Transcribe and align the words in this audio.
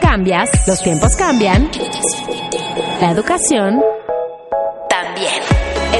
Cambias, 0.00 0.48
los 0.66 0.82
tiempos 0.82 1.16
cambian. 1.16 1.70
La 3.00 3.10
educación 3.10 3.82
también. 4.88 5.42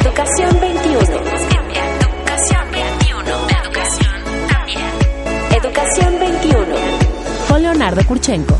Educación 0.00 0.60
21. 0.60 1.00
Educación 1.00 2.70
21. 2.70 3.30
Educación 3.62 4.48
también. 4.48 4.80
Educación 5.52 6.18
21. 6.20 6.66
Con 7.48 7.62
Leonardo 7.62 8.04
Kurchenko. 8.06 8.58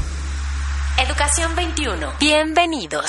Educación 0.98 1.54
21. 1.56 2.12
Bienvenidos. 2.20 3.06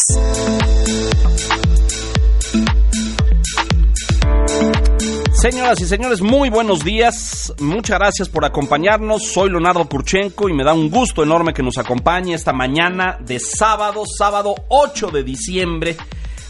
Señoras 5.44 5.82
y 5.82 5.86
señores, 5.86 6.22
muy 6.22 6.50
buenos 6.50 6.86
días. 6.86 7.54
Muchas 7.60 8.00
gracias 8.00 8.30
por 8.30 8.46
acompañarnos. 8.46 9.28
Soy 9.28 9.50
Leonardo 9.50 9.84
Kurchenko 9.90 10.48
y 10.48 10.54
me 10.54 10.64
da 10.64 10.72
un 10.72 10.90
gusto 10.90 11.22
enorme 11.22 11.54
que 11.54 11.62
nos 11.62 11.78
acompañe 11.78 12.34
esta 12.34 12.54
mañana 12.54 13.18
de 13.20 13.42
sábado, 13.42 14.04
sábado 14.06 14.56
8 14.70 15.12
de 15.12 15.24
diciembre, 15.26 15.98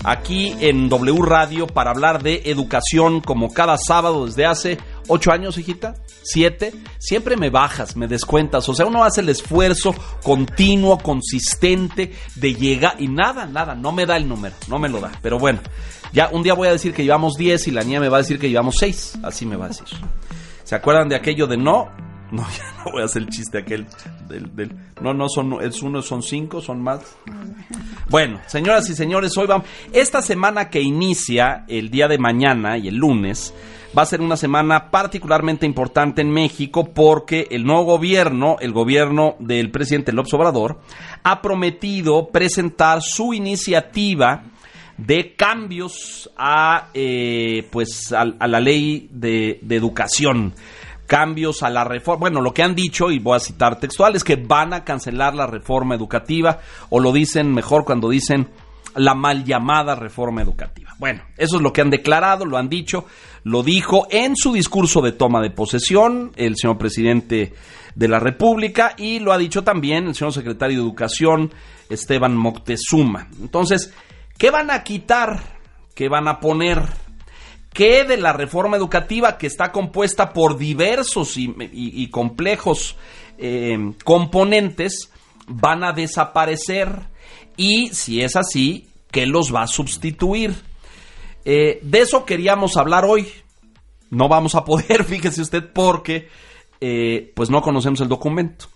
aquí 0.04 0.54
en 0.60 0.90
W 0.90 1.26
Radio 1.26 1.66
para 1.66 1.90
hablar 1.90 2.22
de 2.22 2.44
educación 2.46 3.20
como 3.20 3.52
cada 3.52 3.78
sábado 3.80 4.28
desde 4.28 4.46
hace 4.46 4.78
ocho 5.08 5.32
años, 5.32 5.58
hijita, 5.58 5.96
siete. 6.24 6.74
Siempre 7.00 7.38
me 7.38 7.50
bajas, 7.50 7.96
me 7.96 8.08
descuentas. 8.08 8.68
O 8.70 8.74
sea, 8.74 8.86
uno 8.86 9.04
hace 9.04 9.22
el 9.22 9.30
esfuerzo 9.30 9.94
continuo, 10.24 10.98
consistente 10.98 12.14
de 12.36 12.54
llegar 12.54 12.96
y 13.00 13.08
nada, 13.08 13.46
nada, 13.46 13.76
no 13.76 13.92
me 13.92 14.06
da 14.06 14.18
el 14.18 14.28
número, 14.28 14.56
no 14.68 14.80
me 14.80 14.90
lo 14.90 15.00
da. 15.00 15.12
Pero 15.22 15.40
bueno. 15.40 15.60
Ya 16.14 16.30
un 16.32 16.44
día 16.44 16.54
voy 16.54 16.68
a 16.68 16.72
decir 16.72 16.94
que 16.94 17.04
llevamos 17.04 17.34
10 17.38 17.70
y 17.70 17.72
la 17.72 17.84
niña 17.84 18.00
me 18.00 18.08
va 18.08 18.18
a 18.18 18.22
decir 18.22 18.38
que 18.40 18.48
llevamos 18.48 18.76
6. 18.78 19.20
Así 19.24 19.48
me 19.48 19.56
va 19.56 19.66
a 19.66 19.68
decir. 19.70 19.88
¿Se 20.64 20.76
acuerdan 20.76 21.10
de 21.10 21.16
aquello 21.16 21.48
de 21.48 21.58
no? 21.58 21.90
No, 22.34 22.42
ya 22.50 22.84
no 22.84 22.92
voy 22.92 23.04
a 23.04 23.06
hacer 23.06 23.22
el 23.22 23.30
chiste 23.30 23.60
aquel 23.60 23.86
del... 24.28 24.72
no, 25.00 25.14
no, 25.14 25.30
son, 25.30 25.62
es 25.62 25.84
uno, 25.84 26.02
son 26.02 26.24
cinco, 26.24 26.62
son 26.62 26.82
más. 26.82 27.16
Bueno, 28.10 28.42
señoras 28.48 28.90
y 28.90 28.96
señores, 28.96 29.38
hoy 29.38 29.46
vamos... 29.46 29.68
Esta 29.92 30.20
semana 30.24 30.72
que 30.72 30.82
inicia 30.82 31.64
el 31.68 31.92
día 31.92 32.08
de 32.08 32.18
mañana 32.18 32.80
y 32.80 32.88
el 32.88 32.96
lunes 32.96 33.54
va 33.98 34.02
a 34.02 34.08
ser 34.08 34.22
una 34.22 34.38
semana 34.38 34.90
particularmente 34.90 35.66
importante 35.66 36.22
en 36.22 36.32
México 36.32 36.92
porque 36.94 37.48
el 37.52 37.64
nuevo 37.64 37.84
gobierno, 37.84 38.58
el 38.60 38.72
gobierno 38.72 39.36
del 39.40 39.70
presidente 39.70 40.12
López 40.12 40.34
Obrador, 40.34 40.80
ha 41.24 41.42
prometido 41.42 42.30
presentar 42.30 43.02
su 43.02 43.34
iniciativa 43.34 44.44
de 44.98 45.36
cambios 45.36 46.30
a 46.38 46.90
eh, 46.94 47.68
pues 47.72 48.12
a, 48.14 48.26
la 48.26 48.60
ley 48.60 49.10
de, 49.12 49.60
educación. 49.70 50.54
Cambios 51.06 51.62
a 51.64 51.70
la 51.70 51.84
reforma 51.84 52.22
bueno 52.22 52.42
lo 52.42 52.54
que 52.54 52.64
han 52.64 52.76
dicho 52.76 53.12
y 53.12 53.20
voy 53.20 53.36
a 53.36 53.40
citar 53.40 53.80
textual 53.80 54.16
es 54.16 54.24
que 54.24 54.38
van 54.38 54.74
a 54.74 54.84
cancelar 54.84 55.36
la 55.36 55.46
reforma 55.46 55.96
educativa 55.96 56.60
o 56.90 57.00
lo 57.00 57.12
dicen 57.12 57.54
mejor 57.54 57.84
cuando 57.84 58.10
dicen 58.10 58.48
la 58.96 59.16
mal 59.16 59.44
llamada 59.44 59.96
reforma 59.96 60.42
educativa 60.42 60.96
bueno 61.00 61.24
eso 61.38 61.58
es 61.58 61.62
lo 61.62 61.74
que 61.74 61.82
han 61.82 61.90
declarado 61.90 62.46
lo 62.46 62.58
han 62.58 62.70
dicho 62.70 63.06
lo 63.44 63.64
dijo 63.64 64.08
en 64.10 64.36
su 64.36 64.54
discurso 64.54 65.02
de 65.02 65.12
toma 65.12 65.42
de 65.42 65.52
posesión 65.52 66.32
el 66.36 66.56
señor 66.56 66.78
presidente 66.78 67.54
de 67.96 68.08
la 68.08 68.20
República 68.20 68.96
y 68.98 69.20
lo 69.20 69.34
ha 69.34 69.38
dicho 69.38 69.64
también 69.64 70.08
el 70.08 70.16
señor 70.16 70.34
secretario 70.34 70.78
de 70.78 70.84
Educación 70.84 71.52
Esteban 71.90 72.36
Moctezuma 72.36 73.28
entonces 73.40 73.94
¿Qué 74.38 74.50
van 74.50 74.72
a 74.72 74.84
quitar? 74.84 75.40
¿Qué 75.96 76.10
van 76.10 76.28
a 76.28 76.40
poner? 76.40 76.82
¿Qué 77.72 78.04
de 78.04 78.18
la 78.18 78.34
reforma 78.34 78.78
educativa 78.78 79.38
que 79.38 79.48
está 79.48 79.72
compuesta 79.72 80.34
por 80.34 80.58
diversos 80.58 81.38
y, 81.38 82.10
complejos 82.10 82.96
eh, 83.38 83.94
componentes 84.04 85.12
van 85.48 85.84
a 85.84 85.92
desaparecer? 85.92 87.13
Y 87.58 87.90
si 87.90 88.22
es 88.22 88.36
así, 88.36 88.88
¿qué 89.12 89.26
los 89.26 89.54
va 89.54 89.64
a 89.64 89.68
sustituir? 89.68 90.56
Eh, 91.46 91.80
de 91.84 92.02
eso 92.02 92.26
queríamos 92.26 92.78
hablar 92.78 93.06
hoy. 93.06 93.28
No 94.10 94.28
vamos 94.28 94.56
a 94.56 94.64
poder, 94.64 95.04
fíjese 95.06 95.42
usted, 95.42 95.72
porque 95.74 96.30
eh, 96.82 97.32
pues 97.36 97.50
no 97.50 97.62
conocemos 97.62 98.02
el 98.02 98.10
documento. 98.10 98.68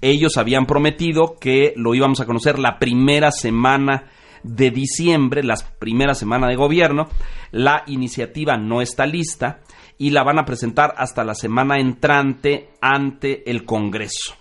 Ellos 0.00 0.36
habían 0.36 0.66
prometido 0.66 1.36
que 1.40 1.72
lo 1.76 1.94
íbamos 1.94 2.20
a 2.20 2.26
conocer 2.26 2.58
la 2.58 2.78
primera 2.78 3.32
semana 3.32 4.10
de 4.44 4.70
diciembre, 4.70 5.42
la 5.42 5.56
primera 5.78 6.14
semana 6.14 6.46
de 6.46 6.56
gobierno. 6.56 7.08
La 7.50 7.82
iniciativa 7.86 8.56
no 8.56 8.80
está 8.80 9.06
lista 9.06 9.60
y 9.98 10.10
la 10.10 10.22
van 10.22 10.38
a 10.38 10.44
presentar 10.44 10.94
hasta 10.96 11.24
la 11.24 11.34
semana 11.34 11.78
entrante 11.78 12.70
ante 12.80 13.50
el 13.50 13.64
Congreso. 13.64 14.34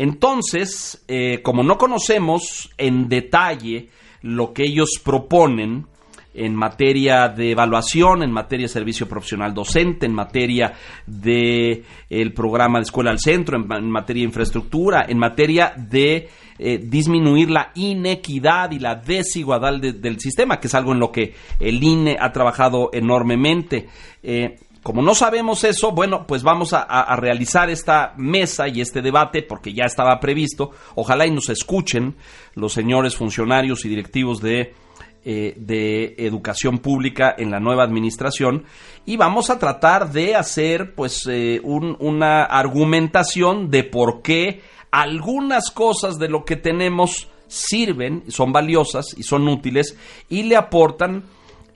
Entonces, 0.00 1.04
eh, 1.08 1.42
como 1.42 1.62
no 1.62 1.76
conocemos 1.76 2.70
en 2.78 3.06
detalle 3.10 3.90
lo 4.22 4.54
que 4.54 4.62
ellos 4.62 4.98
proponen, 5.04 5.84
en 6.32 6.54
materia 6.54 7.28
de 7.28 7.50
evaluación, 7.50 8.22
en 8.22 8.32
materia 8.32 8.64
de 8.64 8.72
servicio 8.72 9.06
profesional 9.06 9.52
docente, 9.52 10.06
en 10.06 10.14
materia 10.14 10.72
de 11.06 11.84
el 12.08 12.32
programa 12.32 12.78
de 12.78 12.84
escuela 12.84 13.10
al 13.10 13.18
centro, 13.18 13.58
en, 13.58 13.90
materia 13.90 14.22
de 14.22 14.28
infraestructura, 14.28 15.04
en 15.06 15.18
materia 15.18 15.74
de 15.76 16.30
eh, 16.58 16.78
disminuir 16.82 17.50
la 17.50 17.70
inequidad 17.74 18.70
y 18.70 18.78
la 18.78 18.94
desigualdad 18.94 19.80
del 19.80 20.18
sistema, 20.18 20.58
que 20.60 20.68
es 20.68 20.74
algo 20.74 20.92
en 20.92 21.00
lo 21.00 21.12
que 21.12 21.34
el 21.58 21.82
INE 21.82 22.16
ha 22.18 22.32
trabajado 22.32 22.88
enormemente. 22.94 23.86
Eh, 24.22 24.56
como 24.82 25.02
no 25.02 25.14
sabemos 25.14 25.64
eso, 25.64 25.92
bueno, 25.92 26.26
pues 26.26 26.42
vamos 26.42 26.72
a, 26.72 27.16
realizar 27.16 27.68
esta 27.68 28.14
mesa 28.16 28.66
y 28.68 28.80
este 28.80 29.02
debate 29.02 29.42
porque 29.42 29.74
ya 29.74 29.84
estaba 29.84 30.18
previsto. 30.20 30.70
Ojalá 30.94 31.26
y 31.26 31.30
nos 31.30 31.50
escuchen 31.50 32.16
los 32.54 32.72
señores 32.72 33.14
funcionarios 33.14 33.84
y 33.84 33.88
directivos 33.88 34.40
de 34.40 34.74
eh, 35.22 35.52
de 35.58 36.14
educación 36.16 36.78
pública 36.78 37.34
en 37.36 37.50
la 37.50 37.60
nueva 37.60 37.84
administración 37.84 38.64
y 39.04 39.18
vamos 39.18 39.50
a 39.50 39.58
tratar 39.58 40.12
de 40.12 40.34
hacer 40.34 40.94
pues 40.94 41.26
eh, 41.30 41.60
una 41.62 42.44
argumentación 42.44 43.70
de 43.70 43.84
por 43.84 44.22
qué 44.22 44.62
algunas 44.90 45.70
cosas 45.72 46.18
de 46.18 46.30
lo 46.30 46.46
que 46.46 46.56
tenemos 46.56 47.28
sirven, 47.48 48.24
son 48.28 48.50
valiosas 48.50 49.14
y 49.14 49.22
son 49.24 49.46
útiles 49.46 49.94
y 50.30 50.44
le 50.44 50.56
aportan 50.56 51.24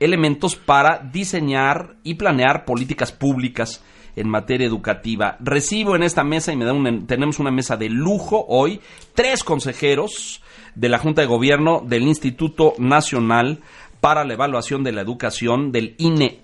elementos 0.00 0.56
para 0.56 0.98
diseñar 0.98 1.96
y 2.02 2.14
planear 2.14 2.64
políticas 2.64 3.12
públicas 3.12 3.82
en 4.16 4.28
materia 4.28 4.66
educativa. 4.66 5.36
Recibo 5.40 5.96
en 5.96 6.02
esta 6.02 6.24
mesa 6.24 6.52
y 6.52 6.56
me 6.56 6.64
da 6.64 6.72
tenemos 7.06 7.38
una 7.38 7.50
mesa 7.50 7.76
de 7.76 7.88
lujo 7.88 8.44
hoy, 8.48 8.80
tres 9.14 9.42
consejeros 9.44 10.42
de 10.74 10.88
la 10.88 10.98
Junta 10.98 11.20
de 11.22 11.26
Gobierno 11.26 11.82
del 11.84 12.02
Instituto 12.02 12.74
Nacional 12.78 13.60
para 14.00 14.24
la 14.24 14.34
Evaluación 14.34 14.84
de 14.84 14.92
la 14.92 15.00
Educación 15.00 15.72
del 15.72 15.94
INE 15.98 16.38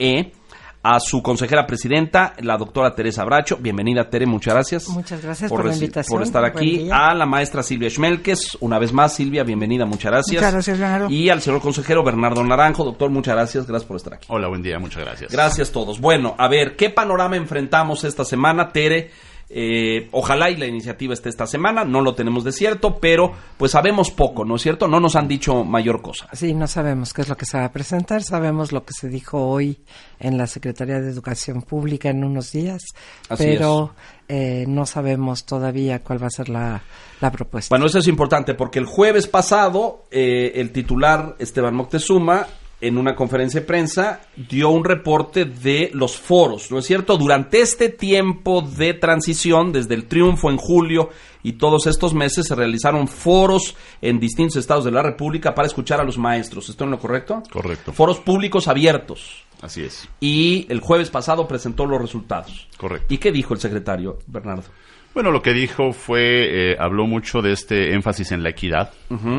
a 0.83 0.99
su 0.99 1.23
consejera 1.23 1.67
presidenta, 1.67 2.35
la 2.41 2.57
doctora 2.57 2.95
Teresa 2.95 3.25
Bracho. 3.25 3.59
Bienvenida, 3.59 4.09
Tere, 4.09 4.27
muchas 4.27 4.55
gracias. 4.55 4.89
Muchas 4.89 5.23
gracias 5.23 5.51
por, 5.51 5.65
la 5.65 5.75
invitación. 5.75 6.17
Por 6.17 6.23
estar 6.27 6.45
aquí. 6.45 6.89
A 6.91 7.15
la 7.15 7.27
maestra 7.27 7.63
Silvia 7.63 7.91
Schmelkes, 7.91 8.57
una 8.61 8.79
vez 8.79 8.93
más, 8.93 9.15
Silvia, 9.15 9.45
bienvenida, 9.45 9.85
muchas 9.85 10.11
gracias. 10.11 10.41
Muchas 10.41 10.53
gracias, 10.53 10.79
Leonardo. 10.79 11.11
Y 11.11 11.29
al 11.29 11.43
señor 11.43 11.61
consejero 11.61 12.03
Bernardo 12.03 12.43
Naranjo, 12.43 12.85
doctor, 12.85 13.11
muchas 13.11 13.35
gracias, 13.35 13.67
gracias 13.67 13.87
por 13.87 13.97
estar 13.97 14.15
aquí. 14.15 14.27
Hola, 14.31 14.49
buen 14.49 14.63
día, 14.63 14.79
muchas 14.79 15.05
gracias. 15.05 15.31
Gracias 15.31 15.69
a 15.69 15.73
todos. 15.73 16.01
Bueno, 16.01 16.35
a 16.39 16.49
ver, 16.49 16.77
¿qué 16.77 16.89
panorama 16.89 17.37
enfrentamos 17.37 18.05
esta 18.05 18.25
semana, 18.25 18.71
Tere? 18.73 19.11
Eh, 19.53 20.09
ojalá 20.13 20.49
y 20.49 20.57
la 20.57 20.67
iniciativa 20.67 21.13
esté 21.13 21.29
esta 21.29 21.45
semana, 21.45 21.85
no 21.85 22.03
lo 22.03 22.15
tenemos 22.15 22.45
de 22.45 22.53
cierto, 22.53 23.01
pero 23.01 23.33
pues 23.57 23.73
sabemos 23.73 24.13
poco, 24.13 24.45
¿no 24.45 24.55
es 24.55 24.63
cierto? 24.63 24.87
No 24.87 25.01
nos 25.01 25.17
han 25.17 25.27
dicho 25.27 25.65
mayor 25.65 26.03
cosa. 26.03 26.29
Sí, 26.33 26.55
no 26.55 26.69
sabemos 26.69 27.13
qué 27.13 27.23
es 27.23 27.29
lo 27.29 27.37
que 27.37 27.47
se 27.47 27.59
va 27.59 27.65
a 27.65 27.73
presentar, 27.73 28.23
sabemos 28.23 28.71
lo 28.71 28.85
que 28.85 28.93
se 28.93 29.09
dijo 29.09 29.45
hoy 29.45 29.81
en 30.21 30.39
la 30.39 30.47
Secretaría 30.47 31.01
de 31.01 31.11
Educación 31.11 31.63
Pública 31.63 32.11
en 32.11 32.23
unos 32.23 32.53
días, 32.53 32.81
pero 33.37 33.93
eh, 34.29 34.67
no 34.69 34.87
sabemos 34.87 35.45
todavía 35.45 35.99
cuál 35.99 36.23
va 36.23 36.29
a 36.29 36.31
ser 36.31 36.49
la, 36.49 36.81
propuesta. 37.33 37.75
Bueno, 37.75 37.87
eso 37.87 37.99
es 37.99 38.07
importante 38.07 38.55
porque 38.55 38.79
el 38.79 38.87
jueves 38.87 39.27
pasado 39.27 40.05
eh, 40.13 40.53
el 40.55 40.71
titular 40.71 41.35
Esteban 41.41 41.75
Moctezuma 41.75 42.47
en 42.81 42.97
una 42.97 43.15
conferencia 43.15 43.61
de 43.61 43.67
prensa 43.67 44.21
dio 44.37 44.71
un 44.71 44.85
reporte 44.85 45.45
de 45.45 45.91
los 45.93 46.17
foros, 46.17 46.71
¿no 46.71 46.79
es 46.79 46.87
cierto? 46.87 47.17
Durante 47.17 47.61
este 47.61 47.89
tiempo 47.89 48.63
de 48.63 48.95
transición, 48.95 49.73
desde 49.73 49.95
el 49.95 50.07
triunfo 50.07 50.51
en 50.51 50.57
julio 50.57 51.11
y 51.43 51.53
todos 51.53 51.87
estos 51.87 52.15
meses, 52.15 52.47
se 52.47 52.55
realizaron 52.55 53.09
foros 53.09 53.77
en 54.01 54.19
distintos 54.19 54.57
estados 54.57 54.85
de 54.85 54.91
la 54.91 55.03
República 55.03 55.55
para 55.55 55.69
escuchar 55.69 56.01
a 56.01 56.05
los 56.05 56.19
maestros. 56.19 56.69
¿Esto 56.69 56.85
es 56.85 56.91
lo 56.91 56.99
correcto? 56.99 57.43
Correcto. 57.51 57.93
Foros 57.93 58.19
públicos 58.19 58.69
abiertos. 58.69 59.45
Así 59.61 59.83
es. 59.83 60.09
Y 60.21 60.67
el 60.71 60.81
jueves 60.81 61.11
pasado 61.11 61.47
presentó 61.47 61.85
los 61.85 62.01
resultados. 62.01 62.69
Correcto. 62.79 63.13
¿Y 63.13 63.19
qué 63.19 63.31
dijo 63.31 63.53
el 63.53 63.61
secretario, 63.61 64.19
Bernardo? 64.27 64.65
Bueno, 65.13 65.33
lo 65.33 65.43
que 65.43 65.53
dijo 65.53 65.93
fue, 65.93 66.71
eh, 66.73 66.77
habló 66.79 67.05
mucho 67.05 67.43
de 67.43 67.51
este 67.51 67.95
énfasis 67.95 68.31
en 68.31 68.45
la 68.45 68.51
equidad, 68.51 68.93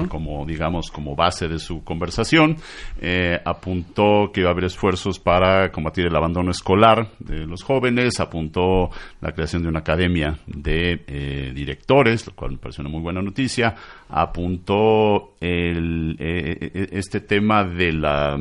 como 0.09 0.45
digamos, 0.45 0.91
como 0.91 1.15
base 1.15 1.47
de 1.47 1.59
su 1.59 1.85
conversación. 1.85 2.57
Eh, 2.99 3.39
apuntó 3.45 4.31
que 4.33 4.41
iba 4.41 4.49
a 4.49 4.51
haber 4.51 4.65
esfuerzos 4.65 5.17
para 5.17 5.71
combatir 5.71 6.07
el 6.07 6.15
abandono 6.15 6.51
escolar 6.51 7.11
de 7.19 7.45
los 7.47 7.63
jóvenes, 7.63 8.19
apuntó 8.19 8.89
la 9.21 9.31
creación 9.31 9.63
de 9.63 9.69
una 9.69 9.79
academia 9.79 10.39
de 10.45 11.05
eh, 11.07 11.53
directores, 11.55 12.27
lo 12.27 12.33
cual 12.33 12.51
me 12.51 12.57
pareció 12.57 12.81
una 12.81 12.91
muy 12.91 13.01
buena 13.01 13.21
noticia, 13.21 13.73
apuntó 14.11 15.35
el, 15.39 16.15
este 16.19 17.21
tema 17.21 17.63
de 17.63 17.93
la 17.93 18.37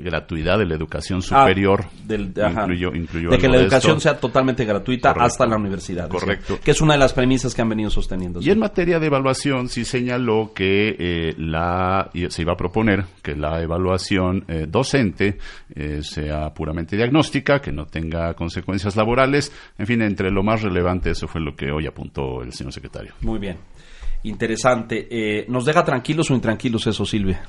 gratuidad 0.00 0.58
de 0.58 0.66
la 0.66 0.74
educación 0.74 1.20
ah, 1.30 1.42
superior. 1.42 1.84
del, 2.04 2.32
de 2.32 3.38
que 3.38 3.48
la 3.48 3.58
educación 3.58 4.00
sea 4.00 4.18
totalmente 4.18 4.64
gratuita 4.64 5.12
hasta 5.12 5.46
la 5.46 5.56
universidad. 5.56 6.08
Correcto 6.08 6.58
que 6.62 6.70
es 6.70 6.80
una 6.80 6.94
de 6.94 6.98
las 6.98 7.12
premisas 7.12 7.54
que 7.54 7.62
han 7.62 7.68
venido 7.68 7.90
sosteniendo. 7.90 8.40
Y 8.40 8.50
en 8.50 8.58
materia 8.58 8.98
de 8.98 9.06
evaluación 9.06 9.68
sí 9.68 9.84
señaló 9.84 10.52
que 10.54 10.96
eh, 10.98 11.34
la 11.38 12.10
se 12.28 12.42
iba 12.42 12.52
a 12.52 12.56
proponer 12.56 13.04
que 13.22 13.34
la 13.34 13.60
evaluación 13.62 14.44
eh, 14.48 14.66
docente 14.68 15.38
eh, 15.74 16.00
sea 16.02 16.52
puramente 16.52 16.96
diagnóstica, 16.96 17.60
que 17.60 17.72
no 17.72 17.86
tenga 17.86 18.34
consecuencias 18.34 18.96
laborales. 18.96 19.52
En 19.78 19.86
fin, 19.86 20.02
entre 20.02 20.30
lo 20.30 20.42
más 20.42 20.62
relevante 20.62 21.10
eso 21.10 21.28
fue 21.28 21.40
lo 21.40 21.54
que 21.54 21.70
hoy 21.70 21.86
apuntó 21.86 22.42
el 22.42 22.52
señor 22.52 22.72
secretario. 22.72 23.14
Muy 23.20 23.38
bien. 23.38 23.56
Interesante. 24.22 25.46
¿Nos 25.48 25.64
deja 25.64 25.84
tranquilos 25.84 26.30
o 26.30 26.34
intranquilos 26.34 26.86
eso, 26.86 27.04
Silvia? 27.04 27.42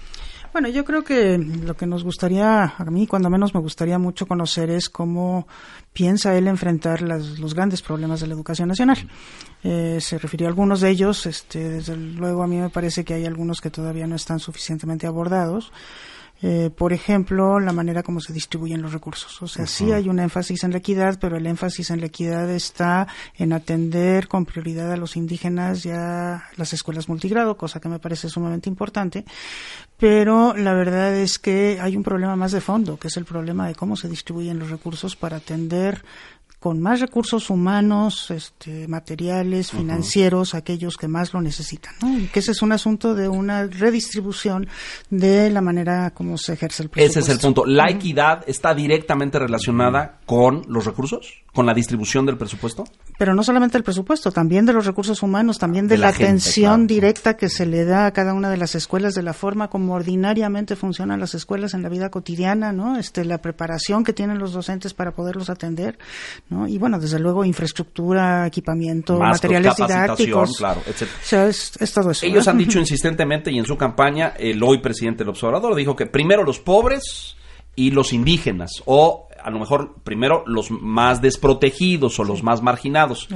Bueno, 0.54 0.68
yo 0.68 0.84
creo 0.84 1.02
que 1.02 1.38
lo 1.38 1.78
que 1.78 1.86
nos 1.86 2.04
gustaría, 2.04 2.64
a 2.78 2.84
mí 2.86 3.08
cuando 3.08 3.30
menos 3.30 3.54
me 3.54 3.62
gustaría 3.62 3.98
mucho 3.98 4.26
conocer 4.26 4.70
es 4.70 4.90
cómo 4.90 5.48
piensa 5.94 6.38
él 6.38 6.48
enfrentar 6.48 7.02
los 7.02 7.54
grandes 7.54 7.82
problemas 7.82 8.20
de 8.20 8.28
la 8.28 8.34
educación 8.34 8.68
nacional. 8.68 8.98
Eh, 9.64 10.00
se 10.02 10.18
refirió 10.18 10.48
a 10.48 10.50
algunos 10.50 10.82
de 10.82 10.90
ellos, 10.90 11.26
este, 11.26 11.70
desde 11.70 11.96
luego 11.96 12.44
a 12.44 12.48
mí 12.48 12.58
me 12.58 12.70
parece 12.70 13.06
que 13.06 13.14
hay 13.14 13.26
algunos 13.26 13.62
que 13.62 13.70
todavía 13.70 14.08
no 14.08 14.16
están 14.16 14.40
suficientemente 14.40 15.08
abordados. 15.08 15.72
Eh, 16.44 16.72
por 16.76 16.92
ejemplo, 16.92 17.60
la 17.60 17.72
manera 17.72 18.02
como 18.02 18.20
se 18.20 18.34
distribuyen 18.34 18.82
los 18.82 18.94
recursos. 18.94 19.42
O 19.44 19.48
sea, 19.48 19.68
sí 19.68 19.92
hay 19.92 20.10
un 20.10 20.20
énfasis 20.20 20.64
en 20.64 20.72
la 20.72 20.80
equidad, 20.80 21.20
pero 21.20 21.38
el 21.38 21.46
énfasis 21.46 21.92
en 21.92 22.00
la 22.00 22.08
equidad 22.08 22.50
está 22.50 23.08
en 23.36 23.54
atender 23.54 24.28
con 24.28 24.46
prioridad 24.46 24.92
a 24.92 24.98
los 24.98 25.16
indígenas 25.16 25.84
ya 25.84 26.46
las 26.58 26.74
escuelas 26.74 27.10
multigrado, 27.10 27.58
cosa 27.58 27.80
que 27.80 27.90
me 27.90 28.00
parece 28.00 28.28
sumamente 28.28 28.70
importante. 28.70 29.24
Pero 29.98 30.56
la 30.56 30.74
verdad 30.74 31.16
es 31.16 31.38
que 31.38 31.78
hay 31.80 31.96
un 31.96 32.04
problema 32.04 32.36
más 32.36 32.52
de 32.52 32.62
fondo, 32.62 32.98
que 32.98 33.10
es 33.10 33.18
el 33.18 33.26
problema 33.26 33.68
de 33.68 33.76
cómo 33.76 33.96
se 33.96 34.10
distribuyen 34.10 34.58
los 34.58 34.72
recursos 34.72 35.16
para 35.16 35.38
atender 35.38 36.04
con 36.62 36.80
más 36.80 37.00
recursos 37.00 37.50
humanos, 37.50 38.30
este, 38.30 38.88
materiales, 38.88 39.72
financieros, 39.72 40.54
aquellos 40.54 40.96
que 40.96 41.08
más 41.08 41.34
lo 41.34 41.42
necesitan. 41.42 41.96
¿no? 42.04 42.20
Y 42.20 42.28
que 42.28 42.38
ese 42.38 42.52
es 42.52 42.62
un 42.62 42.72
asunto 42.72 43.16
de 43.16 43.28
una 43.28 43.66
redistribución 43.66 44.68
de 45.10 45.50
la 45.50 45.62
manera 45.62 46.12
como 46.12 46.38
se 46.38 46.54
ejerce 46.54 46.84
el 46.84 46.90
presupuesto. 46.90 47.20
Ese 47.20 47.32
es 47.32 47.36
el 47.36 47.42
punto. 47.42 47.66
¿La 47.66 47.90
equidad 47.90 48.44
está 48.46 48.76
directamente 48.76 49.40
relacionada 49.40 50.20
con 50.28 50.62
los 50.68 50.86
recursos? 50.86 51.42
¿Con 51.52 51.66
la 51.66 51.74
distribución 51.74 52.28
del 52.28 52.38
presupuesto? 52.38 52.86
Pero 53.18 53.34
no 53.34 53.44
solamente 53.44 53.78
el 53.78 53.84
presupuesto, 53.84 54.32
también 54.32 54.66
de 54.66 54.72
los 54.72 54.86
recursos 54.86 55.22
humanos, 55.22 55.58
también 55.58 55.88
de, 55.88 55.98
la, 55.98 56.10
atención 56.10 56.88
directa 56.88 57.36
que 57.36 57.50
se 57.50 57.66
le 57.66 57.86
da 57.86 58.06
a 58.06 58.12
cada 58.12 58.34
una 58.34 58.50
de 58.50 58.58
las 58.58 58.74
escuelas, 58.76 59.16
de 59.16 59.24
la 59.24 59.34
forma 59.34 59.68
como 59.68 59.96
ordinariamente 59.96 60.76
funcionan 60.76 61.20
las 61.20 61.34
escuelas 61.34 61.74
en 61.74 61.82
la 61.82 61.90
vida 61.90 62.10
cotidiana, 62.10 62.72
¿no? 62.72 62.98
Este, 62.98 63.26
la 63.26 63.40
preparación 63.40 64.04
que 64.04 64.14
tienen 64.14 64.40
los 64.40 64.54
docentes 64.54 64.94
para 64.94 65.12
poderlos 65.12 65.50
atender, 65.50 66.00
y 66.68 66.78
bueno, 66.78 67.00
desde 67.00 67.18
luego 67.18 67.46
infraestructura, 67.46 68.46
equipamiento, 68.46 69.18
materiales 69.18 69.76
didácticos. 69.76 70.58
Claro, 70.58 70.82
O 70.82 71.24
sea, 71.24 71.48
es, 71.48 71.72
todo 71.94 72.12
eso. 72.12 72.26
Ellos 72.26 72.48
han 72.48 72.58
dicho 72.58 72.78
insistentemente 72.80 73.52
y 73.52 73.58
en 73.58 73.66
su 73.66 73.78
campaña, 73.78 74.34
el 74.38 74.62
hoy 74.62 74.80
presidente 74.80 75.20
del 75.20 75.30
observador 75.30 75.76
dijo 75.76 75.96
que 75.96 76.08
primero 76.08 76.44
los 76.44 76.60
pobres 76.60 77.38
y 77.76 77.92
los 77.92 78.12
indígenas, 78.12 78.84
o 78.86 79.30
a 79.42 79.50
lo 79.50 79.60
mejor 79.60 79.96
primero 80.04 80.44
los 80.46 80.72
más 80.72 81.22
desprotegidos 81.22 82.20
o 82.20 82.26
los 82.26 82.44
más 82.44 82.62
marginados. 82.62 83.30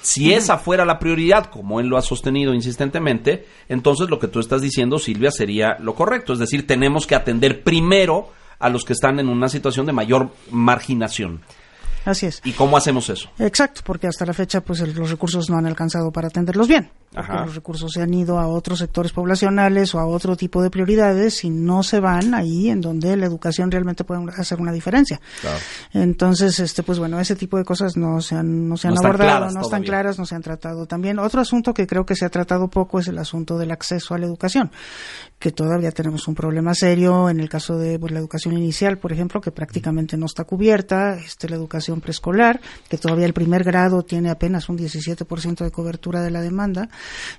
Si 0.00 0.32
esa 0.32 0.58
fuera 0.58 0.84
la 0.84 0.98
prioridad, 0.98 1.46
como 1.46 1.78
él 1.78 1.86
lo 1.86 1.96
ha 1.96 2.02
sostenido 2.02 2.54
insistentemente, 2.54 3.46
entonces 3.68 4.10
lo 4.10 4.18
que 4.18 4.26
tú 4.26 4.40
estás 4.40 4.60
diciendo, 4.60 4.98
Silvia, 4.98 5.30
sería 5.30 5.76
lo 5.78 5.94
correcto. 5.94 6.32
Es 6.32 6.40
decir, 6.40 6.66
tenemos 6.66 7.06
que 7.06 7.14
atender 7.14 7.62
primero 7.62 8.30
a 8.58 8.68
los 8.68 8.84
que 8.84 8.94
están 8.94 9.20
en 9.20 9.28
una 9.28 9.48
situación 9.48 9.86
de 9.86 9.92
mayor 9.92 10.30
marginación. 10.50 11.42
Así 12.04 12.26
es. 12.26 12.40
¿Y 12.44 12.52
cómo 12.52 12.76
hacemos 12.76 13.08
eso? 13.08 13.30
Exacto, 13.38 13.82
porque 13.84 14.06
hasta 14.06 14.26
la 14.26 14.32
fecha 14.32 14.60
pues 14.60 14.80
los 14.80 15.10
recursos 15.10 15.48
no 15.50 15.56
han 15.56 15.66
alcanzado 15.66 16.10
para 16.10 16.28
atenderlos 16.28 16.68
bien. 16.68 16.90
Los 17.14 17.54
recursos 17.54 17.92
se 17.92 18.00
han 18.00 18.14
ido 18.14 18.38
a 18.38 18.46
otros 18.46 18.78
sectores 18.78 19.12
poblacionales 19.12 19.94
o 19.94 19.98
a 19.98 20.06
otro 20.06 20.34
tipo 20.34 20.62
de 20.62 20.70
prioridades 20.70 21.44
y 21.44 21.50
no 21.50 21.82
se 21.82 22.00
van 22.00 22.32
ahí 22.34 22.70
en 22.70 22.80
donde 22.80 23.16
la 23.16 23.26
educación 23.26 23.70
realmente 23.70 24.02
puede 24.04 24.22
hacer 24.36 24.60
una 24.60 24.72
diferencia. 24.72 25.20
Entonces, 25.92 26.58
este 26.58 26.82
pues 26.82 26.98
bueno, 26.98 27.20
ese 27.20 27.36
tipo 27.36 27.58
de 27.58 27.64
cosas 27.64 27.96
no 27.96 28.22
se 28.22 28.36
han 28.36 28.68
no 28.68 28.76
se 28.78 28.88
han 28.88 28.96
abordado, 28.96 29.50
no 29.50 29.60
están 29.60 29.82
claras, 29.82 30.18
no 30.18 30.24
se 30.24 30.34
han 30.34 30.42
tratado 30.42 30.86
también. 30.86 31.18
Otro 31.18 31.42
asunto 31.42 31.74
que 31.74 31.86
creo 31.86 32.06
que 32.06 32.16
se 32.16 32.24
ha 32.24 32.30
tratado 32.30 32.68
poco 32.68 32.98
es 32.98 33.08
el 33.08 33.18
asunto 33.18 33.58
del 33.58 33.72
acceso 33.72 34.14
a 34.14 34.18
la 34.18 34.24
educación, 34.24 34.70
que 35.42 35.50
todavía 35.50 35.90
tenemos 35.90 36.28
un 36.28 36.36
problema 36.36 36.72
serio 36.72 37.28
en 37.28 37.40
el 37.40 37.48
caso 37.48 37.76
de 37.76 37.98
pues, 37.98 38.12
la 38.12 38.20
educación 38.20 38.56
inicial, 38.56 38.98
por 38.98 39.12
ejemplo, 39.12 39.40
que 39.40 39.50
prácticamente 39.50 40.16
no 40.16 40.26
está 40.26 40.44
cubierta, 40.44 41.18
este 41.18 41.48
la 41.48 41.56
educación 41.56 42.00
preescolar, 42.00 42.60
que 42.88 42.96
todavía 42.96 43.26
el 43.26 43.32
primer 43.32 43.64
grado 43.64 44.04
tiene 44.04 44.30
apenas 44.30 44.68
un 44.68 44.78
17% 44.78 45.64
de 45.64 45.70
cobertura 45.72 46.22
de 46.22 46.30
la 46.30 46.42
demanda. 46.42 46.88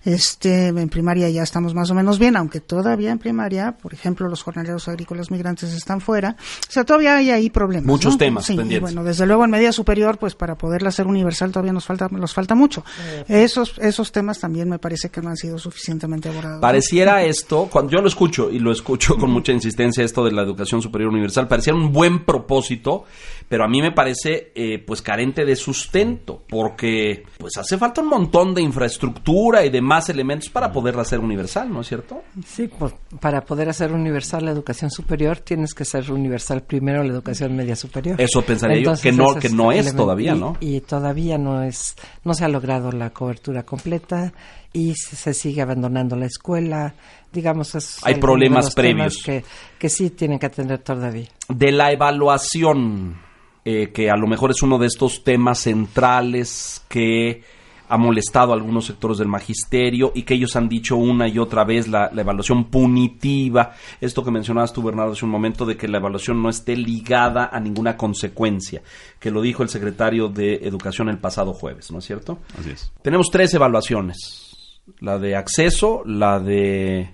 Este, 0.03 0.67
en 0.67 0.89
primaria 0.89 1.29
ya 1.29 1.43
estamos 1.43 1.73
más 1.73 1.91
o 1.91 1.93
menos 1.93 2.19
bien, 2.19 2.35
aunque 2.35 2.59
todavía 2.59 3.09
en 3.09 3.19
primaria, 3.19 3.77
por 3.81 3.93
ejemplo, 3.93 4.27
los 4.27 4.43
jornaleros 4.43 4.89
agrícolas 4.89 5.31
migrantes 5.31 5.71
están 5.71 6.01
fuera. 6.01 6.35
O 6.67 6.71
sea, 6.71 6.83
todavía 6.83 7.15
hay 7.15 7.31
ahí 7.31 7.49
problemas. 7.49 7.87
Muchos 7.87 8.17
temas 8.17 8.45
pendientes. 8.47 8.81
bueno, 8.81 9.05
desde 9.05 9.25
luego 9.25 9.45
en 9.45 9.51
media 9.51 9.71
superior, 9.71 10.17
pues 10.17 10.35
para 10.35 10.55
poderla 10.55 10.89
hacer 10.89 11.07
universal 11.07 11.53
todavía 11.53 11.71
nos 11.71 11.85
falta, 11.85 12.09
nos 12.11 12.33
falta 12.33 12.53
mucho. 12.53 12.83
Esos, 13.29 13.79
esos 13.79 14.11
temas 14.11 14.39
también 14.39 14.67
me 14.67 14.77
parece 14.77 15.07
que 15.07 15.21
no 15.21 15.29
han 15.29 15.37
sido 15.37 15.57
suficientemente 15.57 16.27
abordados. 16.27 16.59
Pareciera 16.59 17.23
esto, 17.23 17.69
cuando 17.71 17.92
yo 17.93 18.01
lo 18.01 18.07
escucho, 18.07 18.49
y 18.49 18.57
lo 18.57 18.71
escucho 18.71 19.15
con 19.17 19.29
mucha 19.29 19.51
insistencia, 19.51 20.03
esto 20.03 20.25
de 20.25 20.31
la 20.31 20.41
educación 20.41 20.81
superior 20.81 21.11
universal, 21.11 21.47
pareciera 21.47 21.77
un 21.77 21.91
buen 21.91 22.25
propósito, 22.25 23.03
pero 23.47 23.63
a 23.63 23.67
mí 23.67 23.83
me 23.83 23.91
parece 23.91 24.51
eh, 24.55 24.79
pues 24.79 25.03
carente 25.03 25.45
de 25.45 25.55
sustento, 25.55 26.41
porque 26.49 27.23
pues 27.37 27.55
hace 27.57 27.77
falta 27.77 28.01
un 28.01 28.07
montón 28.07 28.55
de 28.55 28.63
infraestructura 28.63 29.63
y 29.63 29.69
de 29.69 29.81
más 29.81 30.09
elementos 30.09 30.49
para 30.49 30.71
poder 30.71 30.97
hacer 30.99 31.19
universal, 31.19 31.71
¿no 31.71 31.81
es 31.81 31.87
cierto? 31.87 32.23
Sí, 32.43 32.67
pues, 32.67 32.95
para 33.19 33.41
poder 33.41 33.69
hacer 33.69 33.93
universal 33.93 34.45
la 34.45 34.51
educación 34.51 34.89
superior 34.89 35.37
tienes 35.39 35.75
que 35.75 35.85
ser 35.85 36.11
universal 36.11 36.63
primero 36.63 37.03
la 37.03 37.13
educación 37.13 37.55
media 37.55 37.75
superior. 37.75 38.19
Eso 38.19 38.41
pensaría 38.41 38.81
yo 38.81 38.93
que 38.99 39.11
no 39.11 39.35
que 39.35 39.49
no 39.49 39.71
es 39.71 39.95
todavía, 39.95 40.33
¿no? 40.33 40.57
Y, 40.59 40.81
todavía 40.81 41.37
no 41.37 41.61
es 41.61 41.95
no 42.23 42.33
se 42.33 42.43
ha 42.43 42.47
logrado 42.47 42.91
la 42.91 43.11
cobertura 43.11 43.63
completa 43.63 44.33
y 44.73 44.95
se, 44.95 45.33
sigue 45.33 45.61
abandonando 45.61 46.15
la 46.15 46.25
escuela, 46.25 46.95
digamos 47.33 47.75
es 47.75 47.97
hay 48.03 48.15
problemas 48.15 48.73
previos 48.73 49.21
que 49.23 49.43
que 49.77 49.89
sí 49.89 50.11
tienen 50.11 50.39
que 50.39 50.45
atender 50.45 50.79
todavía. 50.79 51.27
De 51.49 51.71
la 51.71 51.91
evaluación 51.91 53.17
eh, 53.65 53.91
que 53.93 54.09
a 54.09 54.17
lo 54.17 54.27
mejor 54.27 54.51
es 54.51 54.61
uno 54.61 54.77
de 54.77 54.87
estos 54.87 55.23
temas 55.23 55.59
centrales 55.59 56.85
que 56.89 57.41
ha 57.87 57.97
molestado 57.97 58.51
a 58.51 58.55
algunos 58.55 58.85
sectores 58.85 59.19
del 59.19 59.27
magisterio 59.27 60.11
y 60.15 60.23
que 60.23 60.33
ellos 60.33 60.55
han 60.55 60.67
dicho 60.67 60.97
una 60.97 61.27
y 61.27 61.37
otra 61.37 61.63
vez 61.63 61.87
la, 61.87 62.09
evaluación 62.13 62.65
punitiva. 62.65 63.73
Esto 64.01 64.23
que 64.23 64.31
mencionabas 64.31 64.73
tú, 64.73 64.81
Bernardo, 64.81 65.13
hace 65.13 65.23
un 65.23 65.31
momento 65.31 65.65
de 65.65 65.77
que 65.77 65.87
la 65.87 65.99
evaluación 65.99 66.41
no 66.41 66.49
esté 66.49 66.75
ligada 66.75 67.49
a 67.53 67.59
ninguna 67.59 67.95
consecuencia, 67.95 68.81
que 69.19 69.31
lo 69.31 69.41
dijo 69.41 69.63
el 69.63 69.69
secretario 69.69 70.27
de 70.27 70.55
Educación 70.55 71.07
el 71.07 71.19
pasado 71.19 71.53
jueves, 71.53 71.91
¿no 71.91 71.99
es 71.99 72.05
cierto? 72.05 72.39
Así 72.59 72.71
es. 72.71 72.91
Tenemos 73.01 73.29
tres 73.31 73.53
evaluaciones. 73.53 74.81
La 74.99 75.17
de 75.17 75.37
acceso, 75.37 76.03
la 76.05 76.39
de 76.39 77.11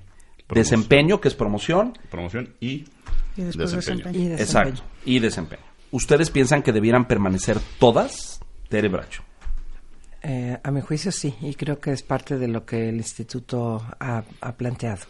desempeño, 0.50 1.22
que 1.22 1.28
es 1.28 1.36
promoción. 1.36 1.98
Promoción 2.10 2.56
y, 2.60 2.86
desempeño. 3.36 4.36
Exacto, 4.38 4.84
y 5.06 5.20
desempeño. 5.20 5.64
¿Ustedes 5.92 6.30
piensan 6.30 6.62
que 6.62 6.72
debieran 6.72 7.06
permanecer 7.06 7.60
todas? 7.80 8.40
Tere 8.70 8.90
Bracho. 8.90 9.24
Eh, 10.22 10.58
a 10.62 10.72
mi 10.72 10.82
juicio 10.82 11.12
sí, 11.12 11.34
y 11.42 11.54
creo 11.56 11.80
que 11.80 11.92
es 11.92 12.04
parte 12.04 12.38
de 12.38 12.48
lo 12.48 12.66
que 12.66 12.90
el 12.90 12.98
instituto 12.98 13.82
ha, 14.00 14.24
planteado. 14.58 15.06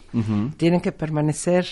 Tienen 0.55 0.81
que 0.81 0.91
permanecer, 0.91 1.65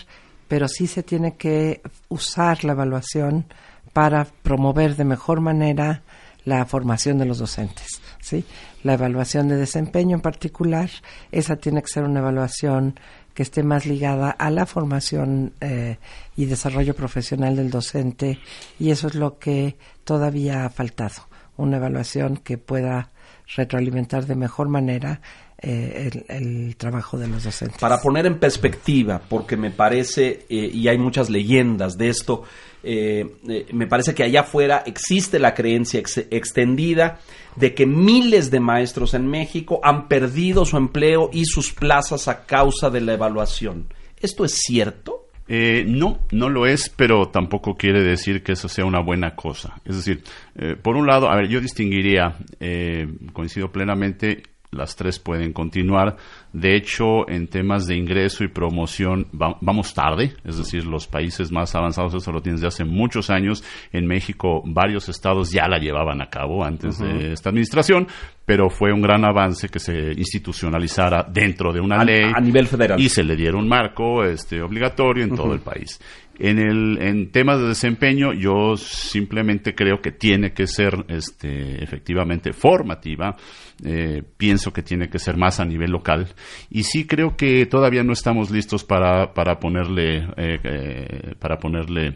pero 0.47 0.67
sí 0.67 0.88
se 0.88 1.03
tiene 1.03 1.36
que 1.36 1.81
usar 2.09 2.63
la 2.63 2.74
evaluación 2.74 3.45
para 3.93 4.25
promover 4.25 4.95
de 4.95 5.05
mejor 5.05 5.39
manera 5.39 6.01
la 6.45 6.65
formación 6.65 7.17
de 7.17 7.25
los 7.25 7.39
docentes. 7.39 8.01
¿sí? 8.21 8.45
La 8.83 8.93
evaluación 8.93 9.47
de 9.50 9.57
desempeño 9.57 10.15
en 10.15 10.21
particular, 10.21 10.89
esa 11.31 11.57
tiene 11.57 11.81
que 11.81 11.89
ser 11.89 12.03
una 12.03 12.19
evaluación 12.19 13.00
que 13.38 13.44
esté 13.44 13.62
más 13.62 13.86
ligada 13.86 14.32
a 14.32 14.50
la 14.50 14.65
formación 14.65 15.53
eh, 15.62 16.00
y 16.36 16.46
desarrollo 16.46 16.96
profesional 16.96 17.56
del 17.56 17.70
docente 17.70 18.39
y 18.79 18.89
eso 18.89 19.06
es 19.06 19.13
lo 19.13 19.38
que 19.38 19.77
todavía 20.03 20.65
ha 20.65 20.72
faltado, 20.72 21.27
una 21.56 21.77
evaluación 21.77 22.38
que 22.38 22.58
pueda 22.58 23.12
retroalimentar 23.56 24.25
de 24.25 24.34
mejor 24.34 24.70
manera 24.70 25.22
eh, 25.59 26.09
el, 26.27 26.75
trabajo 26.77 27.17
de 27.17 27.27
los 27.27 27.43
docentes. 27.43 27.79
Para 27.79 27.99
poner 27.99 28.25
en 28.27 28.39
perspectiva, 28.39 29.19
porque 29.27 29.57
me 29.57 29.71
parece, 29.71 30.45
eh, 30.49 30.69
y 30.71 30.87
hay 30.87 30.97
muchas 30.97 31.29
leyendas 31.29 31.97
de 31.97 32.09
esto, 32.09 32.43
eh, 32.83 33.25
me 33.73 33.87
parece 33.87 34.13
que 34.13 34.23
allá 34.23 34.41
afuera 34.41 34.83
existe 34.85 35.39
la 35.39 35.55
creencia 35.55 35.99
extendida 35.99 37.19
de 37.55 37.73
que 37.73 37.87
miles 37.87 38.51
de 38.51 38.59
maestros 38.59 39.15
en 39.15 39.27
México 39.27 39.79
han 39.83 40.07
perdido 40.07 40.63
su 40.63 40.77
empleo 40.77 41.29
y 41.33 41.45
sus 41.45 41.73
plazas 41.73 42.27
a 42.27 42.45
causa 42.45 42.89
de 42.89 43.01
la 43.01 43.13
evaluación. 43.13 43.87
¿Esto 44.19 44.45
es 44.45 44.59
cierto? 44.59 45.27
Eh, 45.49 45.85
no, 45.87 46.19
no 46.31 46.49
lo 46.49 46.65
es, 46.65 46.89
pero 46.89 47.29
tampoco 47.29 47.75
quiere 47.75 48.03
decir 48.03 48.43
que 48.43 48.51
eso 48.53 48.67
sea 48.67 48.85
una 48.85 48.99
buena 48.99 49.35
cosa. 49.35 49.79
Es 49.85 49.95
decir, 49.95 50.23
eh, 50.55 50.75
por 50.75 50.97
un 50.97 51.07
lado, 51.07 51.29
a 51.29 51.35
ver, 51.35 51.47
yo 51.47 51.61
distinguiría, 51.61 52.35
eh, 52.59 53.07
coincido 53.31 53.71
plenamente, 53.71 54.43
las 54.71 54.95
tres 54.95 55.19
pueden 55.19 55.53
continuar. 55.53 56.17
De 56.51 56.75
hecho, 56.75 57.29
en 57.29 57.47
temas 57.47 57.88
de 57.88 57.95
ingreso 57.95 58.43
y 58.43 58.47
promoción 58.47 59.27
vamos 59.31 59.93
tarde, 59.93 60.33
es 60.43 60.57
decir, 60.57 60.86
los 60.86 61.07
países 61.07 61.51
más 61.51 61.74
avanzados 61.75 62.13
eso 62.13 62.31
lo 62.31 62.41
tienen 62.41 62.57
desde 62.57 62.67
hace 62.67 62.86
muchos 62.86 63.29
años. 63.29 63.63
En 63.91 64.07
México 64.07 64.62
varios 64.65 65.07
estados 65.09 65.51
ya 65.51 65.67
la 65.67 65.77
llevaban 65.77 66.21
a 66.21 66.29
cabo 66.29 66.63
antes 66.63 67.00
de 67.00 67.33
esta 67.33 67.50
administración, 67.50 68.07
pero 68.45 68.69
fue 68.69 68.91
un 68.91 69.01
gran 69.01 69.24
avance 69.25 69.69
que 69.69 69.79
se 69.79 70.12
institucionalizara 70.13 71.24
dentro 71.24 71.71
de 71.71 71.79
una 71.79 72.03
ley 72.03 72.31
a 72.33 72.39
nivel 72.39 72.67
federal 72.67 73.00
y 73.00 73.09
se 73.09 73.24
le 73.24 73.36
diera 73.36 73.57
un 73.57 73.67
marco 73.67 74.24
este 74.24 74.62
obligatorio 74.62 75.24
en 75.24 75.36
todo 75.36 75.53
el 75.53 75.59
país. 75.59 76.00
En, 76.39 76.60
el, 76.60 76.98
en 77.01 77.32
temas 77.32 77.60
de 77.60 77.67
desempeño, 77.67 78.34
yo 78.34 78.77
simplemente 78.77 79.74
creo 79.74 80.01
que 80.01 80.12
tiene 80.12 80.53
que 80.53 80.67
ser 80.67 81.06
este, 81.08 81.84
efectivamente 81.84 82.53
formativa. 82.53 83.36
Eh, 83.84 84.24
pienso 84.38 84.74
que 84.74 84.82
tiene 84.82 85.10
que 85.10 85.20
ser 85.20 85.38
más 85.38 85.60
a 85.60 85.65
nivel 85.65 85.91
local. 85.91 86.27
Y 86.70 86.84
sí 86.84 87.06
creo 87.06 87.36
que 87.36 87.65
todavía 87.65 88.03
no 88.03 88.13
estamos 88.13 88.51
listos 88.51 88.84
para, 88.84 89.34
para 89.34 89.60
ponerle, 89.60 90.17
eh, 90.38 90.60
eh, 90.63 91.36
para 91.39 91.58
ponerle 91.58 92.15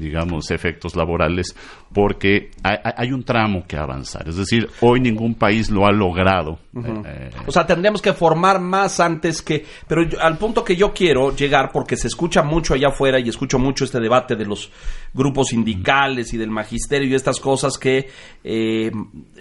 digamos, 0.00 0.50
efectos 0.50 0.96
laborales, 0.96 1.54
porque 1.92 2.50
hay, 2.62 3.12
un 3.12 3.24
tramo 3.24 3.64
que 3.66 3.76
avanzar. 3.76 4.28
Es 4.28 4.36
decir, 4.36 4.68
hoy 4.80 5.00
ningún 5.00 5.34
país 5.34 5.70
lo 5.70 5.86
ha 5.86 5.92
logrado. 5.92 6.58
Eh, 6.74 7.30
o 7.46 7.52
sea, 7.52 7.66
tendríamos 7.66 8.00
que 8.00 8.12
formar 8.12 8.60
más 8.60 9.00
antes 9.00 9.42
que... 9.42 9.64
Pero 9.86 10.02
al 10.20 10.38
punto 10.38 10.64
que 10.64 10.76
yo 10.76 10.92
quiero 10.92 11.34
llegar, 11.34 11.70
porque 11.72 11.96
se 11.96 12.06
escucha 12.06 12.42
mucho 12.42 12.74
allá 12.74 12.88
afuera 12.88 13.18
y 13.18 13.28
escucho 13.28 13.58
mucho 13.58 13.84
este 13.84 14.00
debate 14.00 14.36
de 14.36 14.46
los 14.46 14.70
grupos 15.12 15.48
sindicales 15.48 16.32
y 16.32 16.36
del 16.36 16.50
magisterio 16.50 17.08
y 17.08 17.14
estas 17.14 17.40
cosas 17.40 17.76
que 17.76 18.08
eh, 18.44 18.90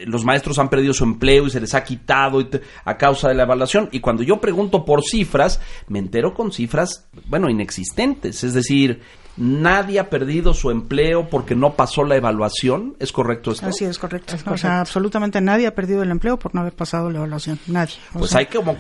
los 0.06 0.26
maestros 0.26 0.58
han 0.60 0.70
perdido 0.70 0.94
su 0.94 1.04
empleo 1.04 1.46
y 1.46 1.52
se 1.52 1.62
les 1.62 1.74
ha 1.76 1.84
quitado 1.84 2.40
a 2.86 2.98
causa 2.98 3.30
de 3.30 3.36
la 3.36 3.44
evaluación. 3.44 3.90
Y 3.92 4.00
cuando 4.00 4.24
yo 4.24 4.42
pregunto 4.42 4.84
por 4.86 5.04
cifras, 5.04 5.62
me 5.88 6.00
entero 6.00 6.34
con 6.34 6.52
cifras, 6.52 7.08
bueno, 7.28 7.50
inexistentes. 7.50 8.44
Es 8.44 8.54
decir, 8.54 9.02
nadie 9.40 10.00
ha 10.00 10.10
perdido 10.10 10.54
su 10.54 10.70
empleo 10.70 11.30
porque 11.30 11.56
no 11.56 11.74
pasó 11.74 12.04
la 12.04 12.16
evaluación. 12.18 12.96
¿Es 13.00 13.12
correcto 13.12 13.52
esto? 13.52 13.66
Así 13.66 13.86
es 13.86 13.98
correcto. 13.98 14.36
O 14.46 14.58
sea, 14.58 14.82
absolutamente 14.82 15.42
nadie 15.42 15.66
ha 15.66 15.74
perdido 15.74 16.04
el 16.04 16.12
empleo 16.12 16.38
por 16.38 16.54
no 16.54 16.62
haber 16.62 16.74
pasado 16.74 17.10
la 17.10 17.18
evaluación. 17.18 17.60
Nadie. 17.68 17.96
pues 18.14 18.36
hay 18.36 18.46
que 18.46 18.58
como 18.58 18.78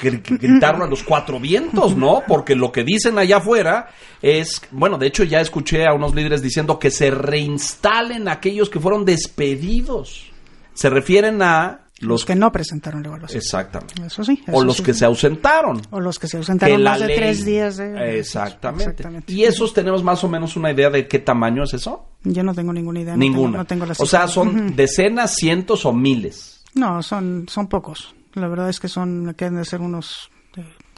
gritarlo 0.00 0.84
a 0.84 0.88
los 0.88 1.02
cuatro 1.02 1.40
vientos, 1.40 1.96
¿no? 1.96 2.22
Porque 2.28 2.54
lo 2.54 2.70
que 2.70 2.84
dicen 2.84 3.18
allá 3.18 3.38
afuera 3.38 3.88
es, 4.20 4.62
bueno, 4.70 4.98
de 4.98 5.06
hecho 5.06 5.24
ya 5.24 5.40
escuché 5.40 5.86
a 5.86 5.94
unos 5.94 6.14
líderes 6.14 6.42
diciendo 6.42 6.78
que 6.78 6.90
se 6.90 7.10
reinstalen 7.10 8.28
aquellos 8.28 8.68
que 8.68 8.80
fueron 8.80 9.04
despedidos. 9.04 10.30
Se 10.74 10.90
refieren 10.90 11.42
a 11.42 11.81
los, 12.02 12.24
que 12.24 12.34
no 12.34 12.52
presentaron 12.52 13.02
la 13.02 13.08
evaluación. 13.08 13.38
Exactamente. 13.38 14.06
Eso 14.06 14.24
sí. 14.24 14.42
o 14.50 14.64
los 14.64 14.80
que 14.80 14.92
se 14.92 15.04
ausentaron. 15.04 15.80
O 15.90 16.00
los 16.00 16.18
que 16.18 16.26
se 16.28 16.36
ausentaron 16.36 16.82
más 16.82 17.00
de 17.00 17.14
tres 17.14 17.44
días. 17.44 17.78
Exactamente. 17.78 19.04
¿Y 19.28 19.44
esos 19.44 19.72
tenemos 19.72 20.02
más 20.02 20.22
o 20.24 20.28
menos 20.28 20.56
una 20.56 20.72
idea 20.72 20.90
de 20.90 21.06
qué 21.08 21.18
tamaño 21.18 21.64
es 21.64 21.74
eso? 21.74 22.08
Yo 22.24 22.42
no 22.42 22.54
tengo 22.54 22.72
ninguna 22.72 23.00
idea. 23.00 23.16
Ninguna. 23.16 23.58
No 23.58 23.64
tengo, 23.64 23.86
o 23.96 24.06
sea, 24.06 24.28
son 24.28 24.76
decenas, 24.76 25.34
cientos 25.34 25.84
o 25.86 25.92
miles. 25.92 26.62
No, 26.74 27.02
son, 27.02 27.46
son 27.48 27.68
pocos. 27.68 28.14
La 28.34 28.48
verdad 28.48 28.68
es 28.68 28.80
que 28.80 28.88
son, 28.88 29.34
que 29.36 29.50
de 29.50 29.64
ser 29.64 29.80
unos 29.80 30.31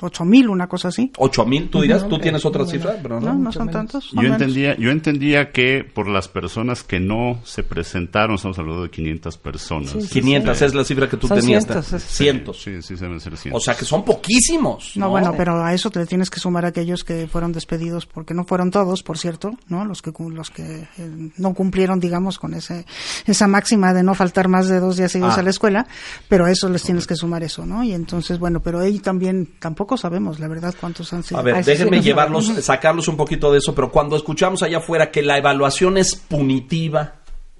ocho 0.00 0.24
mil, 0.24 0.48
una 0.48 0.66
cosa 0.66 0.88
así. 0.88 1.10
¿Ocho 1.18 1.44
mil? 1.44 1.68
¿Tú 1.70 1.80
dirás? 1.80 2.08
¿Tú 2.08 2.18
tienes 2.18 2.44
otra 2.44 2.66
cifra? 2.66 2.96
no, 3.02 3.34
no, 3.34 3.52
son 3.52 3.70
tantos. 3.70 4.10
yo, 4.12 4.22
entendía, 4.22 4.76
yo 4.76 4.90
entendía 4.90 5.50
que 5.50 5.84
por 5.84 6.08
las 6.08 6.28
personas 6.28 6.82
que 6.82 7.00
no 7.00 7.40
se 7.44 7.62
presentaron, 7.62 8.36
estamos 8.36 8.58
hablando 8.58 8.82
de 8.82 8.90
500 8.90 9.38
personas. 9.38 9.92
500 9.92 10.62
es 10.62 10.74
la 10.74 10.84
cifra 10.84 11.08
que 11.08 11.16
tú 11.16 11.28
tenías. 11.28 11.66
Cientos. 12.06 12.62
Sí, 12.62 12.82
sí, 12.82 12.96
se 12.96 13.20
ser 13.20 13.34
O 13.52 13.60
sea 13.60 13.74
que 13.74 13.84
son 13.84 14.04
poquísimos. 14.04 14.96
No, 14.96 15.10
bueno, 15.10 15.34
pero 15.36 15.62
a 15.62 15.72
eso 15.74 15.90
te 15.90 16.04
tienes 16.06 16.30
que 16.30 16.40
sumar 16.40 16.64
a 16.64 16.68
aquellos 16.68 17.04
que 17.04 17.26
fueron 17.26 17.52
despedidos, 17.52 18.06
porque 18.06 18.34
no 18.34 18.44
fueron 18.44 18.70
todos, 18.70 19.02
por 19.02 19.18
cierto, 19.18 19.52
¿no? 19.68 19.84
Los 19.84 20.02
que, 20.02 20.12
los 20.30 20.50
que 20.50 20.88
eh, 20.98 21.30
no 21.36 21.54
cumplieron, 21.54 22.00
digamos, 22.00 22.38
con 22.38 22.54
ese, 22.54 22.86
esa 23.26 23.46
máxima 23.46 23.92
de 23.92 24.02
no 24.02 24.14
faltar 24.14 24.48
más 24.48 24.68
de 24.68 24.80
dos 24.80 24.96
días 24.96 25.12
seguidos 25.12 25.36
ah. 25.36 25.40
a 25.40 25.42
la 25.42 25.50
escuela, 25.50 25.86
pero 26.28 26.46
a 26.46 26.50
eso 26.50 26.68
les 26.68 26.82
tienes 26.82 27.06
que 27.06 27.16
sumar 27.16 27.42
eso, 27.42 27.66
¿no? 27.66 27.84
Y 27.84 27.92
entonces, 27.92 28.38
bueno, 28.38 28.60
pero 28.60 28.80
ahí 28.80 28.98
también 28.98 29.48
tampoco 29.58 29.93
sabemos, 29.96 30.40
la 30.40 30.48
verdad, 30.48 30.74
cuántos 30.78 31.12
han 31.12 31.22
sido. 31.22 31.40
A 31.40 31.42
ver, 31.42 31.64
déjenme 31.64 32.00
llevarlos, 32.00 32.46
sacarlos 32.64 33.08
un 33.08 33.16
poquito 33.16 33.52
de 33.52 33.58
eso, 33.58 33.74
pero 33.74 33.90
cuando 33.90 34.16
escuchamos 34.16 34.62
allá 34.62 34.78
afuera 34.78 35.10
que 35.10 35.22
la 35.22 35.38
evaluación 35.38 35.98
es 35.98 36.14
punitiva, 36.14 37.16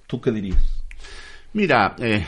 ¿tú 0.07 0.21
qué 0.21 0.31
dirías? 0.31 0.63
Mira, 1.53 1.95
eh, 1.99 2.27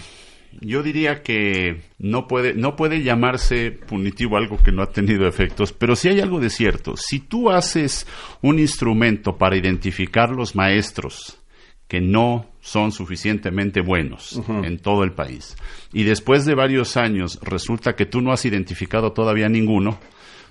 yo 0.60 0.82
diría 0.82 1.22
que 1.22 1.82
no 1.98 2.26
puede, 2.26 2.54
no 2.54 2.76
puede 2.76 3.02
llamarse 3.02 3.72
punitivo 3.72 4.36
algo 4.36 4.56
que 4.56 4.72
no 4.72 4.82
ha 4.82 4.90
tenido 4.90 5.26
efectos, 5.26 5.72
pero 5.72 5.96
si 5.96 6.08
hay 6.08 6.20
algo 6.20 6.40
de 6.40 6.50
cierto. 6.50 6.96
Si 6.96 7.20
tú 7.20 7.50
haces 7.50 8.06
un 8.42 8.58
instrumento 8.58 9.36
para 9.36 9.56
identificar 9.56 10.30
los 10.30 10.54
maestros 10.54 11.38
que 11.88 12.00
no 12.00 12.46
son 12.60 12.90
suficientemente 12.90 13.80
buenos 13.80 14.40
en 14.48 14.78
todo 14.78 15.04
el 15.04 15.12
país. 15.12 15.56
Y 15.92 16.02
después 16.02 16.44
de 16.44 16.54
varios 16.54 16.96
años 16.96 17.38
resulta 17.42 17.94
que 17.94 18.06
tú 18.06 18.20
no 18.20 18.32
has 18.32 18.44
identificado 18.44 19.12
todavía 19.12 19.48
ninguno, 19.48 19.98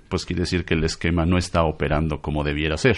pues 0.07 0.25
quiere 0.25 0.41
decir 0.41 0.63
que 0.63 0.75
el 0.75 0.83
esquema 0.83 1.25
no 1.25 1.37
está 1.37 1.63
operando 1.63 2.21
como 2.21 2.43
debiera 2.43 2.77
ser. 2.77 2.97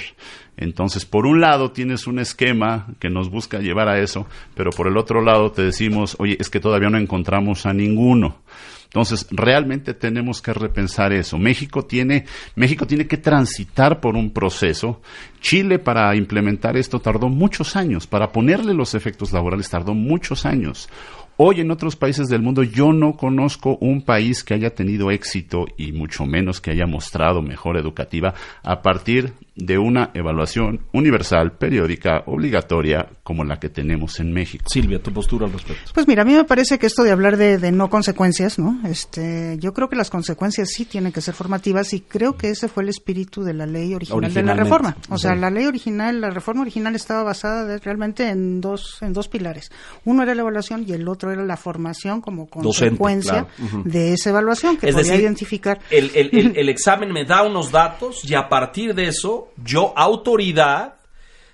Entonces, 0.56 1.06
por 1.06 1.26
un 1.26 1.42
lado 1.42 1.72
tienes 1.72 2.06
un 2.06 2.20
esquema 2.20 2.88
que 3.00 3.10
nos 3.10 3.30
busca 3.30 3.60
llevar 3.60 3.88
a 3.88 4.00
eso, 4.00 4.28
pero 4.56 4.72
por 4.72 4.88
el 4.88 4.98
otro 4.98 5.22
lado 5.22 5.52
te 5.52 5.64
decimos, 5.64 6.16
oye, 6.20 6.38
es 6.40 6.50
que 6.50 6.60
todavía 6.60 6.90
no 6.90 6.98
encontramos 6.98 7.66
a 7.66 7.74
ninguno. 7.74 8.38
Entonces, 8.88 9.28
realmente 9.30 9.94
tenemos 9.94 10.42
que 10.42 10.54
repensar 10.54 11.12
eso. 11.12 11.38
México 11.38 11.86
tiene, 11.86 12.26
México 12.56 12.88
tiene 12.88 13.06
que 13.06 13.18
transitar 13.18 14.00
por 14.00 14.16
un 14.16 14.32
proceso. 14.32 15.02
Chile 15.42 15.78
para 15.78 16.16
implementar 16.16 16.78
esto 16.78 17.00
tardó 17.00 17.28
muchos 17.30 17.76
años, 17.76 18.08
para 18.08 18.32
ponerle 18.32 18.74
los 18.74 18.96
efectos 18.96 19.34
laborales 19.34 19.70
tardó 19.70 19.94
muchos 19.94 20.46
años. 20.46 20.90
Hoy 21.40 21.62
en 21.62 21.70
otros 21.70 21.96
países 21.96 22.30
del 22.30 22.42
mundo 22.42 22.64
yo 22.64 22.92
no 22.94 23.16
conozco 23.16 23.78
un 23.80 24.02
país 24.02 24.44
que 24.44 24.56
haya 24.56 24.74
tenido 24.74 25.12
éxito 25.12 25.66
y 25.78 25.92
mucho 25.92 26.26
menos 26.26 26.60
que 26.60 26.72
haya 26.72 26.88
mostrado 26.88 27.44
mejor 27.44 27.78
educativa 27.78 28.34
a 28.64 28.82
partir 28.82 29.34
de 29.56 29.78
una 29.78 30.10
evaluación 30.16 30.82
universal, 30.94 31.52
periódica, 31.52 32.24
obligatoria, 32.26 33.08
como 33.22 33.44
la 33.44 33.60
que 33.60 33.70
tenemos 33.70 34.20
en 34.20 34.34
México. 34.34 34.66
Silvia, 34.68 35.02
tu 35.02 35.12
postura 35.12 35.46
al 35.46 35.54
respecto. 35.54 35.92
Pues 35.94 36.08
mira, 36.08 36.24
a 36.24 36.26
mí 36.26 36.34
me 36.34 36.44
parece 36.44 36.80
que 36.80 36.88
esto 36.88 37.04
de 37.04 37.12
hablar 37.12 37.38
de, 37.38 37.72
no 37.72 37.90
consecuencias, 37.90 38.58
¿no? 38.58 38.80
Este, 38.88 39.58
yo 39.60 39.74
creo 39.74 39.90
que 39.90 39.96
las 39.96 40.10
consecuencias 40.10 40.70
sí 40.70 40.86
tienen 40.86 41.12
que 41.12 41.22
ser 41.22 41.36
formativas 41.36 41.94
y 41.94 42.02
creo 42.02 42.36
que 42.36 42.50
ese 42.50 42.68
fue 42.68 42.82
el 42.82 42.90
espíritu 42.90 43.44
de 43.44 43.54
la 43.54 43.68
ley 43.68 43.94
original 43.94 44.34
de 44.34 44.44
la 44.44 44.56
reforma. 44.56 44.98
O 45.10 45.20
sea, 45.20 45.36
la 45.36 45.52
ley 45.52 45.66
original, 45.66 46.20
la 46.20 46.32
reforma 46.32 46.62
original 46.62 46.96
estaba 46.96 47.22
basada 47.22 47.78
realmente 47.78 48.28
en 48.28 48.60
dos, 48.60 48.98
en 49.02 49.14
dos 49.14 49.28
pilares. 49.28 49.72
Uno 50.06 50.24
era 50.24 50.34
la 50.34 50.42
evaluación 50.42 50.84
y 50.88 50.94
el 50.94 51.08
otro 51.08 51.27
era 51.32 51.44
la 51.44 51.58
formación 51.58 52.22
como 52.22 52.48
consecuencia 52.48 53.48
de 53.84 54.14
esa 54.14 54.30
evaluación 54.30 54.78
que 54.78 54.92
podía 54.92 55.16
identificar. 55.16 55.80
El, 55.90 56.12
el, 56.14 56.54
el 56.58 56.70
examen 56.70 57.12
me 57.12 57.26
da 57.26 57.44
unos 57.44 57.72
datos 57.72 58.22
y 58.24 58.36
a 58.36 58.50
partir 58.50 58.94
de 58.94 59.08
eso 59.08 59.50
yo, 59.64 59.94
autoridad, 59.96 60.98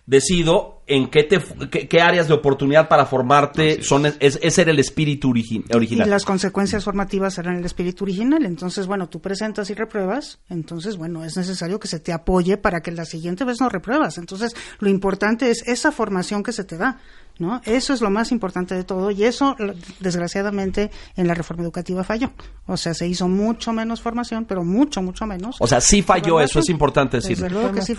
decido 0.05 0.81
en 0.85 1.09
qué, 1.09 1.23
te, 1.23 1.39
qué, 1.87 2.01
áreas 2.01 2.27
de 2.27 2.33
oportunidad 2.33 2.89
para 2.89 3.05
formarte 3.05 3.81
son 3.83 4.05
ese 4.05 4.61
era 4.61 4.71
el 4.71 4.79
espíritu 4.79 5.29
original. 5.29 6.07
Y 6.07 6.09
las 6.09 6.25
consecuencias 6.25 6.83
formativas 6.83 7.37
eran 7.37 7.55
el 7.55 7.65
espíritu 7.65 8.03
original. 8.03 8.45
Entonces, 8.45 8.85
bueno, 8.85 9.07
tú 9.07 9.21
presentas 9.21 9.69
y 9.69 9.75
repruebas, 9.75 10.39
entonces, 10.49 10.97
bueno, 10.97 11.23
es 11.23 11.37
necesario 11.37 11.79
que 11.79 11.87
se 11.87 11.99
te 11.99 12.11
apoye 12.11 12.57
para 12.57 12.81
que 12.81 12.91
la 12.91 13.05
siguiente 13.05 13.45
vez 13.45 13.61
no 13.61 13.69
repruebas. 13.69 14.17
Entonces, 14.17 14.55
lo 14.79 14.89
importante 14.89 15.49
es 15.49 15.65
esa 15.67 15.93
formación 15.93 16.43
que 16.43 16.51
se 16.51 16.65
te 16.65 16.77
da. 16.77 16.99
¿No? 17.39 17.61
Eso 17.65 17.93
es 17.93 18.01
lo 18.01 18.09
más 18.09 18.31
importante 18.31 18.75
de 18.75 18.83
todo 18.83 19.11
y 19.11 19.23
eso, 19.23 19.55
desgraciadamente, 19.99 20.91
en 21.15 21.27
la 21.27 21.33
reforma 21.33 21.63
educativa 21.63 22.03
falló. 22.03 22.31
O 22.67 22.77
sea, 22.77 22.93
se 22.93 23.07
hizo 23.07 23.27
mucho 23.27 23.73
menos 23.73 24.01
formación, 24.01 24.45
pero 24.45 24.63
mucho, 24.63 25.01
mucho 25.01 25.25
menos. 25.25 25.55
O 25.59 25.67
sea, 25.67 25.81
sí 25.81 26.01
falló, 26.01 26.39
eso 26.39 26.59
es 26.59 26.69
importante 26.69 27.17
decir. 27.17 27.37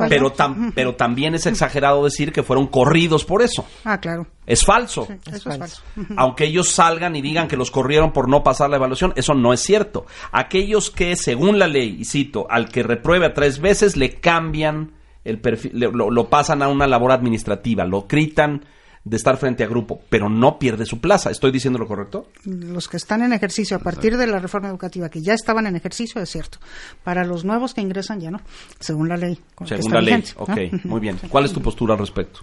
Pero, 0.08 0.32
pero 0.74 0.94
también 0.94 1.34
es 1.34 1.46
exagerado 1.46 2.04
decir 2.04 2.32
que 2.32 2.42
fueron 2.42 2.68
corridos 2.68 3.24
por 3.24 3.42
eso. 3.42 3.66
Ah, 3.84 3.98
claro. 4.00 4.26
Es 4.46 4.64
falso. 4.64 5.08
eso 5.26 5.50
es 5.50 5.58
falso. 5.58 5.82
Aunque 6.16 6.44
ellos 6.44 6.70
salgan 6.70 7.16
y 7.16 7.22
digan 7.22 7.48
que 7.48 7.56
los 7.56 7.70
corrieron 7.70 8.12
por 8.12 8.28
no 8.28 8.42
pasar 8.42 8.70
la 8.70 8.76
evaluación, 8.76 9.12
eso 9.16 9.34
no 9.34 9.52
es 9.52 9.60
cierto. 9.60 10.06
Aquellos 10.32 10.90
que, 10.90 11.16
según 11.16 11.58
la 11.58 11.66
ley, 11.66 11.96
y 12.00 12.04
cito, 12.04 12.46
al 12.48 12.68
que 12.68 12.82
repruebe 12.82 13.26
a 13.26 13.34
tres 13.34 13.58
veces, 13.58 13.96
le 13.96 14.20
cambian 14.20 14.92
el 15.24 15.40
perfil, 15.40 15.72
lo, 15.92 16.10
lo 16.10 16.28
pasan 16.28 16.62
a 16.62 16.68
una 16.68 16.86
labor 16.86 17.12
administrativa, 17.12 17.84
lo 17.84 18.02
gritan 18.02 18.64
de 19.04 19.16
estar 19.16 19.36
frente 19.36 19.62
a 19.62 19.66
grupo, 19.66 20.00
pero 20.08 20.28
no 20.28 20.58
pierde 20.58 20.86
su 20.86 21.00
plaza. 21.00 21.30
¿Estoy 21.30 21.52
diciendo 21.52 21.78
lo 21.78 21.86
correcto? 21.86 22.28
Los 22.44 22.88
que 22.88 22.96
están 22.96 23.22
en 23.22 23.32
ejercicio 23.32 23.76
a 23.76 23.80
partir 23.80 24.16
de 24.16 24.26
la 24.26 24.38
reforma 24.38 24.68
educativa, 24.68 25.10
que 25.10 25.20
ya 25.20 25.34
estaban 25.34 25.66
en 25.66 25.76
ejercicio, 25.76 26.22
es 26.22 26.30
cierto. 26.30 26.58
Para 27.02 27.24
los 27.24 27.44
nuevos 27.44 27.74
que 27.74 27.82
ingresan 27.82 28.20
ya 28.20 28.30
no, 28.30 28.40
según 28.80 29.08
la 29.08 29.16
ley. 29.16 29.38
Según 29.66 29.92
la 29.92 30.00
ley, 30.00 30.24
ok, 30.36 30.84
muy 30.84 31.00
bien. 31.00 31.18
¿Cuál 31.28 31.44
es 31.44 31.52
tu 31.52 31.60
postura 31.60 31.94
al 31.94 32.00
respecto? 32.00 32.40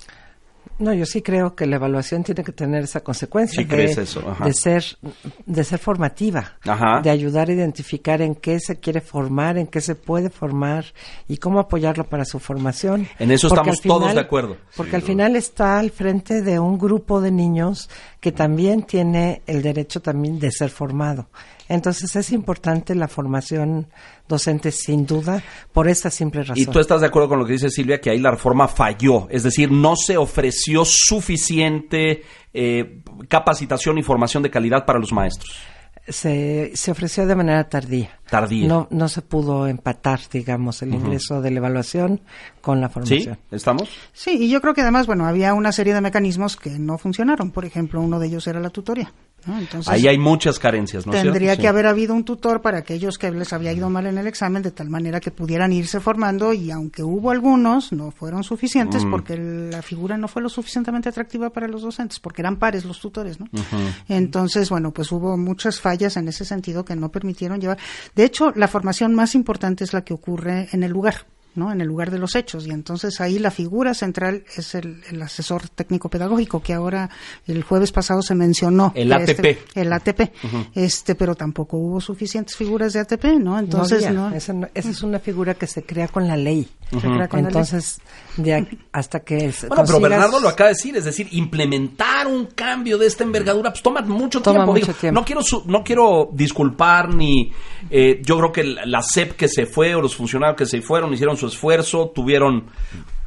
No, 0.82 0.94
yo 0.94 1.06
sí 1.06 1.22
creo 1.22 1.56
que 1.56 1.68
la 1.68 1.76
evaluación 1.76 2.24
tiene 2.24 2.44
que 2.44 2.52
tener 2.52 2.86
esa 2.86 3.02
consecuencia 3.02 3.64
de, 3.64 3.78
de, 3.78 4.54
ser 4.54 4.84
de 5.46 5.64
ser 5.64 5.78
formativa, 5.78 6.58
de 7.04 7.10
ayudar 7.12 7.50
a 7.50 7.54
identificar 7.54 8.20
en 8.22 8.34
qué 8.34 8.60
se 8.60 8.80
quiere 8.80 9.00
formar, 9.00 9.60
en 9.60 9.68
qué 9.68 9.80
se 9.80 9.94
puede 9.94 10.32
formar 10.32 10.86
y 11.28 11.38
cómo 11.38 11.60
apoyarlo 11.60 12.06
para 12.06 12.26
su 12.26 12.40
formación. 12.40 13.08
En 13.20 13.30
eso 13.30 13.48
estamos 13.48 13.80
todos 13.80 14.14
de 14.16 14.20
acuerdo. 14.20 14.58
Porque 14.76 14.96
al 14.96 15.04
final 15.04 15.36
está 15.36 15.78
al 15.78 15.92
frente 15.92 16.42
de 16.42 16.60
un 16.60 16.80
grupo 16.80 17.22
de 17.22 17.30
niños 17.30 17.88
que 18.20 18.32
también 18.32 18.82
tiene 18.82 19.44
el 19.46 19.62
derecho 19.62 20.02
también 20.02 20.40
de 20.40 20.52
ser 20.52 20.72
formado. 20.72 21.28
Entonces 21.72 22.14
es 22.18 22.34
importante 22.34 22.94
la 22.96 23.08
formación 23.08 23.88
docente 24.28 24.72
sin 24.72 25.06
duda 25.06 25.42
por 25.72 25.88
esta 25.88 26.10
simple 26.10 26.42
razón. 26.42 26.58
Y 26.58 26.66
tú 26.66 26.80
estás 26.80 27.00
de 27.00 27.08
acuerdo 27.08 27.30
con 27.30 27.40
lo 27.40 27.46
que 27.46 27.54
dice 27.54 27.70
Silvia, 27.70 28.02
que 28.02 28.10
ahí 28.10 28.20
la 28.20 28.32
reforma 28.32 28.68
falló, 28.68 29.28
es 29.30 29.44
decir, 29.44 29.72
no 29.72 29.96
se 29.96 30.18
ofreció 30.18 30.84
suficiente 30.84 32.24
eh, 32.54 33.02
capacitación 33.30 33.98
y 33.98 34.04
formación 34.04 34.44
de 34.44 34.52
calidad 34.52 34.86
para 34.86 35.00
los 35.00 35.14
maestros. 35.14 35.56
Se, 36.08 36.72
se, 36.74 36.92
ofreció 36.92 37.26
de 37.26 37.36
manera 37.36 37.70
tardía. 37.70 38.20
Tardía. 38.30 38.68
No, 38.68 38.88
no 38.92 39.08
se 39.08 39.22
pudo 39.22 39.68
empatar, 39.68 40.20
digamos, 40.30 40.82
el 40.82 40.94
ingreso 40.94 41.42
de 41.42 41.52
la 41.52 41.58
evaluación 41.60 42.22
con 42.62 42.80
la 42.80 42.90
formación. 42.90 43.36
¿Sí? 43.36 43.42
¿Estamos? 43.52 43.90
Sí, 44.14 44.38
y 44.40 44.50
yo 44.50 44.62
creo 44.62 44.74
que 44.74 44.82
además, 44.82 45.08
bueno, 45.08 45.26
había 45.26 45.54
una 45.54 45.72
serie 45.72 45.94
de 45.94 46.02
mecanismos 46.02 46.56
que 46.56 46.72
no 46.72 46.98
funcionaron. 46.98 47.52
Por 47.52 47.66
ejemplo, 47.66 48.00
uno 48.02 48.20
de 48.20 48.28
ellos 48.28 48.48
era 48.48 48.60
la 48.60 48.70
tutoría. 48.70 49.12
Ahí 49.88 50.08
hay 50.08 50.20
muchas 50.20 50.60
carencias, 50.60 51.08
¿no? 51.08 51.14
Tendría 51.14 51.58
que 51.58 51.68
haber 51.68 51.88
habido 51.88 52.14
un 52.14 52.24
tutor 52.24 52.62
para 52.62 52.80
aquellos 52.80 53.18
que 53.18 53.32
les 53.32 53.52
había 53.54 53.74
ido 53.74 53.90
mal 53.90 54.06
en 54.06 54.18
el 54.18 54.28
examen, 54.28 54.62
de 54.62 54.72
tal 54.72 54.90
manera 54.90 55.20
que 55.20 55.32
pudieran 55.32 55.74
irse 55.74 56.00
formando 56.00 56.54
y 56.54 56.70
aunque 56.70 57.04
hubo 57.04 57.32
algunos, 57.32 57.92
no 57.92 58.12
fueron 58.12 58.44
suficientes 58.44 59.04
mm. 59.04 59.10
porque 59.10 59.38
la 59.38 59.82
figura 59.82 60.18
no 60.18 60.28
fue 60.28 60.44
lo 60.44 60.50
suficientemente 60.50 61.10
atractiva 61.10 61.50
para 61.50 61.68
los 61.68 61.82
docentes, 61.82 62.20
porque 62.20 62.44
eran 62.44 62.58
pares 62.58 62.86
los 62.86 63.00
tutores, 63.00 63.40
¿no? 63.40 63.48
Entonces, 64.08 64.70
bueno, 64.70 64.92
pues 64.92 65.12
hubo 65.12 65.36
muchas 65.38 65.80
fallas 65.80 66.18
en 66.18 66.28
ese 66.28 66.46
sentido 66.46 66.86
que 66.86 66.96
no 66.96 67.10
permitieron 67.10 67.60
llevar. 67.60 67.80
De 68.16 68.26
hecho, 68.26 68.52
la 68.56 68.68
formación 68.68 69.16
más 69.16 69.34
importante 69.34 69.84
es 69.84 69.94
la 69.94 70.04
que 70.04 70.14
ocurre 70.14 70.70
en 70.72 70.84
el 70.84 70.92
lugar. 70.92 71.26
¿No? 71.56 71.72
en 71.72 71.82
el 71.82 71.88
lugar 71.88 72.12
de 72.12 72.20
los 72.20 72.36
hechos. 72.36 72.68
Y 72.68 72.72
entonces 72.72 73.20
ahí 73.22 73.40
la 73.40 73.52
figura 73.52 73.94
central 73.94 74.44
es 74.56 74.76
el, 74.76 75.02
asesor 75.22 75.70
técnico 75.70 76.10
pedagógico, 76.10 76.62
que 76.62 76.74
ahora 76.74 77.10
el 77.48 77.64
jueves 77.64 77.92
pasado 77.92 78.22
se 78.22 78.36
mencionó. 78.36 78.92
El 78.96 79.12
ATP. 79.12 79.76
el 79.76 79.94
ATP. 79.94 80.32
este, 80.76 81.16
pero 81.16 81.36
tampoco 81.36 81.78
hubo 81.78 82.02
suficientes 82.02 82.56
figuras 82.56 82.94
de 82.94 83.00
ATP, 83.00 83.26
¿no? 83.40 83.58
Entonces, 83.60 84.12
no, 84.12 84.34
Esa, 84.34 84.54
es 84.74 85.04
una 85.04 85.20
figura 85.20 85.54
que 85.54 85.68
se 85.68 85.84
crea 85.84 86.08
con 86.08 86.28
la 86.28 86.38
ley. 86.38 86.68
entonces, 86.92 88.00
de 88.38 88.68
hasta 88.92 89.22
que. 89.22 89.54
Bueno, 89.68 89.84
pero 89.86 90.00
Bernardo 90.00 90.40
lo 90.40 90.50
acaba 90.50 90.70
de 90.70 90.76
decir, 90.76 90.96
es 90.98 91.06
decir, 91.06 91.28
implementar 91.32 92.28
un 92.28 92.48
cambio 92.48 92.98
de 92.98 93.08
esta 93.08 93.24
envergadura, 93.24 93.72
pues 93.72 93.82
toma 93.82 94.02
mucho 94.02 94.42
tiempo. 94.42 94.76
No 95.12 95.26
quiero, 95.26 95.42
no 95.66 95.84
quiero 95.84 96.30
disculpar 96.32 97.14
ni. 97.14 97.52
Eh, 97.90 98.22
yo 98.24 98.38
creo 98.38 98.52
que 98.52 98.64
la 98.64 99.02
CEP 99.02 99.34
que 99.34 99.48
se 99.48 99.66
fue 99.66 99.96
o 99.96 100.02
los 100.02 100.16
funcionarios 100.16 100.58
que 100.58 100.66
se 100.66 100.82
fueron 100.82 101.14
hicieron 101.14 101.38
su 101.42 101.48
esfuerzo, 101.48 102.12
tuvieron 102.14 102.66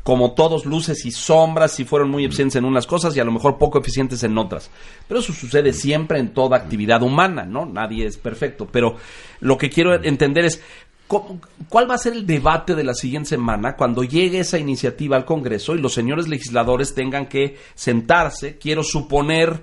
como 0.02 0.32
todos 0.32 0.66
luces 0.66 1.04
y 1.06 1.10
sombras 1.10 1.80
y 1.80 1.84
fueron 1.84 2.10
muy 2.10 2.24
eficientes 2.24 2.56
en 2.56 2.66
unas 2.66 2.86
cosas 2.86 3.16
y 3.16 3.20
a 3.20 3.24
lo 3.24 3.32
mejor 3.32 3.56
poco 3.56 3.78
eficientes 3.78 4.22
en 4.22 4.36
otras. 4.36 4.70
Pero 5.08 5.20
eso 5.20 5.32
sucede 5.32 5.72
siempre 5.72 6.18
en 6.18 6.34
toda 6.34 6.58
actividad 6.58 7.02
humana, 7.02 7.44
¿no? 7.44 7.64
Nadie 7.64 8.06
es 8.06 8.18
perfecto. 8.18 8.68
Pero 8.70 8.96
lo 9.40 9.56
que 9.56 9.70
quiero 9.70 9.94
entender 10.04 10.44
es 10.44 10.62
¿Cuál 11.68 11.88
va 11.88 11.96
a 11.96 11.98
ser 11.98 12.14
el 12.14 12.26
debate 12.26 12.74
de 12.74 12.82
la 12.82 12.94
siguiente 12.94 13.28
semana 13.28 13.76
cuando 13.76 14.04
llegue 14.04 14.40
esa 14.40 14.58
iniciativa 14.58 15.16
al 15.16 15.26
Congreso 15.26 15.74
y 15.74 15.78
los 15.78 15.92
señores 15.92 16.28
legisladores 16.28 16.94
tengan 16.94 17.26
que 17.26 17.58
sentarse? 17.74 18.56
Quiero 18.56 18.82
suponer 18.82 19.60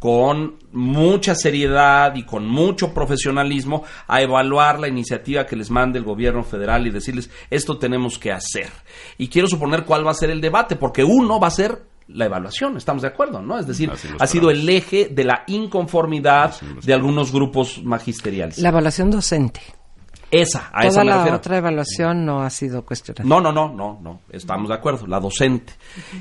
con 0.00 0.56
mucha 0.72 1.34
seriedad 1.34 2.14
y 2.16 2.24
con 2.24 2.48
mucho 2.48 2.92
profesionalismo 2.92 3.84
a 4.08 4.22
evaluar 4.22 4.80
la 4.80 4.88
iniciativa 4.88 5.46
que 5.46 5.56
les 5.56 5.70
mande 5.70 5.98
el 5.98 6.04
gobierno 6.04 6.42
federal 6.42 6.86
y 6.86 6.90
decirles 6.90 7.30
esto 7.50 7.78
tenemos 7.78 8.18
que 8.18 8.32
hacer. 8.32 8.70
Y 9.18 9.28
quiero 9.28 9.46
suponer 9.46 9.84
cuál 9.84 10.04
va 10.04 10.10
a 10.10 10.14
ser 10.14 10.30
el 10.30 10.40
debate, 10.40 10.74
porque 10.74 11.04
uno 11.04 11.38
va 11.38 11.48
a 11.48 11.52
ser 11.52 11.82
la 12.08 12.24
evaluación, 12.24 12.76
estamos 12.76 13.02
de 13.02 13.08
acuerdo, 13.08 13.40
¿no? 13.42 13.58
Es 13.58 13.66
decir, 13.66 13.92
ha 14.18 14.26
sido 14.26 14.50
el 14.50 14.68
eje 14.68 15.08
de 15.10 15.22
la 15.22 15.44
inconformidad 15.46 16.54
de 16.82 16.94
algunos 16.94 17.30
grupos 17.30 17.82
magisteriales. 17.84 18.58
La 18.58 18.70
evaluación 18.70 19.10
docente. 19.10 19.60
Esa, 20.30 20.70
a 20.72 20.82
Toda 20.82 20.88
esa 20.88 21.04
la 21.04 21.34
otra 21.34 21.58
evaluación 21.58 22.24
no 22.24 22.42
ha 22.42 22.50
sido 22.50 22.84
cuestionada. 22.84 23.28
No, 23.28 23.40
no, 23.40 23.50
no, 23.50 23.72
no, 23.72 23.98
no, 24.00 24.20
estamos 24.30 24.68
de 24.68 24.74
acuerdo, 24.74 25.06
la 25.06 25.18
docente. 25.18 25.72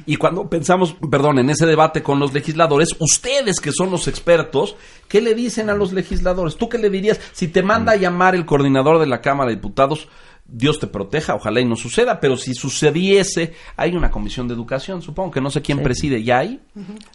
Y 0.05 0.15
cuando 0.15 0.49
pensamos, 0.49 0.95
perdón, 1.11 1.37
en 1.39 1.49
ese 1.49 1.67
debate 1.67 2.01
con 2.01 2.19
los 2.19 2.33
legisladores, 2.33 2.95
ustedes 2.99 3.59
que 3.59 3.71
son 3.71 3.91
los 3.91 4.07
expertos, 4.07 4.75
¿qué 5.07 5.21
le 5.21 5.35
dicen 5.35 5.69
a 5.69 5.75
los 5.75 5.93
legisladores? 5.93 6.57
¿Tú 6.57 6.69
qué 6.69 6.79
le 6.79 6.89
dirías 6.89 7.19
si 7.33 7.49
te 7.49 7.61
manda 7.61 7.91
a 7.91 7.97
llamar 7.97 8.33
el 8.33 8.45
coordinador 8.45 8.99
de 8.99 9.05
la 9.05 9.21
Cámara 9.21 9.49
de 9.49 9.57
Diputados? 9.57 10.07
Dios 10.51 10.79
te 10.79 10.87
proteja, 10.87 11.35
ojalá 11.35 11.59
y 11.61 11.65
no 11.65 11.75
suceda, 11.75 12.19
pero 12.19 12.35
si 12.35 12.55
sucediese, 12.55 13.53
hay 13.75 13.95
una 13.95 14.09
comisión 14.09 14.47
de 14.47 14.55
educación, 14.55 15.03
supongo 15.03 15.29
que 15.29 15.41
no 15.41 15.51
sé 15.51 15.61
quién 15.61 15.83
preside, 15.83 16.23
¿ya 16.23 16.39
hay? 16.39 16.59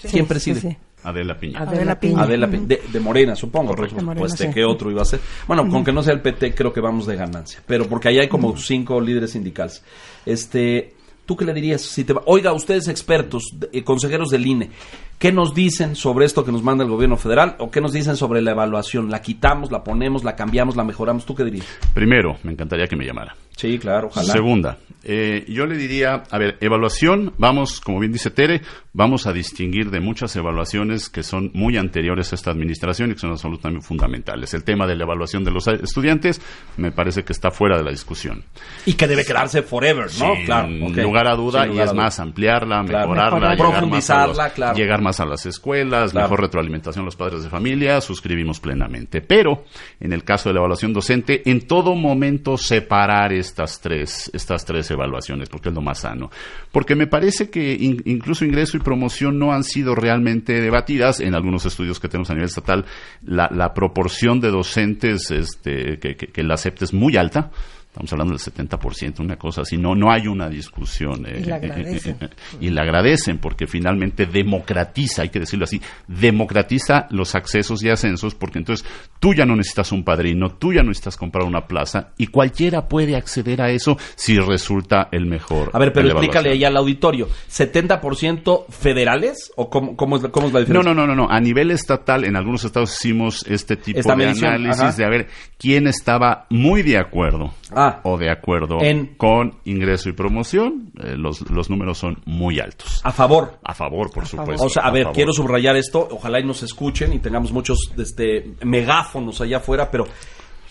¿Quién 0.09 0.27
preside? 0.27 0.79
Adela 1.05 1.39
Piña. 1.39 1.61
Adela 1.61 2.01
Piña. 2.01 2.23
Adela 2.23 2.49
Piña. 2.49 2.67
De, 2.67 3.01
Morena, 3.01 3.37
supongo. 3.37 3.75
Correcto. 3.75 3.97
pues 4.17 4.37
de 4.39 4.51
qué 4.51 4.65
otro 4.65 4.91
iba 4.91 5.03
a 5.03 5.05
ser. 5.05 5.21
Bueno, 5.47 5.69
con 5.69 5.85
que 5.85 5.93
no 5.93 6.03
sea 6.03 6.15
el 6.15 6.21
PT, 6.21 6.55
creo 6.55 6.73
que 6.73 6.81
vamos 6.81 7.07
de 7.07 7.17
ganancia. 7.17 7.61
Pero 7.67 7.87
porque 7.87 8.09
ahí 8.09 8.19
hay 8.19 8.29
como 8.29 8.57
cinco 8.57 9.01
líderes 9.01 9.33
sindicales. 9.33 9.83
Este, 10.25 10.95
¿tú 11.27 11.37
qué 11.37 11.45
le 11.45 11.53
dirías? 11.53 11.83
Si 11.83 12.05
te 12.05 12.15
Oiga, 12.27 12.53
ustedes 12.53 12.89
expertos, 12.89 13.55
eh, 13.73 13.85
consejeros 13.85 14.31
del 14.31 14.47
INE, 14.47 14.71
¿qué 15.19 15.33
nos 15.33 15.55
dicen 15.55 15.97
sobre 15.97 16.27
esto 16.27 16.45
que 16.45 16.53
nos 16.53 16.63
manda 16.63 16.85
el 16.85 16.91
gobierno 16.91 17.17
federal? 17.17 17.57
¿O 17.59 17.71
qué 17.71 17.81
nos 17.81 17.93
dicen 17.93 18.17
sobre 18.17 18.43
la 18.43 18.53
evaluación? 18.53 19.11
¿La 19.11 19.21
quitamos, 19.23 19.71
la 19.71 19.83
ponemos, 19.83 20.25
la 20.25 20.37
cambiamos, 20.37 20.77
la 20.77 20.85
mejoramos? 20.85 21.25
¿Tú 21.27 21.35
qué 21.35 21.45
dirías? 21.45 21.67
Primero, 21.95 22.37
me 22.43 22.53
encantaría 22.53 22.87
que 22.87 22.97
me 22.97 23.05
llamara. 23.05 23.35
Sí, 23.57 23.79
claro, 23.79 24.09
ojalá. 24.09 24.33
Segunda, 24.33 24.79
eh, 25.05 25.45
yo 25.49 25.67
le 25.67 25.77
diría, 25.77 26.25
a 26.31 26.39
ver, 26.39 26.57
evaluación, 26.61 27.35
vamos, 27.39 27.81
como 27.81 28.01
bien 28.01 28.11
dice 28.11 28.31
Tere, 28.31 28.63
vamos 28.93 29.27
a 29.27 29.33
distinguir 29.33 29.91
de 29.91 30.01
muchas 30.01 30.35
evaluaciones 30.35 31.09
que 31.09 31.23
son 31.23 31.51
muy 31.55 31.77
anteriores 31.77 32.33
a 32.33 32.35
esta 32.35 32.51
administración 32.51 33.11
y 33.11 33.15
que 33.15 33.21
son 33.21 33.31
absolutamente 33.31 33.87
fundamentales. 33.87 34.55
El 34.55 34.65
tema 34.65 34.87
de 34.87 34.97
la 34.97 35.05
evaluación 35.05 35.45
de 35.45 35.53
los 35.53 35.69
estudiantes 35.69 36.41
me 36.79 36.91
parece 36.91 37.23
que 37.23 37.33
está 37.33 37.51
fuera 37.51 37.77
de 37.77 37.85
la 37.85 37.91
discusión. 37.91 38.45
Y 38.87 38.95
que 38.95 39.07
debe 39.07 39.25
quedarse 39.25 39.63
forever, 39.63 40.07
¿no? 40.19 40.35
Sin 40.35 41.03
lugar 41.03 41.29
a 41.29 41.37
duda, 41.37 41.69
y 41.69 41.79
es 41.79 41.93
más, 41.93 42.19
ampliarla, 42.19 42.83
mejorarla, 42.83 43.57
profundizarla, 43.57 44.51
claro. 44.51 44.77
llegar 44.77 45.01
más 45.05 45.21
a 45.21 45.27
las 45.27 45.47
escuelas, 45.47 46.15
mejor 46.15 46.41
retroalimentación 46.41 47.03
a 47.03 47.07
los 47.07 47.15
padres 47.15 47.45
de 47.45 47.51
familia, 47.51 48.01
suscribimos 48.01 48.59
plenamente. 48.59 49.21
Pero, 49.21 49.65
en 50.01 50.13
el 50.13 50.25
caso 50.25 50.49
de 50.49 50.55
la 50.55 50.61
evaluación 50.61 50.93
docente, 50.93 51.43
en 51.49 51.67
todo 51.67 51.95
momento 51.95 52.57
separar 52.57 53.33
estas 53.33 53.81
tres, 53.81 54.31
estas 54.35 54.65
tres 54.65 54.91
evaluaciones, 54.91 55.49
porque 55.49 55.69
es 55.69 55.75
lo 55.75 55.83
más 55.83 56.01
sano. 56.01 56.31
Porque 56.73 56.97
me 56.97 57.07
parece 57.07 57.51
que 57.51 57.77
incluso 58.05 58.45
ingreso 58.45 58.77
y 58.77 58.81
promoción 58.81 59.39
no 59.39 59.53
han 59.53 59.63
sido 59.63 59.95
realmente 59.95 60.61
debatidas. 60.61 61.21
En 61.21 61.35
algunos 61.35 61.67
estudios 61.67 62.01
que 62.01 62.09
tenemos 62.09 62.31
a 62.31 62.35
nivel 62.35 62.49
estatal, 62.49 62.85
la, 63.23 63.75
proporción 63.75 64.41
de 64.41 64.51
docentes 64.51 65.31
este, 65.31 65.99
que, 65.99 66.17
que, 66.17 66.43
la 66.43 66.55
acepte 66.55 66.85
es 66.85 66.95
muy 66.95 67.17
alta 67.17 67.51
Estamos 67.95 68.13
hablando 68.13 68.35
del 68.35 68.41
70%, 68.41 69.21
una 69.21 69.37
cosa 69.37 69.61
así. 69.61 69.79
No, 69.79 69.95
no 69.95 70.11
hay 70.11 70.27
una 70.27 70.49
discusión. 70.49 71.25
y 71.29 71.45
la 71.45 71.55
agradecen. 71.55 72.17
y 72.61 72.71
la 72.71 72.83
agradecen 72.83 73.39
porque 73.39 73.69
finalmente 73.69 74.27
democratiza, 74.27 75.23
hay 75.23 75.29
que 75.29 75.39
decirlo 75.39 75.63
así, 75.63 75.81
democratiza 76.09 77.07
los 77.11 77.37
accesos 77.37 77.85
y 77.85 77.91
ascensos 77.91 78.35
porque 78.35 78.59
entonces 78.59 78.85
tú 79.21 79.33
ya 79.33 79.47
no 79.47 79.55
necesitas 79.55 79.93
un 79.93 80.03
padrino, 80.03 80.57
tú 80.57 80.73
ya 80.73 80.83
no 80.83 80.89
necesitas 80.89 81.17
comprar 81.17 81.45
una 81.45 81.69
plaza 81.69 82.09
y 82.19 82.27
cualquiera 82.27 82.89
puede 82.89 83.15
acceder 83.15 83.63
a 83.63 83.71
eso 83.71 83.97
si 84.17 84.41
resulta 84.41 85.07
el 85.13 85.27
mejor. 85.27 85.71
A 85.73 85.79
ver, 85.79 85.93
pero 85.93 86.09
explícale 86.09 86.51
ahí 86.51 86.65
al 86.65 86.77
auditorio, 86.77 87.29
¿70% 87.49 88.67
federales 88.71 89.53
o 89.55 89.71
cómo, 89.71 89.95
cómo, 89.95 90.17
es, 90.17 90.25
cómo 90.33 90.49
es 90.49 90.53
la 90.53 90.59
diferencia? 90.59 90.93
No, 90.93 90.95
no, 90.95 91.07
no, 91.07 91.15
no, 91.15 91.31
a 91.31 91.39
nivel 91.39 91.71
estatal 91.71 92.25
en 92.25 92.35
algunos 92.35 92.65
estados 92.65 92.93
hicimos 92.93 93.47
este 93.47 93.77
tipo 93.77 94.03
de 94.17 94.27
análisis 94.27 94.97
de 94.97 95.05
a 95.05 95.09
ver 95.09 95.29
quién 95.59 95.87
estaba 95.87 96.47
muy 96.51 96.83
de 96.83 96.99
acuerdo. 96.99 97.55
Ah, 97.71 97.84
Ah. 97.85 98.01
o 98.05 98.17
de 98.17 98.31
acuerdo 98.31 98.79
con 99.17 99.59
ingreso 99.65 100.09
y 100.09 100.13
promoción, 100.13 100.91
eh, 101.03 101.17
los, 101.17 101.49
los, 101.51 101.69
números 101.69 101.99
son 101.99 102.19
muy 102.25 102.61
altos. 102.61 103.01
A 103.05 103.13
favor. 103.13 103.59
A 103.63 103.75
favor, 103.75 104.11
por 104.11 104.27
supuesto. 104.27 104.65
O 104.65 104.69
sea, 104.69 104.85
a, 104.85 104.91
ver, 104.91 105.09
quiero 105.13 105.33
subrayar 105.33 105.77
esto, 105.77 106.09
ojalá 106.11 106.41
y 106.41 106.45
nos 106.45 106.63
escuchen 106.63 107.13
y 107.13 107.19
tengamos 107.19 107.53
muchos 107.53 107.93
este, 107.97 108.55
megáfonos 108.63 109.41
allá 109.41 109.59
afuera, 109.59 109.91
pero 109.91 110.07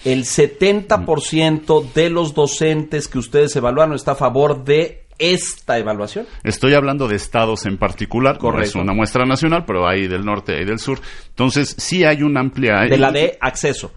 el 0.06 0.24
70% 0.24 1.94
de 1.94 2.10
los 2.10 2.34
docentes 2.34 3.08
que 3.08 3.20
ustedes 3.20 3.56
evaluaron 3.56 3.96
está 3.96 4.14
a 4.14 4.16
favor 4.16 4.64
de 4.64 5.04
esta 5.20 5.78
evaluación? 5.78 6.26
Estoy 6.44 6.74
hablando 6.74 7.08
de 7.08 7.16
estados 7.16 7.66
en 7.66 7.78
particular, 7.78 8.38
Correcto. 8.38 8.70
es 8.70 8.76
una 8.76 8.94
muestra 8.94 9.26
nacional, 9.26 9.64
pero 9.66 9.88
hay 9.88 10.08
del 10.08 10.26
norte 10.26 10.60
y 10.62 10.66
del 10.66 10.80
sur. 10.80 11.00
Entonces, 11.30 11.76
sí 11.78 12.04
hay 12.04 12.24
una 12.24 12.40
amplia... 12.40 12.82
De 12.82 12.98
la 12.98 13.12
de 13.12 13.38
acceso 13.40 13.92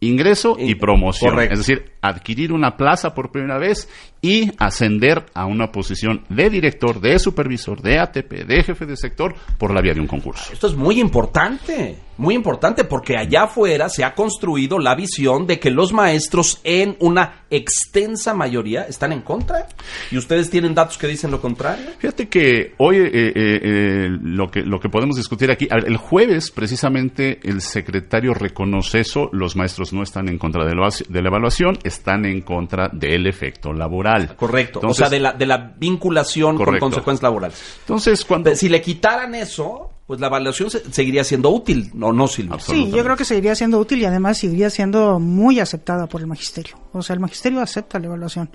ingreso 0.00 0.56
y 0.58 0.74
promoción. 0.74 1.38
Es 1.40 1.58
decir, 1.58 1.92
adquirir 2.00 2.52
una 2.52 2.76
plaza 2.76 3.14
por 3.14 3.30
primera 3.30 3.58
vez 3.58 3.88
y 4.22 4.50
ascender 4.58 5.26
a 5.34 5.46
una 5.46 5.72
posición 5.72 6.24
de 6.28 6.50
director, 6.50 7.00
de 7.00 7.18
supervisor, 7.18 7.80
de 7.80 7.98
ATP, 7.98 8.46
de 8.46 8.62
jefe 8.62 8.86
de 8.86 8.96
sector 8.96 9.34
por 9.58 9.72
la 9.72 9.80
vía 9.80 9.94
de 9.94 10.00
un 10.00 10.06
concurso. 10.06 10.52
Esto 10.52 10.66
es 10.66 10.74
muy 10.74 11.00
importante, 11.00 11.96
muy 12.18 12.34
importante 12.34 12.84
porque 12.84 13.16
allá 13.16 13.44
afuera 13.44 13.88
se 13.88 14.04
ha 14.04 14.14
construido 14.14 14.78
la 14.78 14.94
visión 14.94 15.46
de 15.46 15.58
que 15.58 15.70
los 15.70 15.92
maestros 15.92 16.60
en 16.64 16.96
una 17.00 17.44
extensa 17.50 18.34
mayoría 18.34 18.82
están 18.82 19.12
en 19.12 19.22
contra 19.22 19.66
y 20.10 20.18
ustedes 20.18 20.50
tienen 20.50 20.74
datos 20.74 20.98
que 20.98 21.06
dicen 21.06 21.30
lo 21.30 21.40
contrario. 21.40 21.86
Fíjate 21.98 22.28
que 22.28 22.74
hoy 22.78 22.96
eh, 22.98 23.10
eh, 23.12 23.32
eh, 23.34 24.08
lo 24.22 24.50
que 24.50 24.60
lo 24.62 24.78
que 24.78 24.88
podemos 24.88 25.16
discutir 25.16 25.50
aquí 25.50 25.66
el 25.70 25.96
jueves 25.96 26.50
precisamente 26.50 27.40
el 27.42 27.60
secretario 27.60 28.34
reconoce 28.34 29.00
eso, 29.00 29.30
los 29.32 29.56
maestros 29.56 29.92
no 29.92 30.02
están 30.02 30.28
en 30.28 30.38
contra 30.38 30.64
de 30.64 30.74
la 30.74 31.28
evaluación, 31.28 31.78
están 31.82 32.24
en 32.26 32.42
contra 32.42 32.88
del 32.92 33.26
efecto 33.26 33.72
laboral. 33.72 34.09
Correcto. 34.36 34.80
o 34.82 34.94
sea, 34.94 35.08
de 35.08 35.20
la, 35.20 35.32
de 35.32 35.46
la 35.46 35.74
vinculación 35.76 36.56
con 36.56 36.78
consecuencias 36.78 37.22
laborales. 37.22 37.78
Entonces, 37.80 38.24
cuando... 38.24 38.54
Si 38.54 38.68
le 38.68 38.80
quitaran 38.80 39.34
eso, 39.34 39.90
pues 40.10 40.18
la 40.18 40.26
evaluación 40.26 40.68
seguiría 40.90 41.22
siendo 41.22 41.50
útil, 41.50 41.92
¿no, 41.94 42.12
no 42.12 42.26
Silvia? 42.26 42.58
Sí, 42.58 42.90
yo 42.90 43.04
creo 43.04 43.16
que 43.16 43.24
seguiría 43.24 43.54
siendo 43.54 43.78
útil 43.78 44.00
y 44.00 44.06
además 44.06 44.38
seguiría 44.38 44.68
siendo 44.68 45.20
muy 45.20 45.60
aceptada 45.60 46.08
por 46.08 46.20
el 46.20 46.26
magisterio. 46.26 46.80
O 46.92 47.00
sea, 47.00 47.14
el 47.14 47.20
magisterio 47.20 47.60
acepta 47.60 48.00
la 48.00 48.06
evaluación. 48.06 48.50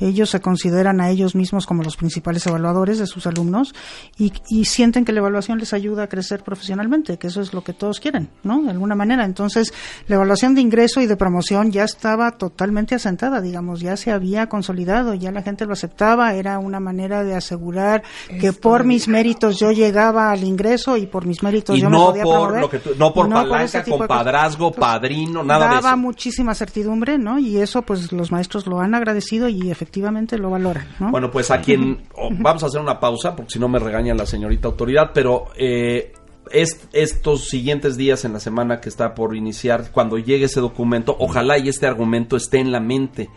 Ellos 0.00 0.30
se 0.30 0.40
consideran 0.40 1.00
a 1.00 1.08
ellos 1.08 1.36
mismos 1.36 1.64
como 1.64 1.84
los 1.84 1.96
principales 1.96 2.44
evaluadores 2.48 2.98
de 2.98 3.06
sus 3.06 3.28
alumnos 3.28 3.72
y, 4.18 4.32
sienten 4.64 5.04
que 5.04 5.12
la 5.12 5.20
evaluación 5.20 5.60
les 5.60 5.72
ayuda 5.72 6.02
a 6.02 6.08
crecer 6.08 6.42
profesionalmente, 6.42 7.18
que 7.18 7.28
eso 7.28 7.40
es 7.40 7.54
lo 7.54 7.62
que 7.62 7.72
todos 7.72 8.00
quieren, 8.00 8.28
¿no? 8.42 8.62
De 8.62 8.70
alguna 8.70 8.96
manera. 8.96 9.24
Entonces, 9.24 9.72
la 10.08 10.16
evaluación 10.16 10.56
de 10.56 10.60
ingreso 10.60 11.00
y 11.00 11.06
de 11.06 11.16
promoción 11.16 11.70
ya 11.70 11.84
estaba 11.84 12.32
totalmente 12.32 12.96
asentada, 12.96 13.40
digamos, 13.40 13.78
ya 13.78 13.96
se 13.96 14.10
había 14.10 14.48
consolidado, 14.48 15.14
ya 15.14 15.30
la 15.30 15.42
gente 15.42 15.66
lo 15.66 15.74
aceptaba, 15.74 16.34
era 16.34 16.58
una 16.58 16.80
manera 16.80 17.22
de 17.22 17.36
asegurar 17.36 18.02
que 18.40 18.52
por 18.52 18.82
mis 18.82 19.06
méritos 19.06 19.60
yo 19.60 19.70
llegaba 19.70 20.32
al 20.32 20.42
ingreso 20.42 20.95
y 20.96 21.06
por 21.06 21.26
mis 21.26 21.42
méritos 21.42 21.78
yo 21.78 21.88
no 21.88 22.12
me 22.12 22.22
podía 22.22 22.24
por 22.24 22.60
Lo 22.60 22.70
que 22.70 22.80
no 22.98 23.12
por 23.12 23.28
palanca, 23.28 23.84
compadrazgo, 23.84 24.72
padrino, 24.72 25.42
nada 25.42 25.68
de 25.68 25.74
eso. 25.74 25.82
Daba 25.82 25.96
muchísima 25.96 26.54
certidumbre, 26.54 27.18
¿no? 27.18 27.38
Y 27.38 27.58
eso 27.58 27.82
pues 27.82 28.12
los 28.12 28.32
maestros 28.32 28.66
lo 28.66 28.80
han 28.80 28.94
agradecido 28.94 29.48
y 29.48 29.70
efectivamente 29.70 30.38
lo 30.38 30.50
valoran, 30.50 30.88
¿no? 30.98 31.10
Bueno, 31.10 31.30
pues 31.30 31.50
a 31.50 31.60
quien... 31.60 32.02
vamos 32.38 32.62
a 32.62 32.66
hacer 32.66 32.80
una 32.80 32.98
pausa 32.98 33.34
porque 33.34 33.52
si 33.52 33.58
no 33.58 33.68
me 33.68 33.78
regaña 33.78 34.14
la 34.14 34.26
señorita 34.26 34.68
autoridad, 34.68 35.10
pero... 35.12 35.46
Eh, 35.56 36.12
estos 36.50 37.48
siguientes 37.48 37.96
días 37.96 38.24
en 38.24 38.32
la 38.32 38.40
semana 38.40 38.80
que 38.80 38.88
está 38.88 39.14
por 39.14 39.36
iniciar, 39.36 39.90
cuando 39.92 40.18
llegue 40.18 40.46
ese 40.46 40.60
documento, 40.60 41.16
ojalá 41.18 41.58
y 41.58 41.68
este 41.68 41.86
argumento 41.86 42.36
esté 42.36 42.58
en 42.58 42.72
la 42.72 42.80
mente 42.80 43.28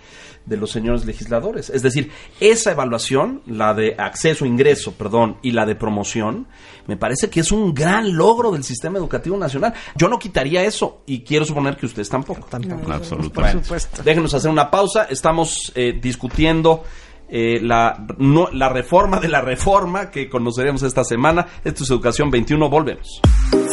de 0.46 0.58
los 0.58 0.72
señores 0.72 1.06
legisladores. 1.06 1.70
Es 1.70 1.84
decir, 1.84 2.12
esa 2.40 2.72
evaluación, 2.72 3.42
la 3.46 3.74
de 3.74 3.96
acceso, 3.98 4.46
ingreso, 4.46 4.94
perdón, 4.94 5.38
y 5.42 5.52
la 5.52 5.66
de 5.66 5.76
promoción, 5.76 6.48
me 6.88 6.98
parece 6.98 7.30
que 7.30 7.42
es 7.42 7.52
un 7.52 7.74
gran 7.74 8.16
logro 8.16 8.52
del 8.52 8.64
sistema 8.64 8.98
educativo 8.98 9.38
nacional. 9.38 9.74
Yo 9.96 10.10
no 10.10 10.18
quitaría 10.18 10.64
eso 10.64 11.04
y 11.06 11.22
quiero 11.22 11.46
suponer 11.46 11.78
que 11.78 11.86
ustedes 11.86 12.10
tampoco. 12.10 12.48
tampoco. 12.50 12.92
absolutamente. 12.92 13.70
déjenos 14.04 14.34
hacer 14.34 14.50
una 14.50 14.72
pausa. 14.72 15.04
Estamos 15.04 15.72
eh, 15.76 16.00
discutiendo 16.02 16.84
eh, 17.30 17.60
la, 17.62 18.06
la 18.54 18.70
reforma 18.70 19.20
de 19.20 19.28
la 19.28 19.42
reforma 19.42 20.10
que 20.10 20.30
conoceremos 20.30 20.82
esta 20.84 21.04
semana. 21.04 21.46
Esto 21.64 21.84
es 21.84 21.90
Educación 21.92 22.32
21. 22.32 22.70
Volvemos. 22.70 23.22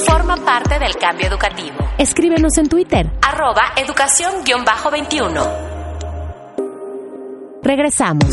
Forma 0.07 0.37
parte 0.37 0.79
del 0.79 0.97
cambio 0.97 1.29
educativo. 1.29 1.77
Escríbenos 1.99 2.59
en 2.59 2.69
Twitter. 2.69 3.11
Arroba 3.23 3.73
educación-21. 3.77 5.47
Regresamos. 7.63 8.31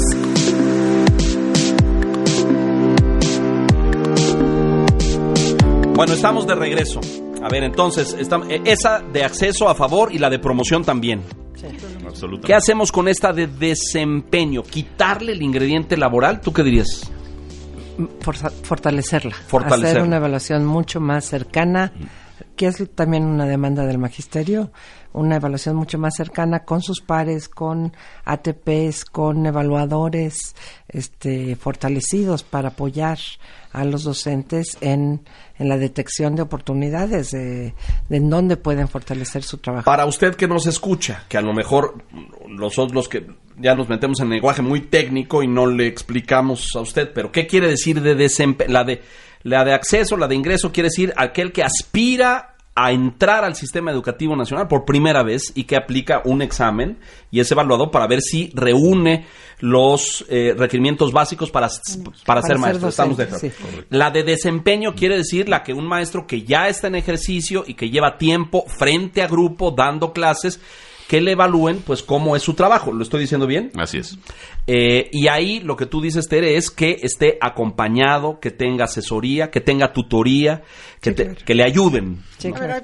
Bueno, 5.95 6.13
estamos 6.13 6.47
de 6.47 6.55
regreso. 6.55 6.99
A 7.43 7.49
ver, 7.49 7.63
entonces, 7.63 8.15
eh, 8.19 8.61
esa 8.65 8.99
de 8.99 9.23
acceso 9.23 9.69
a 9.69 9.75
favor 9.75 10.11
y 10.13 10.17
la 10.17 10.29
de 10.29 10.39
promoción 10.39 10.83
también. 10.83 11.21
Sí. 11.55 11.67
Absolutamente. 12.13 12.47
¿Qué 12.47 12.53
hacemos 12.53 12.91
con 12.91 13.07
esta 13.07 13.33
de 13.33 13.47
desempeño? 13.47 14.63
¿Quitarle 14.63 15.31
el 15.31 15.41
ingrediente 15.41 15.97
laboral? 15.97 16.41
¿Tú 16.41 16.53
qué 16.53 16.63
dirías? 16.63 17.11
fortalecerla. 18.63 19.35
Fortalecerla. 19.47 19.89
Hacer 19.89 20.01
una 20.01 20.17
evaluación 20.17 20.65
mucho 20.65 20.99
más 20.99 21.25
cercana, 21.25 21.91
que 22.55 22.67
es 22.67 22.83
también 22.95 23.23
una 23.23 23.45
demanda 23.45 23.85
del 23.85 23.99
magisterio 23.99 24.71
una 25.13 25.37
evaluación 25.37 25.75
mucho 25.75 25.97
más 25.97 26.15
cercana 26.15 26.63
con 26.65 26.81
sus 26.81 27.01
pares, 27.01 27.47
con 27.47 27.93
ATPs, 28.25 29.05
con 29.05 29.45
evaluadores 29.45 30.55
este, 30.89 31.55
fortalecidos 31.55 32.43
para 32.43 32.69
apoyar 32.69 33.17
a 33.71 33.85
los 33.85 34.03
docentes 34.03 34.77
en, 34.81 35.21
en 35.57 35.69
la 35.69 35.77
detección 35.77 36.35
de 36.35 36.43
oportunidades, 36.43 37.31
de, 37.31 37.73
de, 38.09 38.17
en 38.17 38.29
dónde 38.29 38.57
pueden 38.57 38.87
fortalecer 38.87 39.43
su 39.43 39.57
trabajo. 39.57 39.85
Para 39.85 40.05
usted 40.05 40.35
que 40.35 40.47
nos 40.47 40.67
escucha, 40.67 41.25
que 41.27 41.37
a 41.37 41.41
lo 41.41 41.53
mejor 41.53 42.03
nosotros 42.47 42.93
los 42.93 43.09
que 43.09 43.25
ya 43.57 43.75
nos 43.75 43.89
metemos 43.89 44.19
en 44.19 44.29
lenguaje 44.29 44.61
muy 44.61 44.81
técnico 44.81 45.43
y 45.43 45.47
no 45.47 45.67
le 45.67 45.87
explicamos 45.87 46.75
a 46.75 46.81
usted, 46.81 47.11
pero 47.13 47.31
¿qué 47.31 47.47
quiere 47.47 47.67
decir 47.67 48.01
de 48.01 48.15
desempeño? 48.15 48.71
La 48.71 48.83
de, 48.83 49.01
la 49.43 49.63
de 49.63 49.73
acceso, 49.73 50.17
la 50.17 50.27
de 50.27 50.35
ingreso, 50.35 50.71
quiere 50.71 50.89
decir 50.89 51.13
aquel 51.17 51.51
que 51.51 51.63
aspira 51.63 52.52
a 52.75 52.91
entrar 52.91 53.43
al 53.43 53.55
sistema 53.55 53.91
educativo 53.91 54.35
nacional 54.35 54.67
por 54.67 54.83
primera 54.83 55.21
vez 55.21 55.51
y 55.53 55.65
que 55.65 55.75
aplica 55.75 56.21
un 56.25 56.41
examen 56.41 56.97
y 57.29 57.39
es 57.39 57.51
evaluado 57.51 57.91
para 57.91 58.07
ver 58.07 58.21
si 58.21 58.51
reúne 58.55 59.25
los 59.59 60.25
eh, 60.27 60.55
requerimientos 60.57 61.11
básicos 61.11 61.51
para, 61.51 61.69
para, 62.25 62.41
ser 62.41 62.57
maestro. 62.57 62.89
Estamos 62.89 63.17
de 63.17 63.51
La 63.89 64.09
de 64.09 64.23
desempeño 64.23 64.95
quiere 64.95 65.17
decir 65.17 65.47
la 65.47 65.61
que 65.61 65.73
un 65.73 65.87
maestro 65.87 66.25
que 66.25 66.43
ya 66.43 66.67
está 66.67 66.87
en 66.87 66.95
ejercicio 66.95 67.63
y 67.67 67.75
que 67.75 67.89
lleva 67.89 68.17
tiempo 68.17 68.65
frente 68.67 69.21
a 69.21 69.27
grupo 69.27 69.71
dando 69.71 70.11
clases 70.11 70.59
que 71.07 71.21
le 71.21 71.33
evalúen 71.33 71.81
pues 71.85 72.03
cómo 72.03 72.35
es 72.35 72.43
su 72.43 72.53
trabajo. 72.53 72.91
¿Lo 72.91 73.03
estoy 73.03 73.21
diciendo 73.21 73.47
bien? 73.47 73.71
Así 73.75 73.97
es. 73.97 74.17
Eh, 74.67 75.09
y 75.11 75.27
ahí 75.27 75.59
lo 75.59 75.75
que 75.75 75.85
tú 75.85 76.01
dices, 76.01 76.27
Tere, 76.27 76.55
es 76.57 76.71
que 76.71 76.99
esté 77.01 77.37
acompañado, 77.41 78.39
que 78.39 78.51
tenga 78.51 78.85
asesoría, 78.85 79.51
que 79.51 79.61
tenga 79.61 79.91
tutoría, 79.93 80.63
que, 81.01 81.13
que 81.13 81.55
le 81.55 81.63
ayuden. 81.63 82.23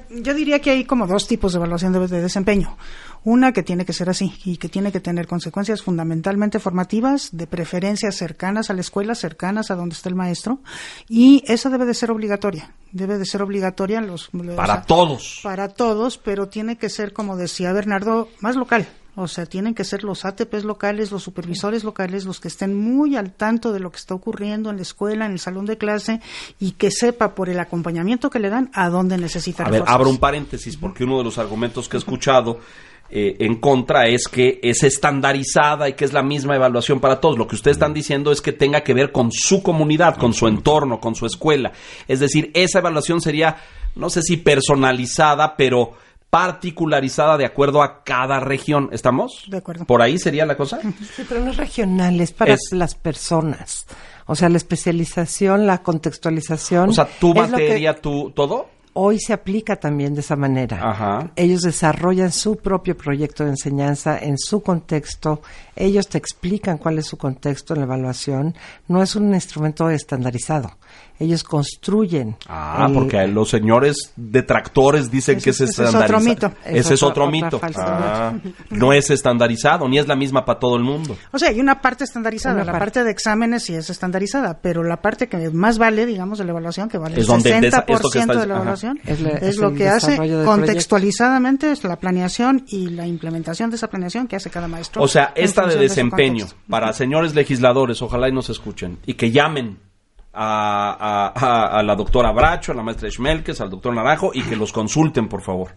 yo 0.10 0.34
diría 0.34 0.60
que 0.60 0.72
hay 0.72 0.84
como 0.84 1.08
dos 1.08 1.28
tipos 1.28 1.54
de 1.54 1.58
evaluación 1.58 1.94
de 1.94 2.22
desempeño. 2.22 2.78
Una 3.24 3.52
que 3.52 3.64
tiene 3.64 3.86
que 3.86 3.94
ser 3.94 4.10
así 4.10 4.34
y 4.46 4.58
que 4.58 4.70
tiene 4.70 4.92
que 4.92 5.00
tener 5.00 5.28
consecuencias 5.28 5.82
fundamentalmente 5.82 6.60
formativas, 6.60 7.30
de 7.32 7.48
preferencia 7.48 8.12
cercanas 8.12 8.70
a 8.70 8.74
la 8.74 8.82
escuela, 8.82 9.16
cercanas 9.16 9.72
a 9.72 9.76
donde 9.76 9.94
está 9.94 10.10
el 10.10 10.16
maestro, 10.16 10.60
y 11.08 11.44
esa 11.48 11.70
debe 11.70 11.86
de 11.86 11.94
ser 11.94 12.12
obligatoria. 12.12 12.74
Debe 12.92 13.18
de 13.18 13.26
ser 13.26 13.42
obligatoria 13.42 14.02
los, 14.02 14.30
para 14.56 14.84
todos. 14.84 15.42
Para 15.44 15.70
todos, 15.70 16.18
pero 16.18 16.48
tiene 16.48 16.78
que 16.78 16.90
ser, 16.90 17.14
como 17.14 17.38
decía 17.38 17.74
Bernardo, 17.74 18.30
más 18.40 18.56
local. 18.56 18.88
O 19.22 19.28
sea, 19.28 19.46
tienen 19.46 19.76
que 19.76 19.84
ser 19.84 20.06
los 20.06 20.24
ATPs 20.24 20.64
locales, 20.64 21.12
los 21.12 21.24
supervisores 21.24 21.84
locales, 21.84 22.24
los 22.24 22.40
que 22.40 22.48
estén 22.48 22.74
muy 22.74 23.18
al 23.18 23.34
tanto 23.34 23.74
de 23.74 23.82
lo 23.82 23.92
que 23.92 23.98
está 23.98 24.14
ocurriendo 24.14 24.70
en 24.70 24.78
la 24.78 24.82
escuela, 24.84 25.26
en 25.26 25.34
el 25.34 25.40
salón 25.40 25.66
de 25.66 25.78
clase 25.78 26.22
y 26.58 26.72
que 26.72 26.90
sepa 26.90 27.36
por 27.36 27.50
el 27.50 27.60
acompañamiento 27.60 28.30
que 28.30 28.40
le 28.40 28.50
dan 28.50 28.72
a 28.74 28.88
dónde 28.88 29.18
necesita. 29.18 29.66
A 29.66 29.70
ver, 29.70 29.84
abro 29.86 30.10
un 30.10 30.20
paréntesis 30.20 30.78
porque 30.78 31.04
uno 31.04 31.18
de 31.18 31.26
los 31.26 31.38
argumentos 31.38 31.90
que 31.90 31.98
he 31.98 32.00
escuchado 32.00 32.60
eh, 33.12 33.38
en 33.40 33.56
contra 33.56 34.08
es 34.08 34.28
que 34.28 34.60
es 34.62 34.84
estandarizada 34.84 35.90
y 35.90 35.94
que 35.94 36.06
es 36.06 36.14
la 36.14 36.22
misma 36.22 36.56
evaluación 36.56 37.00
para 37.00 37.20
todos. 37.20 37.38
Lo 37.38 37.48
que 37.48 37.56
ustedes 37.56 37.76
están 37.76 37.94
diciendo 37.94 38.32
es 38.32 38.42
que 38.42 38.54
tenga 38.54 38.82
que 38.82 38.94
ver 38.94 39.12
con 39.12 39.32
su 39.32 39.64
comunidad, 39.64 40.18
con 40.18 40.34
su 40.34 40.48
entorno, 40.48 41.00
con 41.00 41.16
su 41.16 41.26
escuela. 41.26 41.72
Es 42.08 42.20
decir, 42.20 42.52
esa 42.54 42.80
evaluación 42.80 43.20
sería, 43.20 43.58
no 43.96 44.10
sé 44.10 44.22
si 44.22 44.38
personalizada, 44.38 45.58
pero 45.58 45.94
particularizada 46.30 47.38
de 47.38 47.46
acuerdo 47.46 47.82
a 47.82 48.04
cada 48.04 48.40
región. 48.40 48.90
¿Estamos? 48.92 49.46
De 49.48 49.58
acuerdo. 49.58 49.86
¿Por 49.86 50.02
ahí 50.02 50.20
sería 50.20 50.46
la 50.46 50.56
cosa? 50.56 50.80
Sí, 51.16 51.26
pero 51.28 51.42
no 51.42 51.52
es 51.52 51.58
regional, 51.58 52.22
es 52.22 52.32
para 52.32 52.56
las 52.72 52.94
personas. 52.94 53.88
O 54.28 54.36
sea, 54.36 54.48
la 54.50 54.58
especialización, 54.58 55.66
la 55.66 55.80
contextualización. 55.80 56.90
O 56.90 56.94
sea, 56.94 57.06
tu 57.06 57.34
materia, 57.34 58.00
tu 58.00 58.30
todo 58.32 58.68
hoy 58.94 59.20
se 59.20 59.34
aplica 59.34 59.76
también 59.76 60.14
de 60.14 60.22
esa 60.22 60.36
manera. 60.36 61.32
Ellos 61.36 61.62
desarrollan 61.62 62.32
su 62.32 62.58
propio 62.58 62.98
proyecto 62.98 63.44
de 63.44 63.52
enseñanza 63.52 64.18
en 64.18 64.38
su 64.38 64.62
contexto, 64.62 65.42
ellos 65.76 66.08
te 66.08 66.18
explican 66.18 66.78
cuál 66.78 67.00
es 67.00 67.08
su 67.08 67.18
contexto 67.18 67.74
en 67.74 67.82
la 67.82 67.86
evaluación, 67.86 68.56
no 68.88 69.04
es 69.04 69.16
un 69.16 69.34
instrumento 69.34 69.90
estandarizado 69.90 70.79
ellos 71.20 71.44
construyen. 71.44 72.38
Ah, 72.48 72.90
porque 72.94 73.28
los 73.28 73.50
señores 73.50 74.14
detractores 74.16 75.12
dicen 75.12 75.40
que 75.42 75.50
es 75.50 75.60
estandarizado. 75.60 76.08
Ese 76.08 76.14
es 76.14 76.14
otro 76.14 76.20
mito. 76.22 76.52
Ese 76.66 76.94
es 76.94 77.04
otro 77.04 77.30
mito. 77.30 77.62
Ah, 77.76 78.34
no 78.70 78.94
es 78.94 79.10
estandarizado, 79.10 79.90
ni 79.90 80.00
es 80.00 80.08
la 80.08 80.16
misma 80.16 80.46
para 80.46 80.60
todo 80.60 80.78
el 80.78 80.84
mundo. 80.84 81.18
O 81.34 81.38
sea, 81.38 81.50
hay 81.50 81.60
una 81.60 81.82
parte 81.82 82.06
estandarizada, 82.06 82.64
la 82.64 82.80
parte. 82.80 83.04
de 83.04 83.12
exámenes 83.12 83.64
sí 83.64 83.76
es 83.76 83.90
estandarizada, 83.90 84.60
pero 84.62 84.82
la 84.84 85.02
parte 85.02 85.28
que 85.28 85.50
más 85.50 85.78
vale, 85.78 86.06
digamos, 86.06 86.38
de 86.40 86.46
la 86.46 86.52
evaluación, 86.52 86.88
que 86.88 86.98
vale 86.98 87.16
el 87.16 87.28
60% 87.28 88.40
de, 88.40 88.48
la 88.48 88.56
evaluación, 88.56 89.00
es, 89.06 89.58
lo 89.58 89.74
que 89.74 89.90
hace 89.90 90.18
contextualizadamente 90.46 91.72
es 91.72 91.84
la 91.84 91.98
planeación 91.98 92.64
y 92.68 92.88
la 92.90 93.06
implementación 93.06 93.70
de 93.70 93.76
esa 93.76 93.90
planeación 93.90 94.28
que 94.28 94.38
hace 94.38 94.50
cada 94.50 94.70
maestro. 94.70 95.02
O 95.04 95.08
sea, 95.08 95.34
esta 95.36 95.68
de 95.68 95.76
desempeño, 95.76 96.48
para 96.70 96.94
señores 96.94 97.36
legisladores, 97.36 98.02
ojalá 98.02 98.30
y 98.30 98.32
nos 98.32 98.50
escuchen, 98.50 99.00
y 99.06 99.16
que 99.16 99.32
llamen 99.32 99.89
a, 100.34 101.82
la 101.84 101.96
doctora 101.96 102.32
Bracho, 102.32 102.72
a 102.72 102.76
la 102.76 102.84
maestra 102.84 103.10
Schmelkes, 103.10 103.62
al 103.62 103.70
doctor 103.70 103.94
Naranjo 103.94 104.32
y 104.34 104.44
que 104.44 104.56
los 104.56 104.72
consulten, 104.72 105.28
por 105.28 105.42
favor. 105.42 105.70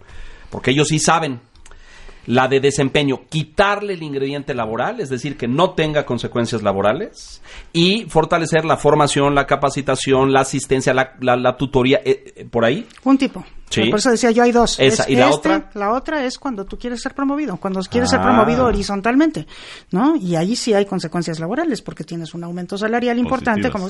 Porque 0.50 0.70
ellos 0.70 0.88
sí 0.88 0.98
saben. 0.98 1.40
La 2.26 2.48
de 2.48 2.60
desempeño, 2.60 3.22
quitarle 3.28 3.94
el 3.94 4.02
ingrediente 4.02 4.54
laboral, 4.54 5.00
es 5.00 5.08
decir, 5.08 5.36
que 5.36 5.48
no 5.48 5.70
tenga 5.70 6.06
consecuencias 6.06 6.62
laborales, 6.62 7.42
y 7.72 8.04
fortalecer 8.08 8.64
la 8.64 8.76
formación, 8.76 9.34
la 9.34 9.46
capacitación, 9.46 10.32
la 10.32 10.40
asistencia, 10.40 10.94
la, 10.94 11.14
la, 11.20 11.56
tutoría, 11.56 12.00
eh, 12.04 12.32
eh, 12.36 12.44
por 12.50 12.64
ahí. 12.64 12.86
Un 13.04 13.18
tipo. 13.18 13.44
Por 13.74 13.98
eso 13.98 14.10
decía 14.10 14.30
yo 14.30 14.42
hay 14.42 14.52
dos. 14.52 14.78
Esa, 14.78 15.08
¿Y 15.08 15.16
la 15.16 15.30
este, 15.30 15.36
otra? 15.36 15.70
La 15.74 15.92
otra 15.92 16.24
es 16.24 16.38
cuando 16.38 16.64
tú 16.64 16.78
quieres 16.78 17.00
ser 17.00 17.14
promovido, 17.14 17.56
cuando 17.56 17.80
quieres 17.80 18.10
ser 18.10 18.20
promovido 18.20 18.64
ah. 18.64 18.68
horizontalmente, 18.68 19.46
¿no? 19.90 20.16
Y 20.16 20.36
ahí 20.36 20.56
sí 20.56 20.74
hay 20.74 20.84
consecuencias 20.84 21.40
laborales 21.40 21.80
porque 21.80 22.04
tienes 22.04 22.34
un 22.34 22.44
aumento 22.44 22.76
salarial 22.76 23.18
importante. 23.18 23.70
Como, 23.70 23.88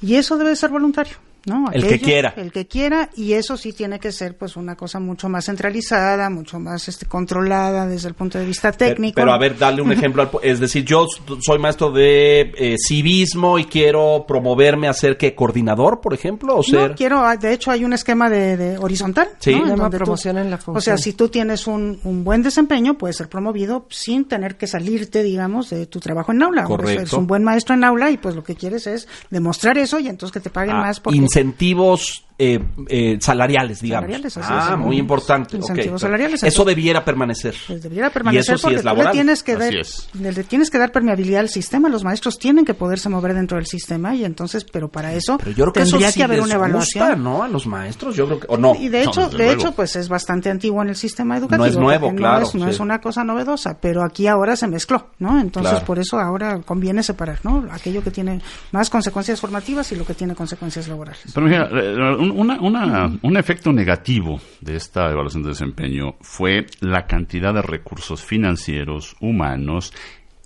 Y 0.00 0.16
eso 0.16 0.36
debe 0.36 0.56
ser 0.56 0.70
voluntario. 0.70 1.16
¿No? 1.46 1.70
el 1.72 1.86
que 1.86 2.00
quiera. 2.00 2.34
El 2.36 2.52
que 2.52 2.66
quiera, 2.66 3.10
y 3.16 3.32
eso 3.32 3.56
sí 3.56 3.72
tiene 3.72 3.98
que 3.98 4.12
ser 4.12 4.36
pues 4.36 4.56
una 4.56 4.76
cosa 4.76 5.00
mucho 5.00 5.28
más 5.28 5.46
centralizada, 5.46 6.30
mucho 6.30 6.58
más 6.58 6.88
este, 6.88 7.06
controlada 7.06 7.86
desde 7.86 8.08
el 8.08 8.14
punto 8.14 8.38
de 8.38 8.46
vista 8.46 8.72
técnico. 8.72 9.16
Pero, 9.16 9.32
a 9.32 9.38
ver, 9.38 9.58
darle 9.58 9.82
un 9.82 9.92
ejemplo, 9.92 10.30
es 10.42 10.60
decir, 10.60 10.84
yo 10.84 11.06
soy 11.40 11.58
maestro 11.58 11.90
de 11.90 12.52
eh, 12.56 12.76
civismo 12.78 13.58
y 13.58 13.64
quiero 13.64 14.24
promoverme 14.26 14.88
a 14.88 14.92
ser 14.92 15.16
que 15.16 15.34
coordinador, 15.34 16.00
por 16.00 16.14
ejemplo, 16.14 16.56
o 16.56 16.62
ser... 16.62 16.90
No, 16.90 16.96
quiero, 16.96 17.24
ah, 17.24 17.36
de 17.36 17.52
hecho 17.52 17.70
hay 17.70 17.84
un 17.84 17.92
esquema 17.92 18.28
de, 18.30 18.56
de 18.56 18.78
horizontal, 18.78 19.28
sí. 19.38 19.54
¿no? 19.54 19.90
promoción 19.90 20.38
en 20.38 20.50
la 20.50 20.58
función. 20.58 20.76
O 20.76 20.80
sea, 20.80 20.96
si 20.96 21.12
tú 21.12 21.28
tienes 21.28 21.66
un, 21.66 22.00
un, 22.04 22.24
buen 22.24 22.42
desempeño, 22.42 22.94
puedes 22.94 23.16
ser 23.16 23.28
promovido 23.28 23.86
sin 23.90 24.26
tener 24.26 24.56
que 24.56 24.66
salirte, 24.66 25.22
digamos, 25.22 25.70
de 25.70 25.86
tu 25.86 26.00
trabajo 26.00 26.32
en 26.32 26.42
aula. 26.42 26.64
Correcto. 26.64 27.02
Eres 27.02 27.12
un 27.12 27.26
buen 27.26 27.44
maestro 27.44 27.74
en 27.74 27.84
aula 27.84 28.10
y 28.10 28.18
pues 28.18 28.34
lo 28.34 28.42
que 28.42 28.54
quieres 28.54 28.86
es 28.86 29.08
demostrar 29.30 29.78
eso 29.78 29.98
y 29.98 30.08
entonces 30.08 30.32
que 30.32 30.40
te 30.40 30.50
paguen 30.50 30.76
ah, 30.76 30.80
más 30.80 31.00
porque 31.00 31.18
incentivos 31.34 32.23
eh, 32.36 32.58
eh, 32.88 33.18
salariales, 33.20 33.80
digamos. 33.80 34.10
Salariales, 34.10 34.38
ah, 34.38 34.76
muy 34.76 34.98
importante. 34.98 35.56
Incentivos 35.56 36.00
salariales. 36.00 36.42
Eso 36.42 36.64
debiera 36.64 37.04
permanecer. 37.04 37.54
Pues 37.66 37.82
debiera 37.82 38.10
permanecer 38.10 38.58
porque 38.60 38.82
tú 38.82 38.96
le 38.96 39.06
tienes, 39.12 39.42
que 39.44 39.56
dar, 39.56 39.72
le 39.72 40.44
tienes 40.44 40.68
que 40.68 40.78
dar 40.78 40.90
permeabilidad 40.90 41.40
al 41.40 41.48
sistema. 41.48 41.88
Los 41.88 42.02
maestros 42.02 42.38
tienen 42.38 42.64
que 42.64 42.74
poderse 42.74 43.08
mover 43.08 43.34
dentro 43.34 43.56
del 43.56 43.66
sistema 43.66 44.16
y 44.16 44.24
entonces, 44.24 44.64
pero 44.64 44.88
para 44.88 45.14
eso 45.14 45.38
tendría 45.72 46.12
que, 46.12 46.24
haber 46.24 46.40
una 46.40 46.54
evaluación. 46.54 47.22
¿no? 47.22 47.44
A 47.44 47.48
los 47.48 47.68
maestros, 47.68 48.16
yo 48.16 48.26
creo 48.26 48.40
que, 48.40 48.46
o 48.48 48.56
no. 48.56 48.74
Y 48.74 48.88
de 48.88 49.04
hecho, 49.04 49.28
de 49.28 49.52
hecho, 49.52 49.70
pues 49.72 49.94
es 49.94 50.08
bastante 50.08 50.50
antiguo 50.50 50.82
en 50.82 50.88
el 50.88 50.96
sistema 50.96 51.36
educativo. 51.36 51.64
No 51.64 51.70
es 51.70 51.76
nuevo, 51.76 52.12
claro. 52.14 52.48
No 52.54 52.68
es, 52.68 52.80
una 52.80 53.00
cosa 53.00 53.22
novedosa, 53.22 53.78
pero 53.80 54.04
aquí 54.04 54.26
ahora 54.26 54.56
se 54.56 54.66
mezcló, 54.66 55.10
¿no? 55.20 55.40
Entonces, 55.40 55.78
por 55.80 56.00
eso 56.00 56.18
ahora 56.18 56.60
conviene 56.62 57.04
separar, 57.04 57.38
¿no? 57.44 57.64
Aquello 57.70 58.02
que 58.02 58.10
tiene 58.10 58.40
más 58.72 58.90
consecuencias 58.90 59.40
formativas 59.40 59.92
y 59.92 59.96
lo 59.96 60.04
que 60.04 60.14
tiene 60.14 60.34
consecuencias 60.34 60.88
laborales. 60.88 61.22
Pero 61.32 61.46
mira, 61.46 61.68
eh, 61.72 62.23
una, 62.30 62.60
una, 62.60 63.18
un 63.22 63.36
efecto 63.36 63.72
negativo 63.72 64.40
de 64.60 64.76
esta 64.76 65.10
evaluación 65.10 65.42
de 65.42 65.50
desempeño 65.50 66.16
fue 66.20 66.66
la 66.80 67.06
cantidad 67.06 67.54
de 67.54 67.62
recursos 67.62 68.22
financieros, 68.22 69.16
humanos 69.20 69.92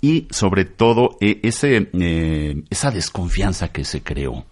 y 0.00 0.26
sobre 0.30 0.64
todo 0.64 1.16
eh, 1.20 1.40
ese, 1.42 1.90
eh, 1.92 2.62
esa 2.70 2.90
desconfianza 2.90 3.68
que 3.68 3.84
se 3.84 4.02
creó 4.02 4.46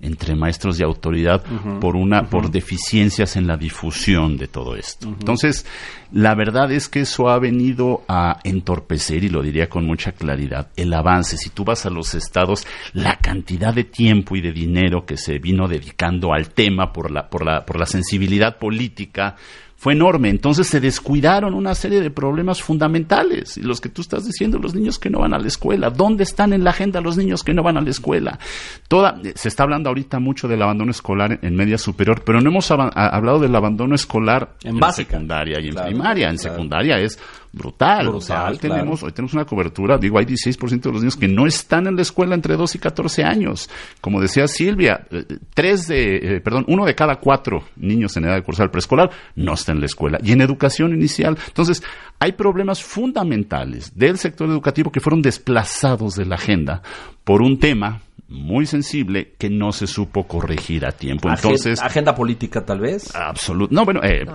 entre 0.00 0.36
maestros 0.36 0.78
y 0.78 0.84
autoridad 0.84 1.42
por 1.80 1.96
una 1.96 2.28
por 2.28 2.50
deficiencias 2.50 3.36
en 3.36 3.46
la 3.46 3.56
difusión 3.56 4.36
de 4.36 4.46
todo 4.46 4.76
esto. 4.76 5.08
Entonces, 5.08 5.66
la 6.12 6.34
verdad 6.34 6.70
es 6.70 6.88
que 6.88 7.00
eso 7.00 7.28
ha 7.28 7.38
venido 7.38 8.02
a 8.06 8.38
entorpecer 8.44 9.24
y 9.24 9.28
lo 9.28 9.42
diría 9.42 9.68
con 9.68 9.84
mucha 9.84 10.12
claridad 10.12 10.68
el 10.76 10.94
avance. 10.94 11.36
Si 11.36 11.50
tú 11.50 11.64
vas 11.64 11.84
a 11.84 11.90
los 11.90 12.14
estados, 12.14 12.66
la 12.92 13.16
cantidad 13.16 13.74
de 13.74 13.84
tiempo 13.84 14.36
y 14.36 14.40
de 14.40 14.52
dinero 14.52 15.04
que 15.04 15.16
se 15.16 15.38
vino 15.38 15.66
dedicando 15.66 16.32
al 16.32 16.50
tema 16.50 16.92
por 16.92 17.10
la 17.10 17.28
por 17.28 17.44
la 17.44 17.66
por 17.66 17.78
la 17.78 17.86
sensibilidad 17.86 18.58
política 18.58 19.36
fue 19.78 19.92
enorme. 19.92 20.28
Entonces 20.28 20.66
se 20.66 20.80
descuidaron 20.80 21.54
una 21.54 21.72
serie 21.76 22.00
de 22.00 22.10
problemas 22.10 22.60
fundamentales. 22.60 23.56
Y 23.56 23.62
los 23.62 23.80
que 23.80 23.88
tú 23.88 24.02
estás 24.02 24.26
diciendo, 24.26 24.58
los 24.58 24.74
niños 24.74 24.98
que 24.98 25.08
no 25.08 25.20
van 25.20 25.32
a 25.32 25.38
la 25.38 25.46
escuela, 25.46 25.88
¿dónde 25.88 26.24
están 26.24 26.52
en 26.52 26.64
la 26.64 26.70
agenda 26.70 27.00
los 27.00 27.16
niños 27.16 27.44
que 27.44 27.54
no 27.54 27.62
van 27.62 27.76
a 27.76 27.80
la 27.80 27.90
escuela? 27.90 28.40
Toda, 28.88 29.20
se 29.36 29.46
está 29.46 29.62
hablando 29.62 29.88
ahorita 29.88 30.18
mucho 30.18 30.48
del 30.48 30.62
abandono 30.62 30.90
escolar 30.90 31.38
en 31.40 31.54
media 31.54 31.78
superior, 31.78 32.22
pero 32.24 32.40
no 32.40 32.50
hemos 32.50 32.68
hablado 32.72 33.38
del 33.38 33.54
abandono 33.54 33.94
escolar 33.94 34.56
en, 34.64 34.80
secundaria 34.92 35.60
y 35.60 35.68
en 35.68 35.76
primaria. 35.76 36.28
En 36.28 36.38
secundaria 36.38 36.98
es 36.98 37.16
brutal. 37.58 38.08
o 38.08 38.20
sea, 38.20 38.48
hoy, 38.48 38.56
tenemos, 38.56 39.02
hoy 39.02 39.12
tenemos 39.12 39.34
una 39.34 39.44
cobertura, 39.44 39.98
digo, 39.98 40.18
hay 40.18 40.24
16% 40.24 40.80
de 40.80 40.92
los 40.92 41.02
niños 41.02 41.16
que 41.16 41.28
no 41.28 41.46
están 41.46 41.86
en 41.86 41.96
la 41.96 42.02
escuela 42.02 42.34
entre 42.34 42.56
2 42.56 42.76
y 42.76 42.78
14 42.78 43.24
años. 43.24 43.68
Como 44.00 44.20
decía 44.20 44.48
Silvia, 44.48 45.06
eh, 45.10 45.24
tres 45.52 45.88
de, 45.88 46.36
eh, 46.36 46.40
perdón, 46.40 46.64
uno 46.68 46.86
de 46.86 46.94
cada 46.94 47.16
cuatro 47.16 47.64
niños 47.76 48.16
en 48.16 48.24
edad 48.24 48.36
de 48.36 48.42
cursar 48.42 48.70
preescolar 48.70 49.10
no 49.36 49.52
está 49.52 49.72
en 49.72 49.80
la 49.80 49.86
escuela. 49.86 50.18
Y 50.22 50.32
en 50.32 50.40
educación 50.40 50.94
inicial. 50.94 51.36
Entonces, 51.48 51.82
hay 52.18 52.32
problemas 52.32 52.82
fundamentales 52.82 53.96
del 53.96 54.18
sector 54.18 54.48
educativo 54.48 54.90
que 54.90 55.00
fueron 55.00 55.20
desplazados 55.20 56.14
de 56.14 56.24
la 56.24 56.36
agenda 56.36 56.82
por 57.24 57.42
un 57.42 57.58
tema 57.58 58.00
muy 58.28 58.66
sensible 58.66 59.32
que 59.38 59.48
no 59.48 59.72
se 59.72 59.86
supo 59.86 60.26
corregir 60.26 60.84
a 60.84 60.92
tiempo. 60.92 61.30
Entonces, 61.30 61.80
agenda 61.80 62.14
política 62.14 62.64
tal 62.64 62.80
vez. 62.80 63.14
Absoluto. 63.14 63.74
No, 63.74 63.86
bueno, 63.86 64.00
eh, 64.02 64.26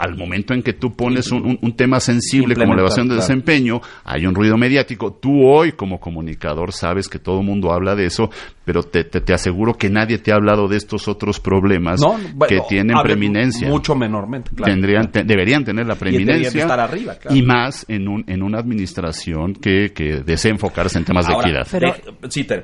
al 0.00 0.16
momento 0.16 0.54
en 0.54 0.62
que 0.62 0.72
tú 0.72 0.94
pones 0.94 1.30
un, 1.30 1.58
tema 1.76 2.00
sensible 2.00 2.54
como 2.54 2.72
elevación 2.72 3.08
de 3.08 3.16
desempeño, 3.16 3.82
hay 4.04 4.26
un 4.26 4.34
ruido 4.34 4.56
mediático. 4.56 5.12
Tú 5.12 5.46
hoy 5.46 5.72
como 5.72 6.00
comunicador 6.00 6.72
sabes 6.72 7.08
que 7.08 7.18
todo 7.18 7.40
el 7.40 7.46
mundo 7.46 7.70
habla 7.72 7.94
de 7.94 8.06
eso, 8.06 8.30
pero 8.64 8.82
te, 8.82 9.04
te, 9.04 9.34
aseguro 9.34 9.74
que 9.74 9.90
nadie 9.90 10.18
te 10.18 10.32
ha 10.32 10.36
hablado 10.36 10.68
de 10.68 10.76
estos 10.76 11.06
otros 11.06 11.38
problemas 11.38 12.00
que 12.48 12.60
tienen 12.68 12.96
preeminencia. 13.02 13.68
Mucho 13.68 13.94
menormente, 13.94 14.50
Tendrían, 14.54 15.10
deberían 15.12 15.64
tener 15.64 15.86
la 15.86 15.96
preeminencia. 15.96 16.50
Y, 16.54 16.60
estar 16.60 16.80
arriba, 16.80 17.16
y 17.30 17.42
más 17.42 17.84
en, 17.88 18.08
un, 18.08 18.24
en 18.26 18.42
una 18.42 18.58
administración 18.58 19.54
que, 19.54 19.92
que 19.92 20.22
desea 20.24 20.50
enfocarse 20.50 20.98
en 20.98 21.04
temas 21.04 21.26
de 21.26 21.34
equidad. 21.34 21.66
Pero, 21.70 21.94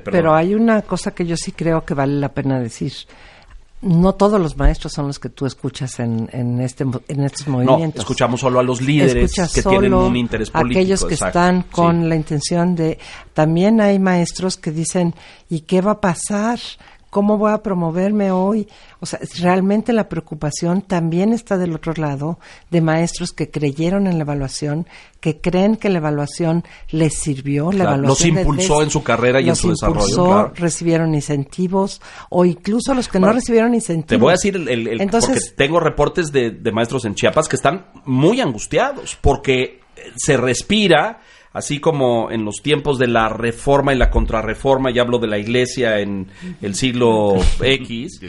pero 0.03 0.33
hay 0.33 0.55
una 0.55 0.81
cosa 0.81 1.11
que 1.11 1.25
yo 1.25 1.35
sí 1.37 1.51
creo 1.51 1.85
que 1.85 1.93
vale 1.93 2.19
la 2.19 2.29
pena 2.29 2.59
decir. 2.59 2.91
No 3.81 4.13
todos 4.13 4.39
los 4.39 4.57
maestros 4.57 4.93
son 4.93 5.07
los 5.07 5.17
que 5.17 5.29
tú 5.29 5.47
escuchas 5.47 5.99
en, 5.99 6.29
en, 6.31 6.61
este, 6.61 6.83
en 7.07 7.23
estos 7.23 7.47
movimientos. 7.47 7.95
No, 7.95 8.01
escuchamos 8.01 8.39
solo 8.39 8.59
a 8.59 8.63
los 8.63 8.79
líderes 8.79 9.33
que 9.53 9.63
tienen 9.63 9.93
un 9.93 10.15
interés 10.15 10.51
político. 10.51 10.79
Aquellos 10.79 11.05
que 11.05 11.15
están 11.15 11.63
con 11.63 12.07
la 12.07 12.15
intención 12.15 12.75
de... 12.75 12.99
También 13.33 13.81
hay 13.81 13.97
maestros 13.97 14.57
que 14.57 14.71
dicen, 14.71 15.15
¿y 15.49 15.61
qué 15.61 15.81
va 15.81 15.93
a 15.93 16.01
pasar 16.01 16.59
¿Cómo 17.11 17.37
voy 17.37 17.51
a 17.51 17.61
promoverme 17.61 18.31
hoy? 18.31 18.69
O 19.01 19.05
sea, 19.05 19.19
realmente 19.41 19.91
la 19.91 20.07
preocupación 20.07 20.81
también 20.81 21.33
está 21.33 21.57
del 21.57 21.73
otro 21.73 21.93
lado 21.97 22.39
de 22.69 22.79
maestros 22.79 23.33
que 23.33 23.51
creyeron 23.51 24.07
en 24.07 24.17
la 24.17 24.23
evaluación, 24.23 24.87
que 25.19 25.41
creen 25.41 25.75
que 25.75 25.89
la 25.89 25.97
evaluación 25.97 26.63
les 26.89 27.15
sirvió, 27.15 27.73
la 27.73 27.83
evaluación 27.83 28.35
los 28.35 28.41
impulsó 28.41 28.81
en 28.81 28.89
su 28.89 29.03
carrera 29.03 29.41
y 29.41 29.49
en 29.49 29.57
su 29.57 29.71
desarrollo. 29.71 30.53
recibieron 30.55 31.13
incentivos 31.13 32.01
o 32.29 32.45
incluso 32.45 32.93
los 32.93 33.09
que 33.09 33.19
no 33.19 33.33
recibieron 33.33 33.75
incentivos. 33.75 34.07
Te 34.07 34.15
voy 34.15 34.29
a 34.29 34.35
decir, 34.35 34.55
el, 34.55 35.09
porque 35.09 35.39
tengo 35.57 35.81
reportes 35.81 36.31
de, 36.31 36.51
de 36.51 36.71
maestros 36.71 37.03
en 37.03 37.13
Chiapas 37.13 37.49
que 37.49 37.57
están 37.57 37.87
muy 38.05 38.39
angustiados 38.39 39.17
porque 39.19 39.81
se 40.15 40.37
respira 40.37 41.19
así 41.53 41.79
como 41.79 42.31
en 42.31 42.45
los 42.45 42.61
tiempos 42.61 42.97
de 42.97 43.07
la 43.07 43.29
reforma 43.29 43.93
y 43.93 43.97
la 43.97 44.09
contrarreforma, 44.09 44.91
ya 44.91 45.01
hablo 45.01 45.19
de 45.19 45.27
la 45.27 45.37
iglesia 45.37 45.99
en 45.99 46.27
el 46.61 46.75
siglo 46.75 47.35
X, 47.61 48.19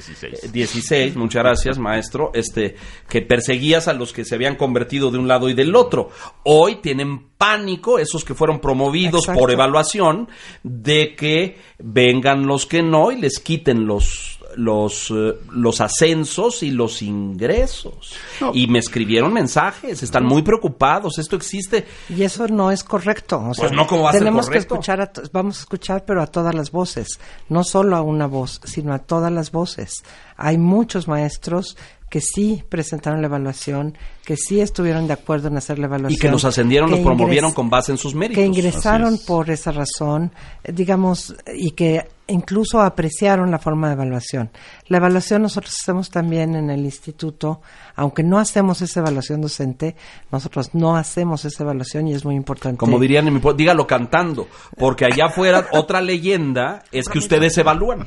16. 0.52 0.92
Eh, 0.92 1.18
muchas 1.18 1.42
gracias, 1.42 1.78
maestro, 1.78 2.30
este, 2.34 2.76
que 3.08 3.22
perseguías 3.22 3.88
a 3.88 3.92
los 3.92 4.12
que 4.12 4.24
se 4.24 4.34
habían 4.34 4.56
convertido 4.56 5.10
de 5.10 5.18
un 5.18 5.28
lado 5.28 5.48
y 5.48 5.54
del 5.54 5.74
otro. 5.76 6.10
Hoy 6.42 6.76
tienen 6.76 7.28
pánico, 7.38 7.98
esos 7.98 8.24
que 8.24 8.34
fueron 8.34 8.60
promovidos 8.60 9.26
por 9.26 9.50
evaluación, 9.50 10.28
de 10.62 11.14
que 11.14 11.58
vengan 11.78 12.46
los 12.46 12.66
que 12.66 12.82
no 12.82 13.12
y 13.12 13.20
les 13.20 13.38
quiten 13.38 13.86
los 13.86 14.41
los, 14.56 15.10
eh, 15.10 15.34
los 15.50 15.80
ascensos 15.80 16.62
y 16.62 16.70
los 16.70 17.02
ingresos. 17.02 18.14
Y 18.52 18.66
me 18.66 18.78
escribieron 18.78 19.32
mensajes, 19.32 20.02
están 20.02 20.24
muy 20.24 20.42
preocupados, 20.42 21.18
esto 21.18 21.36
existe. 21.36 21.86
Y 22.08 22.22
eso 22.22 22.46
no 22.48 22.70
es 22.70 22.84
correcto. 22.84 23.52
pues 23.56 23.72
no, 23.72 23.86
como 23.86 24.04
va 24.04 24.12
tenemos 24.12 24.48
que 24.48 24.58
escuchar, 24.58 25.12
vamos 25.32 25.58
a 25.58 25.60
escuchar, 25.60 26.04
pero 26.04 26.22
a 26.22 26.26
todas 26.26 26.54
las 26.54 26.70
voces, 26.70 27.18
no 27.48 27.64
solo 27.64 27.96
a 27.96 28.02
una 28.02 28.26
voz, 28.26 28.60
sino 28.64 28.92
a 28.94 28.98
todas 28.98 29.32
las 29.32 29.52
voces. 29.52 30.04
Hay 30.36 30.58
muchos 30.58 31.08
maestros 31.08 31.76
que 32.12 32.20
sí 32.20 32.62
presentaron 32.68 33.22
la 33.22 33.28
evaluación, 33.28 33.96
que 34.26 34.36
sí 34.36 34.60
estuvieron 34.60 35.06
de 35.06 35.14
acuerdo 35.14 35.48
en 35.48 35.56
hacer 35.56 35.78
la 35.78 35.86
evaluación. 35.86 36.18
Y 36.18 36.20
que 36.20 36.30
los 36.30 36.44
ascendieron, 36.44 36.90
los 36.90 37.00
promovieron 37.00 37.52
con 37.52 37.70
base 37.70 37.90
en 37.90 37.96
sus 37.96 38.14
méritos. 38.14 38.38
Que 38.38 38.46
ingresaron 38.46 39.18
por 39.26 39.48
esa 39.48 39.72
razón, 39.72 40.30
eh, 40.62 40.72
digamos, 40.72 41.34
y 41.54 41.70
que 41.70 42.06
incluso 42.32 42.80
apreciaron 42.80 43.50
la 43.50 43.58
forma 43.58 43.88
de 43.88 43.94
evaluación. 43.94 44.50
La 44.88 44.96
evaluación 44.96 45.42
nosotros 45.42 45.74
hacemos 45.80 46.10
también 46.10 46.54
en 46.54 46.70
el 46.70 46.80
instituto, 46.84 47.60
aunque 47.94 48.22
no 48.22 48.38
hacemos 48.38 48.82
esa 48.82 49.00
evaluación 49.00 49.40
docente, 49.40 49.96
nosotros 50.30 50.74
no 50.74 50.96
hacemos 50.96 51.44
esa 51.44 51.62
evaluación 51.62 52.08
y 52.08 52.14
es 52.14 52.24
muy 52.24 52.34
importante. 52.34 52.78
Como 52.78 52.98
dirían 52.98 53.28
en 53.28 53.34
mi 53.34 53.40
dígalo 53.54 53.86
cantando, 53.86 54.48
porque 54.78 55.04
allá 55.04 55.26
afuera 55.26 55.68
otra 55.72 56.00
leyenda 56.00 56.82
es 56.90 57.08
que 57.08 57.18
ustedes 57.18 57.56
evalúan. 57.58 58.06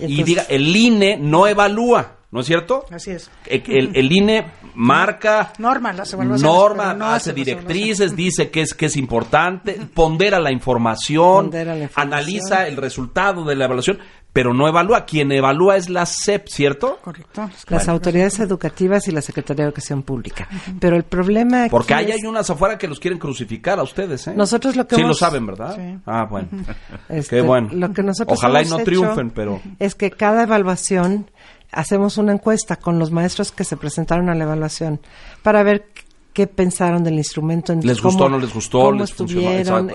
y 0.00 0.22
diga, 0.22 0.44
el 0.48 0.74
INE 0.74 1.18
no 1.18 1.46
evalúa. 1.46 2.16
¿No 2.36 2.42
es 2.42 2.48
cierto? 2.48 2.84
Así 2.90 3.12
es. 3.12 3.30
Eh, 3.46 3.62
el, 3.66 4.12
INE 4.12 4.44
marca 4.74 5.54
norma, 5.56 5.94
las 5.94 6.12
evaluaciones, 6.12 6.42
norma 6.42 7.14
hace 7.14 7.32
directrices, 7.32 8.14
dice 8.14 8.50
que 8.50 8.60
es 8.60 8.74
que 8.74 8.86
es 8.86 8.96
importante, 8.98 9.80
pondera 9.94 10.38
la 10.38 10.52
información, 10.52 11.50
analiza 11.94 12.68
el 12.68 12.76
resultado 12.76 13.42
de 13.46 13.56
la 13.56 13.64
evaluación, 13.64 14.00
pero 14.36 14.52
no 14.52 14.68
evalúa. 14.68 15.06
Quien 15.06 15.32
evalúa 15.32 15.78
es 15.78 15.88
la 15.88 16.04
SEP, 16.04 16.46
¿cierto? 16.48 16.98
Correcto. 17.02 17.48
Las 17.70 17.88
autoridades 17.88 18.38
educativas 18.38 19.08
y 19.08 19.12
la 19.12 19.22
Secretaría 19.22 19.64
de 19.64 19.68
Educación 19.70 20.02
Pública. 20.02 20.46
Pero 20.78 20.94
el 20.94 21.04
problema 21.04 21.62
aquí 21.62 21.70
Porque 21.70 21.94
hay, 21.94 22.12
hay 22.12 22.26
unas 22.26 22.50
afuera 22.50 22.76
que 22.76 22.86
los 22.86 23.00
quieren 23.00 23.18
crucificar 23.18 23.78
a 23.78 23.82
ustedes, 23.82 24.26
¿eh? 24.26 24.34
Nosotros 24.36 24.76
lo 24.76 24.86
que 24.86 24.96
Sí 24.96 25.00
lo 25.00 25.14
saben, 25.14 25.46
¿verdad? 25.46 25.74
Sí. 25.76 25.98
Ah, 26.04 26.26
bueno. 26.30 26.48
Este, 27.08 27.36
Qué 27.36 27.42
bueno. 27.42 27.70
Lo 27.72 27.92
que 27.94 28.02
nosotros 28.02 28.36
Ojalá 28.36 28.62
y 28.62 28.66
no 28.66 28.78
triunfen, 28.78 29.30
pero... 29.30 29.62
Es 29.78 29.94
que 29.94 30.10
cada 30.10 30.42
evaluación 30.42 31.30
hacemos 31.76 32.16
una 32.16 32.32
encuesta 32.32 32.76
con 32.76 32.98
los 32.98 33.10
maestros 33.10 33.52
que 33.52 33.62
se 33.62 33.76
presentaron 33.76 34.28
a 34.30 34.34
la 34.34 34.44
evaluación 34.44 34.98
para 35.42 35.62
ver 35.62 35.84
qué 36.32 36.46
pensaron 36.46 37.04
del 37.04 37.14
instrumento. 37.14 37.74
¿Les 37.74 38.00
gustó 38.00 38.24
o 38.24 38.28
no 38.28 38.38
les 38.38 38.52
gustó? 38.52 38.90
¿Les 38.92 39.10
estuvieron? 39.10 39.92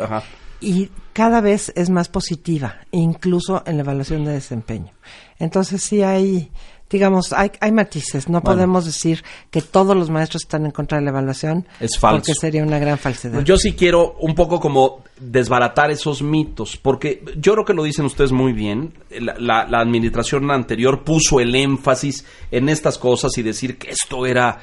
Y 0.62 0.90
cada 1.14 1.42
vez 1.42 1.72
es 1.76 1.90
más 1.90 2.08
positiva, 2.10 2.78
incluso 2.92 3.64
en 3.66 3.78
la 3.78 3.84
evaluación 3.84 4.26
de 4.26 4.34
desempeño. 4.34 4.92
Entonces 5.40 5.82
sí 5.82 6.02
hay 6.04 6.52
digamos, 6.92 7.32
hay, 7.34 7.52
hay 7.60 7.72
matices. 7.72 8.28
No 8.28 8.42
podemos 8.42 8.86
decir 8.86 9.24
que 9.50 9.62
todos 9.62 9.96
los 9.96 10.10
maestros 10.10 10.44
están 10.44 10.66
en 10.66 10.72
contra 10.72 10.98
de 10.98 11.06
la 11.06 11.12
evaluación. 11.12 11.66
Es 11.80 11.98
falso. 11.98 12.18
Porque 12.18 12.34
sería 12.34 12.64
una 12.64 12.80
gran 12.80 12.98
falsedad. 12.98 13.44
Yo 13.44 13.58
sí 13.58 13.74
quiero 13.74 14.16
un 14.20 14.36
poco 14.36 14.60
como 14.60 15.04
desbaratar 15.20 15.90
esos 15.92 16.22
mitos, 16.22 16.78
porque 16.78 17.24
yo 17.38 17.54
creo 17.54 17.66
que 17.66 17.74
lo 17.74 17.84
dicen 17.84 18.06
ustedes 18.06 18.32
muy 18.32 18.54
bien. 18.54 18.94
La, 19.10 19.66
la, 19.68 19.80
administración 19.80 20.52
anterior 20.52 21.04
puso 21.04 21.40
el 21.40 21.56
énfasis 21.56 22.26
en 22.52 22.70
estas 22.70 22.98
cosas 22.98 23.38
y 23.38 23.42
decir 23.42 23.78
que 23.78 23.92
esto 23.92 24.26
era, 24.26 24.60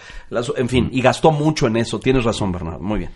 en 0.56 0.68
fin, 0.68 0.90
y 0.92 1.00
gastó 1.00 1.30
mucho 1.30 1.66
en 1.66 1.78
eso. 1.78 1.98
Tienes 1.98 2.24
razón, 2.24 2.52
Bernardo. 2.52 2.80
Muy 2.80 2.98
bien. 2.98 3.10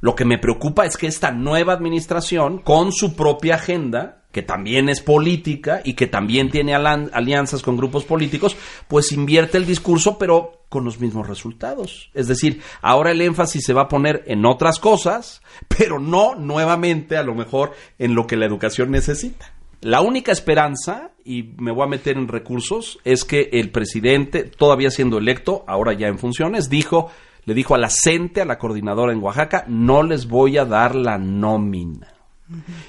Lo 0.00 0.14
que 0.14 0.24
me 0.24 0.38
preocupa 0.38 0.86
es 0.86 0.96
que 0.96 1.06
esta 1.06 1.30
nueva 1.30 1.74
administración, 1.74 2.58
con 2.58 2.92
su 2.92 3.14
propia 3.14 3.56
agenda, 3.56 4.22
que 4.32 4.42
también 4.42 4.88
es 4.88 5.00
política 5.00 5.82
y 5.84 5.94
que 5.94 6.06
también 6.06 6.50
tiene 6.50 6.74
alianzas 6.74 7.62
con 7.62 7.76
grupos 7.76 8.04
políticos, 8.04 8.56
pues 8.88 9.12
invierte 9.12 9.58
el 9.58 9.66
discurso, 9.66 10.18
pero 10.18 10.64
con 10.68 10.84
los 10.84 11.00
mismos 11.00 11.28
resultados. 11.28 12.10
Es 12.14 12.28
decir, 12.28 12.62
ahora 12.80 13.10
el 13.10 13.20
énfasis 13.20 13.64
se 13.64 13.72
va 13.72 13.82
a 13.82 13.88
poner 13.88 14.22
en 14.26 14.46
otras 14.46 14.78
cosas, 14.78 15.42
pero 15.68 15.98
no 15.98 16.36
nuevamente 16.36 17.16
a 17.16 17.24
lo 17.24 17.34
mejor 17.34 17.72
en 17.98 18.14
lo 18.14 18.26
que 18.26 18.36
la 18.36 18.46
educación 18.46 18.92
necesita. 18.92 19.52
La 19.80 20.00
única 20.00 20.30
esperanza, 20.30 21.10
y 21.24 21.54
me 21.58 21.72
voy 21.72 21.84
a 21.84 21.88
meter 21.88 22.16
en 22.16 22.28
recursos, 22.28 23.00
es 23.04 23.24
que 23.24 23.48
el 23.52 23.70
presidente, 23.70 24.44
todavía 24.44 24.90
siendo 24.90 25.18
electo, 25.18 25.64
ahora 25.66 25.94
ya 25.94 26.06
en 26.06 26.18
funciones, 26.18 26.68
dijo, 26.68 27.10
le 27.44 27.54
dijo 27.54 27.74
a 27.74 27.78
la 27.78 27.90
CENTE, 27.90 28.42
a 28.42 28.44
la 28.44 28.58
coordinadora 28.58 29.12
en 29.12 29.22
Oaxaca, 29.22 29.64
no 29.68 30.02
les 30.02 30.26
voy 30.26 30.58
a 30.58 30.64
dar 30.64 30.94
la 30.94 31.18
nómina 31.18 32.20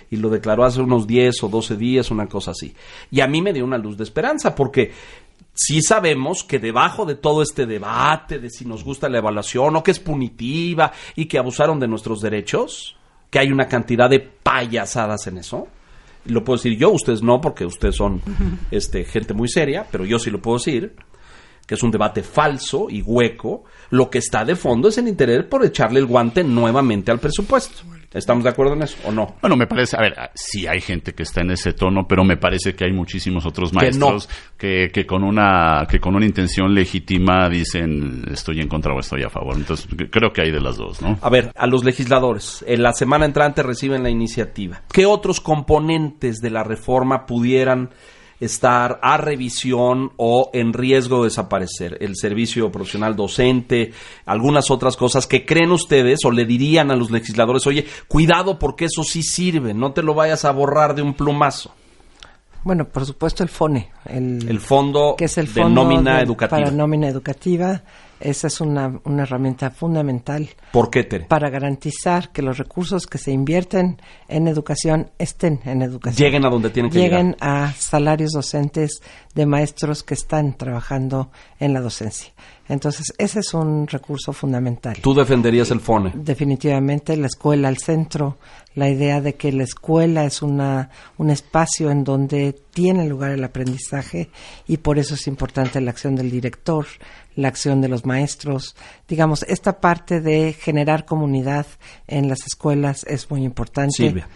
y 0.10 0.18
lo 0.18 0.30
declaró 0.30 0.64
hace 0.64 0.82
unos 0.82 1.08
10 1.08 1.44
o 1.44 1.50
12 1.50 1.76
días, 1.78 2.12
una 2.12 2.28
cosa 2.28 2.52
así. 2.52 2.74
Y 3.10 3.22
a 3.22 3.28
mí 3.28 3.42
me 3.42 3.54
dio 3.54 3.64
una 3.64 3.78
luz 3.78 3.98
de 3.98 4.04
esperanza, 4.04 4.56
porque 4.56 4.92
sí 5.54 5.82
sabemos 5.82 6.44
que 6.44 6.60
debajo 6.60 7.06
de 7.06 7.16
todo 7.16 7.42
este 7.42 7.66
debate 7.66 8.40
de 8.40 8.50
si 8.50 8.66
nos 8.66 8.84
gusta 8.84 9.10
la 9.10 9.20
evaluación 9.20 9.76
o 9.76 9.84
que 9.84 9.92
es 9.92 10.00
punitiva 10.00 10.92
y 11.16 11.26
que 11.26 11.38
abusaron 11.38 11.80
de 11.80 11.88
nuestros 11.88 12.22
derechos, 12.22 12.98
que 13.30 13.40
hay 13.40 13.52
una 13.52 13.68
cantidad 13.68 14.10
de 14.10 14.20
payasadas 14.20 15.28
en 15.28 15.38
eso. 15.38 15.68
Y 16.26 16.32
lo 16.32 16.44
puedo 16.44 16.58
decir 16.58 16.78
yo, 16.78 16.90
ustedes 16.92 17.24
no, 17.24 17.42
porque 17.42 17.66
ustedes 17.66 17.96
son 17.96 18.22
este, 18.70 19.04
gente 19.06 19.34
muy 19.34 19.48
seria, 19.48 19.88
pero 19.92 20.06
yo 20.06 20.20
sí 20.20 20.30
lo 20.30 20.42
puedo 20.42 20.58
decir 20.58 20.96
que 21.72 21.76
es 21.76 21.84
un 21.84 21.92
debate 21.92 22.22
falso 22.22 22.88
y 22.90 23.02
hueco, 23.02 23.64
lo 23.92 24.10
que 24.10 24.18
está 24.18 24.44
de 24.44 24.58
fondo 24.58 24.90
es 24.90 24.98
el 24.98 25.08
interés 25.08 25.46
por 25.46 25.64
echarle 25.64 26.02
el 26.02 26.06
guante 26.06 26.44
nuevamente 26.44 27.12
al 27.12 27.20
presupuesto. 27.20 27.84
¿Estamos 28.14 28.44
de 28.44 28.50
acuerdo 28.50 28.74
en 28.74 28.82
eso 28.82 28.98
o 29.06 29.12
no? 29.14 29.38
Bueno, 29.40 29.56
me 29.56 29.68
parece, 29.68 29.96
a 29.96 30.02
ver, 30.02 30.14
sí 30.36 30.68
hay 30.68 30.82
gente 30.82 31.14
que 31.14 31.24
está 31.24 31.40
en 31.40 31.52
ese 31.52 31.72
tono, 31.72 32.06
pero 32.10 32.26
me 32.26 32.36
parece 32.36 32.76
que 32.76 32.84
hay 32.84 32.92
muchísimos 32.92 33.46
otros 33.46 33.72
maestros 33.72 34.28
que, 34.58 34.90
que, 34.94 35.06
con 35.06 35.24
una 35.24 35.88
que 35.90 36.02
con 36.02 36.14
una 36.14 36.26
intención 36.26 36.76
legítima 36.76 37.48
dicen 37.48 38.26
estoy 38.30 38.60
en 38.60 38.68
contra 38.68 38.94
o 38.94 39.00
estoy 39.00 39.24
a 39.24 39.30
favor. 39.30 39.56
Entonces, 39.56 39.88
creo 40.12 40.34
que 40.34 40.42
hay 40.42 40.52
de 40.52 40.60
las 40.60 40.76
dos, 40.76 41.02
¿no? 41.02 41.18
A 41.22 41.30
ver, 41.30 41.54
a 41.56 41.68
los 41.68 41.86
legisladores, 41.86 42.66
en 42.68 42.84
la 42.84 42.92
semana 42.92 43.24
entrante 43.24 43.64
reciben 43.64 44.04
la 44.04 44.10
iniciativa. 44.10 44.82
¿Qué 44.92 45.06
otros 45.06 45.40
componentes 45.40 46.42
de 46.42 46.50
la 46.50 46.66
reforma 46.66 47.26
pudieran 47.26 47.92
estar 48.42 49.00
a 49.02 49.16
revisión 49.16 50.12
o 50.18 50.50
en 50.54 50.74
riesgo 50.74 51.20
de 51.20 51.30
desaparecer. 51.30 51.98
El 52.02 52.18
servicio 52.18 52.72
profesional 52.72 53.16
docente, 53.16 53.94
algunas 54.26 54.70
otras 54.70 54.98
cosas 54.98 55.28
que 55.28 55.46
creen 55.46 55.72
ustedes 55.72 56.26
o 56.26 56.32
le 56.32 56.46
dirían 56.46 56.92
a 56.92 56.96
los 56.96 57.12
legisladores, 57.12 57.66
oye, 57.68 57.86
cuidado 58.08 58.60
porque 58.60 58.86
eso 58.86 59.04
sí 59.04 59.24
sirve, 59.24 59.74
no 59.74 59.94
te 59.94 60.04
lo 60.04 60.14
vayas 60.14 60.44
a 60.44 60.52
borrar 60.52 60.96
de 60.96 61.04
un 61.04 61.14
plumazo. 61.14 61.74
Bueno, 62.64 62.88
por 62.88 63.06
supuesto 63.06 63.44
el 63.44 63.50
FONE, 63.50 63.90
el, 64.06 64.60
fondo 64.60 65.16
que 65.18 65.26
es 65.26 65.38
el 65.38 65.52
de 65.52 65.66
nómina 65.66 66.22
educativa. 66.22 66.60
Para 66.60 66.72
nómina 66.72 67.08
educativa 67.08 67.82
esa 68.22 68.48
es 68.48 68.62
una, 68.62 69.00
una 69.04 69.24
herramienta 69.24 69.72
fundamental. 69.72 70.48
¿Por 70.72 70.90
qué, 70.90 71.04
Tere? 71.04 71.26
Para 71.26 71.50
garantizar 71.50 72.32
que 72.32 72.42
los 72.42 72.58
recursos 72.58 73.08
que 73.08 73.18
se 73.18 73.32
invierten 73.32 74.00
en 74.28 74.48
educación 74.48 75.10
estén 75.18 75.60
en 75.66 75.82
educación. 75.82 76.24
Lleguen 76.24 76.46
a 76.46 76.50
donde 76.50 76.70
tienen 76.70 76.92
que 76.92 77.00
llegar. 77.00 77.20
Lleguen 77.20 77.36
a 77.40 77.74
salarios 77.74 78.32
docentes 78.32 79.02
de 79.34 79.46
maestros 79.46 80.04
que 80.04 80.14
están 80.14 80.56
trabajando 80.56 81.32
en 81.60 81.74
la 81.74 81.82
docencia. 81.82 82.32
Entonces, 82.72 83.14
ese 83.18 83.42
es 83.42 83.54
un 83.54 83.86
recurso 83.86 84.32
fundamental. 84.32 84.96
¿Tú 85.02 85.14
defenderías 85.14 85.72
el 85.72 85.82
FONE? 85.82 86.14
Definitivamente, 86.16 87.18
la 87.18 87.28
escuela 87.28 87.68
al 87.68 87.78
centro, 87.78 88.38
la 88.76 88.88
idea 88.88 89.20
de 89.20 89.36
que 89.36 89.52
la 89.52 89.64
escuela 89.64 90.24
es 90.24 90.42
una, 90.42 90.90
un 91.18 91.32
espacio 91.32 91.92
en 91.92 92.06
donde 92.06 92.56
tiene 92.74 93.06
lugar 93.10 93.32
el 93.32 93.44
aprendizaje 93.44 94.30
y 94.68 94.78
por 94.78 95.00
eso 95.00 95.16
es 95.16 95.28
importante 95.28 95.82
la 95.82 95.92
acción 95.92 96.16
del 96.16 96.32
director, 96.32 96.86
la 97.36 97.50
acción 97.50 97.82
de 97.82 97.90
los 97.90 98.06
maestros. 98.06 98.78
Digamos, 99.12 99.44
esta 99.50 99.82
parte 99.82 100.22
de 100.22 100.54
generar 100.54 101.04
comunidad 101.04 101.66
en 102.08 102.30
las 102.30 102.48
escuelas 102.48 103.04
es 103.04 103.30
muy 103.30 103.44
importante. 103.44 103.92
Silvia. 103.98 104.30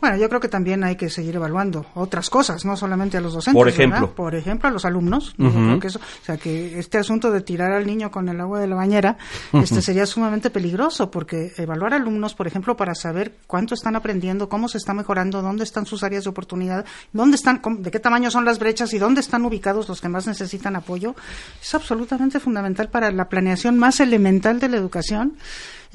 Bueno, 0.00 0.18
yo 0.18 0.28
creo 0.28 0.40
que 0.40 0.48
también 0.48 0.84
hay 0.84 0.94
que 0.96 1.08
seguir 1.08 1.36
evaluando 1.36 1.86
otras 1.94 2.28
cosas, 2.28 2.64
no 2.64 2.76
solamente 2.76 3.16
a 3.16 3.20
los 3.20 3.32
docentes. 3.32 3.58
Por 3.58 3.68
ejemplo. 3.68 4.14
Por 4.14 4.34
ejemplo, 4.34 4.68
a 4.68 4.72
los 4.72 4.84
alumnos. 4.84 5.34
que 5.80 5.86
eso, 5.86 5.98
o 5.98 6.24
sea, 6.24 6.36
que 6.36 6.78
este 6.78 6.98
asunto 6.98 7.30
de 7.30 7.40
tirar 7.40 7.72
al 7.72 7.86
niño 7.86 8.10
con 8.10 8.28
el 8.28 8.40
agua 8.40 8.60
de 8.60 8.66
la 8.66 8.76
bañera 8.76 9.16
este 9.52 9.80
sería 9.80 10.04
sumamente 10.04 10.50
peligroso, 10.50 11.10
porque 11.10 11.52
evaluar 11.56 11.94
alumnos, 11.94 12.34
por 12.34 12.46
ejemplo, 12.46 12.76
para 12.76 12.94
saber 12.94 13.36
cuánto 13.46 13.74
están 13.74 13.96
aprendiendo, 13.96 14.48
cómo 14.48 14.68
se 14.68 14.78
está 14.78 14.92
mejorando, 14.92 15.40
dónde 15.40 15.64
están 15.64 15.86
sus 15.86 16.02
áreas 16.02 16.24
de 16.24 16.30
oportunidad, 16.30 16.84
dónde 17.12 17.36
están, 17.36 17.62
de 17.78 17.90
qué 17.90 17.98
tamaño 17.98 18.30
son 18.30 18.44
las 18.44 18.58
brechas 18.58 18.92
y 18.92 18.98
dónde 18.98 19.20
están 19.22 19.44
ubicados 19.46 19.88
los 19.88 20.00
que 20.00 20.08
más 20.08 20.26
necesitan 20.26 20.76
apoyo, 20.76 21.14
es 21.62 21.74
absolutamente 21.74 22.38
fundamental 22.38 22.90
para 22.90 23.10
la 23.10 23.28
planeación 23.28 23.78
más 23.78 23.98
elemental 24.16 24.60
de 24.60 24.68
la 24.70 24.78
educación 24.78 25.34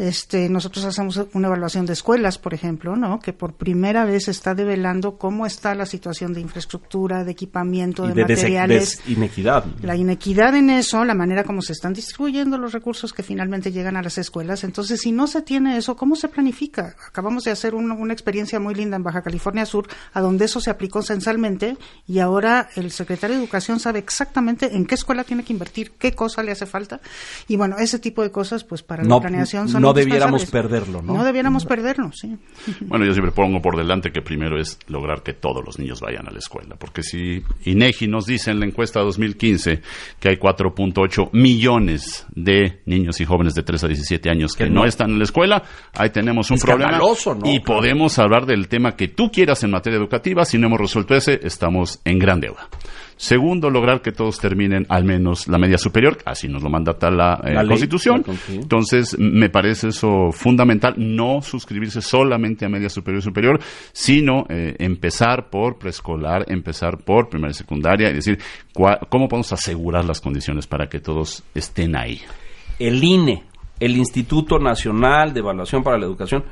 este, 0.02 0.50
nosotros 0.50 0.84
hacemos 0.84 1.22
una 1.34 1.48
evaluación 1.48 1.86
de 1.86 1.94
escuelas, 1.94 2.40
por 2.40 2.56
ejemplo, 2.56 2.96
¿no? 2.96 3.20
que 3.20 3.34
por 3.34 3.54
primera 3.54 4.04
vez 4.04 4.30
está 4.30 4.56
develando 4.56 5.20
cómo 5.20 5.46
está 5.46 5.76
la 5.76 5.86
situación 5.86 6.34
de 6.34 6.42
infraestructura, 6.42 7.24
de 7.24 7.32
equipamiento, 7.32 8.08
de, 8.08 8.16
materiales. 8.16 8.99
inequidad. 9.08 9.64
La 9.84 9.95
inequidad 9.95 10.56
en 10.56 10.72
eso, 10.72 11.06
la 11.06 11.14
manera 11.14 11.43
como 11.43 11.62
se 11.62 11.74
están 11.74 11.93
distribuyendo 11.93 12.58
los 12.58 12.74
recursos 12.74 13.14
que 13.14 13.22
finalmente 13.22 13.72
llegan 13.72 13.95
a 13.95 14.02
las 14.02 14.18
escuelas. 14.18 14.64
Entonces, 14.64 15.02
si 15.02 15.12
no 15.12 15.28
se 15.28 15.43
tiene 15.43 15.78
eso, 15.78 15.95
¿cómo 15.95 16.16
se 16.16 16.30
planifica? 16.30 16.95
Acabamos 17.08 17.43
de 17.43 17.52
hacer 17.52 17.76
una 17.76 18.12
experiencia 18.12 18.60
muy 18.60 18.74
linda 18.74 18.97
en 18.97 19.04
Baja 19.04 19.22
California 19.22 19.68
Sur, 19.68 19.88
a 20.14 20.22
donde 20.22 20.45
eso 20.45 20.60
se 20.60 20.72
aplicó 20.72 21.04
censalmente 21.04 21.78
y 22.08 22.18
ahora 22.18 22.70
el 22.76 22.89
secretario 22.89 23.36
de 23.36 23.43
Educación 23.43 23.80
sabe 23.80 23.99
exactamente 23.99 24.76
en 24.76 24.88
qué 24.88 24.95
escuela 24.95 25.24
tiene 25.24 25.43
que 25.43 25.54
invertir, 25.54 25.91
qué 25.91 26.14
cosa 26.14 26.41
le 26.41 26.54
hace 26.54 26.66
falta. 26.66 27.02
Y 27.47 27.56
bueno, 27.56 27.76
ese 27.78 27.99
tipo 27.99 28.24
de 28.24 28.32
cosas, 28.32 28.64
pues 28.64 28.82
para 28.82 29.04
la 29.04 29.20
planeación 29.20 29.70
son 29.70 29.84
no 29.84 29.91
debiéramos 29.94 30.46
perderlo, 30.46 31.02
¿no? 31.02 31.14
No 31.14 31.24
debiéramos 31.24 31.66
perderlo, 31.66 32.12
sí. 32.12 32.38
Bueno, 32.82 33.06
yo 33.06 33.14
siempre 33.14 33.32
pongo 33.32 33.62
por 33.62 33.78
delante 33.78 34.12
que 34.12 34.22
primero 34.22 34.60
es 34.60 34.80
lograr 34.88 35.24
que 35.24 35.34
todos 35.34 35.64
los 35.66 35.80
niños 35.80 36.02
vayan 36.02 36.28
a 36.28 36.32
la 36.32 36.39
escuela, 36.39 36.76
porque 36.78 37.04
si 37.04 37.44
INEGI 37.66 38.08
nos 38.08 38.26
dice 38.26 38.52
en 38.52 38.60
la 38.60 38.66
encuesta 38.66 39.00
2015 39.02 39.82
que 40.20 40.30
hay 40.30 40.36
4.8 40.36 41.30
millones 41.34 42.26
de 42.34 42.82
niños 42.86 43.22
y 43.22 43.26
jóvenes 43.26 43.54
de 43.54 43.64
3 43.64 43.84
a 43.84 43.88
17 43.88 44.30
años 44.30 44.54
que, 44.54 44.70
no. 44.70 44.86
están 44.86 45.12
en 45.12 45.18
la 45.18 45.24
escuela, 45.24 45.64
ahí 45.94 46.10
tenemos 46.10 46.52
un 46.52 46.58
problema. 46.58 46.98
¿no? 46.98 47.14
Y 47.46 47.60
podemos 47.60 48.18
hablar 48.20 48.46
del 48.46 48.68
tema 48.68 48.96
que 48.96 49.08
tú 49.08 49.32
quieras 49.32 49.64
en 49.64 49.72
materia 49.72 49.98
educativa, 49.98 50.46
si 50.46 50.58
no 50.58 50.68
hemos 50.68 50.80
resuelto 50.80 51.16
ese, 51.16 51.39
estamos 51.44 52.02
en 52.06 52.20
gran 52.20 52.39
deuda. 52.39 52.68
Segundo, 53.22 53.69
lograr 53.69 54.01
que 54.01 54.11
todos 54.11 54.39
terminen 54.39 54.88
al 54.89 55.05
menos 55.05 55.47
la 55.47 55.59
media 55.59 55.78
superior, 55.78 56.17
así 56.26 56.47
nos 56.47 56.63
lo 56.63 56.72
manda 56.72 56.97
la, 57.11 57.39
eh, 57.45 57.67
Constitución. 57.67 58.26
Entonces, 58.49 59.15
me 59.19 59.47
parece 59.47 59.89
eso 59.89 60.32
fundamental, 60.32 60.95
no 60.97 61.43
suscribirse 61.43 62.01
solamente 62.01 62.65
a 62.65 62.69
media 62.69 62.89
superior 62.89 63.19
y 63.19 63.24
superior, 63.24 63.59
sino 63.91 64.45
eh, 64.49 64.76
empezar 64.80 65.51
por 65.51 65.78
preescolar, 65.78 66.45
empezar 66.47 66.97
por 66.97 67.30
primaria 67.30 67.51
y 67.51 67.57
secundaria, 67.57 68.09
y 68.09 68.15
decir, 68.15 68.39
¿cómo 68.74 69.28
podemos 69.28 69.53
asegurar 69.53 70.03
las 70.03 70.19
condiciones 70.19 70.65
para 70.65 70.88
que 70.88 70.99
todos 70.99 71.43
estén 71.53 71.95
ahí? 71.95 72.22
El 72.80 73.03
INE, 73.03 73.43
el 73.80 73.97
Instituto 73.97 74.57
Nacional 74.57 75.32
de 75.32 75.41
Evaluación 75.41 75.84
para 75.84 75.99
la 75.99 76.07
Educación, 76.07 76.43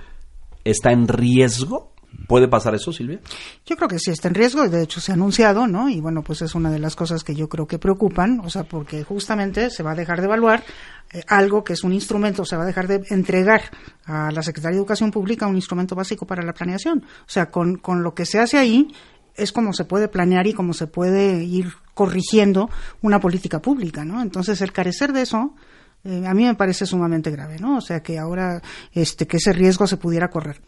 ¿está 0.64 0.92
en 0.92 1.08
riesgo? 1.08 1.89
¿Puede 2.28 2.48
pasar 2.48 2.76
eso, 2.76 2.92
Silvia? 2.92 3.20
Yo 3.66 3.76
creo 3.76 3.88
que 3.88 4.00
sí 4.00 4.12
está 4.12 4.28
en 4.28 4.36
riesgo, 4.36 4.68
de 4.68 4.84
hecho 4.84 5.02
se 5.02 5.12
ha 5.12 5.16
anunciado, 5.16 5.68
¿no? 5.68 5.90
Y 5.90 6.00
bueno, 6.00 6.24
pues 6.24 6.42
es 6.42 6.56
una 6.56 6.70
de 6.72 6.80
las 6.80 6.96
cosas 6.96 7.24
que 7.24 7.36
yo 7.36 7.50
creo 7.50 7.68
que 7.68 7.80
preocupan, 7.80 8.42
o 8.42 8.50
sea, 8.50 8.64
porque 8.64 9.04
justamente 9.04 9.70
se 9.70 9.84
va 9.84 9.92
a 9.92 9.96
dejar 9.96 10.20
de 10.20 10.26
evaluar 10.26 10.64
eh, 11.12 11.24
algo 11.28 11.64
que 11.64 11.74
es 11.74 11.84
un 11.84 11.94
instrumento, 11.94 12.46
se 12.46 12.56
va 12.56 12.64
a 12.64 12.68
dejar 12.68 12.88
de 12.88 13.02
entregar 13.10 13.62
a 14.06 14.32
la 14.32 14.44
Secretaría 14.44 14.76
de 14.76 14.82
Educación 14.82 15.12
Pública 15.12 15.48
un 15.48 15.56
instrumento 15.56 15.96
básico 15.96 16.26
para 16.26 16.44
la 16.44 16.54
planeación. 16.54 17.04
O 17.04 17.30
sea, 17.30 17.48
con, 17.50 17.78
con 17.78 18.04
lo 18.04 18.14
que 18.14 18.26
se 18.26 18.40
hace 18.40 18.58
ahí 18.58 18.88
es 19.36 19.52
como 19.52 19.74
se 19.74 19.86
puede 19.86 20.08
planear 20.08 20.48
y 20.48 20.54
como 20.54 20.74
se 20.74 20.88
puede 20.88 21.44
ir 21.44 21.74
corrigiendo 21.94 22.70
una 23.02 23.20
política 23.20 23.62
pública, 23.62 24.06
¿no? 24.06 24.22
Entonces, 24.22 24.62
el 24.62 24.72
carecer 24.72 25.14
de 25.14 25.22
eso, 25.22 25.56
eh, 26.04 26.24
a 26.28 26.34
mí 26.34 26.46
me 26.46 26.56
parece 26.56 26.86
sumamente 26.86 27.32
grave, 27.32 27.58
¿no? 27.60 27.78
O 27.78 27.82
sea, 27.82 28.02
que 28.02 28.18
ahora 28.20 28.62
este 28.94 29.28
que 29.28 29.38
ese 29.38 29.54
riesgo 29.54 29.88
se 29.88 29.98
pudiera 29.98 30.30
correr. 30.30 30.62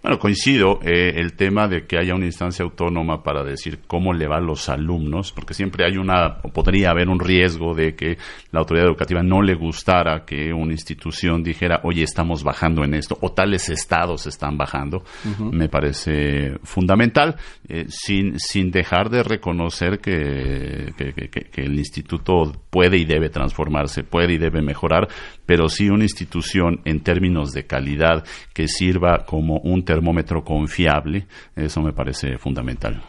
Bueno, 0.00 0.20
coincido 0.20 0.78
eh, 0.84 1.14
el 1.16 1.32
tema 1.32 1.66
de 1.66 1.84
que 1.84 1.98
haya 1.98 2.14
una 2.14 2.26
instancia 2.26 2.64
autónoma 2.64 3.24
para 3.24 3.42
decir 3.42 3.80
cómo 3.88 4.12
le 4.12 4.28
va 4.28 4.36
a 4.36 4.40
los 4.40 4.68
alumnos, 4.68 5.32
porque 5.32 5.54
siempre 5.54 5.84
hay 5.84 5.96
una, 5.96 6.38
o 6.44 6.50
podría 6.50 6.90
haber 6.90 7.08
un 7.08 7.18
riesgo 7.18 7.74
de 7.74 7.96
que 7.96 8.16
la 8.52 8.60
autoridad 8.60 8.86
educativa 8.86 9.24
no 9.24 9.42
le 9.42 9.54
gustara 9.56 10.24
que 10.24 10.52
una 10.52 10.72
institución 10.72 11.42
dijera, 11.42 11.80
oye, 11.82 12.04
estamos 12.04 12.44
bajando 12.44 12.84
en 12.84 12.94
esto, 12.94 13.18
o 13.20 13.32
tales 13.32 13.68
estados 13.70 14.28
están 14.28 14.56
bajando. 14.56 15.02
Me 15.40 15.68
parece 15.68 16.58
fundamental, 16.62 17.34
eh, 17.68 17.86
sin, 17.88 18.38
sin 18.38 18.70
dejar 18.70 19.10
de 19.10 19.24
reconocer 19.24 19.98
que, 19.98 20.92
que 20.96 21.60
el 21.60 21.76
instituto 21.76 22.52
puede 22.70 22.98
y 22.98 23.04
debe 23.04 23.30
transformarse, 23.30 24.04
puede 24.04 24.34
y 24.34 24.38
debe 24.38 24.62
mejorar, 24.62 25.08
pero 25.44 25.68
sí 25.68 25.90
una 25.90 26.04
institución 26.04 26.82
en 26.84 27.00
términos 27.00 27.50
de 27.50 27.66
calidad 27.66 28.24
que 28.54 28.68
sirva 28.68 29.24
como 29.26 29.58
un 29.58 29.87
termómetro 29.88 30.44
confiable, 30.44 31.26
eso 31.56 31.80
me 31.80 31.94
parece 31.94 32.36
fundamental. 32.36 33.02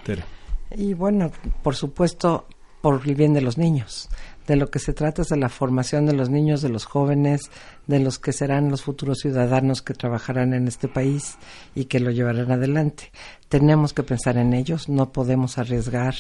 Y 0.71 0.93
bueno, 0.93 1.30
por 1.61 1.75
supuesto, 1.75 2.47
por 2.80 3.01
el 3.05 3.15
bien 3.15 3.34
de 3.34 3.41
los 3.41 3.57
niños. 3.57 4.07
De 4.47 4.55
lo 4.55 4.71
que 4.71 4.80
se 4.80 4.93
trata 4.93 5.23
es 5.23 5.27
de 5.27 5.36
la 5.36 5.49
formación 5.49 6.05
de 6.05 6.13
los 6.13 6.30
niños, 6.30 6.61
de 6.61 6.69
los 6.69 6.86
jóvenes, 6.86 7.41
de 7.86 7.99
los 7.99 8.17
que 8.17 8.32
serán 8.32 8.71
los 8.71 8.84
futuros 8.84 9.17
ciudadanos 9.19 9.82
que 9.82 9.93
trabajarán 9.93 10.53
en 10.53 10.69
este 10.69 10.88
país 10.88 11.38
y 11.75 11.86
que 11.86 11.99
lo 11.99 12.11
llevarán 12.11 12.49
adelante. 12.49 13.11
Tenemos 13.49 13.91
que 13.91 14.03
pensar 14.03 14.38
en 14.38 14.53
ellos, 14.53 14.88
no 14.88 15.11
podemos 15.11 15.57
arriesgar 15.57 16.15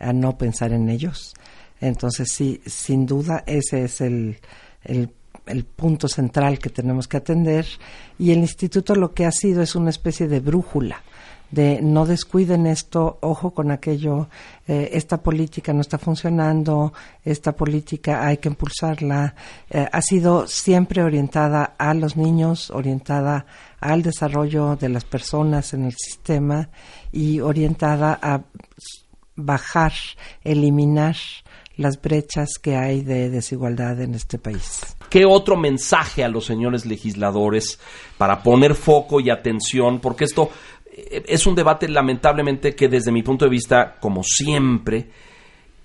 a 0.00 0.12
no 0.12 0.36
pensar 0.36 0.72
en 0.72 0.88
ellos. 0.88 1.34
Entonces, 1.80 2.32
sí, 2.32 2.60
sin 2.66 3.06
duda, 3.06 3.44
ese 3.46 3.84
es 3.84 4.00
el, 4.00 4.40
el 4.82 5.08
el 5.50 5.64
punto 5.64 6.08
central 6.08 6.58
que 6.58 6.70
tenemos 6.70 7.08
que 7.08 7.18
atender 7.18 7.66
y 8.18 8.32
el 8.32 8.38
instituto 8.38 8.94
lo 8.94 9.12
que 9.12 9.26
ha 9.26 9.32
sido 9.32 9.62
es 9.62 9.74
una 9.74 9.90
especie 9.90 10.28
de 10.28 10.40
brújula 10.40 11.02
de 11.50 11.80
no 11.82 12.06
descuiden 12.06 12.66
esto, 12.66 13.18
ojo 13.22 13.50
con 13.50 13.70
aquello, 13.70 14.28
eh, 14.68 14.90
esta 14.92 15.22
política 15.22 15.72
no 15.72 15.80
está 15.80 15.98
funcionando, 15.98 16.92
esta 17.24 17.52
política 17.52 18.24
hay 18.24 18.38
que 18.38 18.48
impulsarla. 18.48 19.34
Eh, 19.68 19.86
ha 19.90 20.02
sido 20.02 20.46
siempre 20.46 21.02
orientada 21.02 21.74
a 21.76 21.92
los 21.94 22.16
niños, 22.16 22.70
orientada 22.70 23.46
al 23.80 24.02
desarrollo 24.02 24.76
de 24.76 24.90
las 24.90 25.04
personas 25.04 25.74
en 25.74 25.84
el 25.84 25.94
sistema 25.94 26.68
y 27.10 27.40
orientada 27.40 28.18
a 28.22 28.42
bajar, 29.34 29.92
eliminar 30.44 31.16
las 31.76 32.00
brechas 32.00 32.58
que 32.62 32.76
hay 32.76 33.02
de 33.02 33.30
desigualdad 33.30 34.00
en 34.00 34.14
este 34.14 34.38
país. 34.38 34.96
¿Qué 35.10 35.24
otro 35.26 35.56
mensaje 35.56 36.22
a 36.22 36.28
los 36.28 36.46
señores 36.46 36.86
legisladores 36.86 37.80
para 38.16 38.42
poner 38.42 38.76
foco 38.76 39.20
y 39.20 39.28
atención? 39.28 39.98
Porque 39.98 40.24
esto 40.24 40.50
eh, 40.86 41.24
es 41.26 41.46
un 41.46 41.56
debate 41.56 41.88
lamentablemente 41.88 42.76
que 42.76 42.88
desde 42.88 43.10
mi 43.10 43.22
punto 43.22 43.44
de 43.44 43.50
vista, 43.50 43.96
como 44.00 44.22
siempre, 44.22 45.10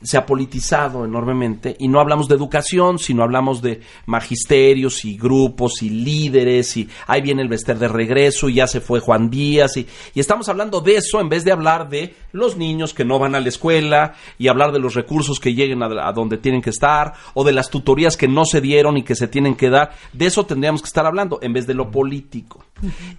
se 0.02 0.18
ha 0.18 0.26
politizado 0.26 1.06
enormemente 1.06 1.76
y 1.80 1.88
no 1.88 2.00
hablamos 2.00 2.28
de 2.28 2.36
educación, 2.36 3.00
sino 3.00 3.24
hablamos 3.24 3.62
de 3.62 3.82
magisterios 4.06 5.04
y 5.06 5.18
grupos 5.18 5.82
y 5.82 5.90
líderes 5.90 6.78
y 6.78 6.88
ahí 7.08 7.22
viene 7.22 7.42
el 7.42 7.48
Bester 7.48 7.80
de 7.80 7.88
regreso 7.88 8.50
y 8.50 8.56
ya 8.56 8.68
se 8.68 8.82
fue 8.82 9.00
Juan 9.00 9.30
Díaz 9.30 9.78
y, 9.78 9.88
y, 10.14 10.20
estamos 10.20 10.50
hablando 10.50 10.82
de 10.82 10.98
eso 10.98 11.20
en 11.20 11.30
vez 11.30 11.44
de 11.44 11.52
hablar 11.52 11.90
de 11.90 12.16
los 12.32 12.58
niños 12.58 12.94
que 12.94 13.06
no 13.06 13.20
van 13.20 13.36
a 13.36 13.40
la 13.40 13.50
escuela 13.50 14.14
y 14.38 14.48
hablar 14.48 14.72
de 14.72 14.80
los 14.80 14.94
recursos 14.94 15.40
que 15.40 15.54
lleguen 15.54 15.82
a, 15.82 16.12
donde 16.12 16.38
tienen 16.38 16.62
que 16.62 16.70
estar 16.70 17.14
o 17.34 17.44
de 17.44 17.54
las 17.54 17.70
tutorías 17.70 18.18
que 18.18 18.28
no 18.28 18.46
se 18.46 18.62
dieron 18.62 18.98
y 18.98 19.04
que 19.04 19.16
se 19.16 19.28
tienen 19.28 19.56
que 19.56 19.70
dar. 19.70 19.92
De 20.14 20.26
eso 20.26 20.46
tendríamos 20.46 20.82
que 20.82 20.88
estar 20.88 21.06
hablando 21.06 21.40
en 21.42 21.54
vez 21.54 21.66
de 21.68 21.74
lo 21.74 21.90
político. 21.90 22.66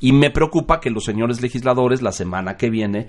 Y 0.01 0.13
me 0.13 0.31
preocupa 0.31 0.81
que 0.81 0.91
los 0.91 1.05
señores 1.05 1.41
legisladores 1.41 2.03
la 2.03 2.13
semana 2.13 2.57
que 2.57 2.71
viene 2.71 3.09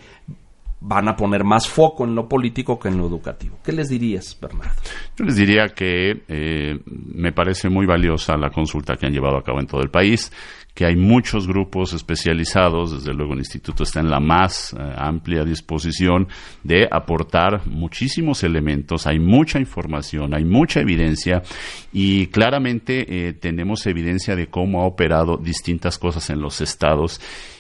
van 0.80 1.08
a 1.08 1.16
poner 1.16 1.44
más 1.44 1.68
foco 1.68 2.06
en 2.06 2.14
lo 2.14 2.28
político 2.28 2.80
que 2.80 2.90
en 2.90 2.98
lo 2.98 3.08
educativo. 3.08 3.58
¿Qué 3.64 3.72
les 3.72 3.90
dirías, 3.90 4.38
Bernardo? 4.40 4.76
Yo 5.18 5.26
les 5.26 5.36
diría 5.36 5.70
que 5.70 6.24
eh, 6.28 6.80
me 6.86 7.32
parece 7.32 7.70
muy 7.70 7.86
valiosa 7.86 8.38
la 8.38 8.50
consulta 8.50 8.96
que 8.96 9.08
han 9.08 9.14
llevado 9.14 9.38
a 9.38 9.44
cabo 9.44 9.60
en 9.60 9.68
todo 9.68 9.82
el 9.82 9.90
país, 9.90 10.32
que 10.78 10.86
hay 10.86 10.96
muchos 10.96 11.48
grupos 11.48 11.94
especializados, 11.94 12.92
desde 12.92 13.12
luego 13.12 13.34
el 13.34 13.40
instituto 13.40 13.82
está 13.82 14.00
en 14.00 14.12
la 14.12 14.20
más 14.20 14.74
eh, 14.74 14.78
amplia 14.96 15.44
disposición 15.44 16.28
de 16.64 16.88
aportar 16.92 17.66
muchísimos 17.66 18.44
elementos, 18.44 19.08
hay 19.08 19.18
mucha 19.18 19.60
información, 19.60 20.36
hay 20.36 20.46
mucha 20.46 20.82
evidencia 20.82 21.42
y 21.92 22.28
claramente 22.28 23.30
eh, 23.30 23.34
tenemos 23.34 23.88
evidencia 23.88 24.36
de 24.36 24.48
cómo 24.48 24.84
ha 24.84 24.86
operado 24.86 25.38
distintas 25.38 25.98
cosas 25.98 26.30
en 26.30 26.42
los 26.42 26.62
estados 26.62 27.20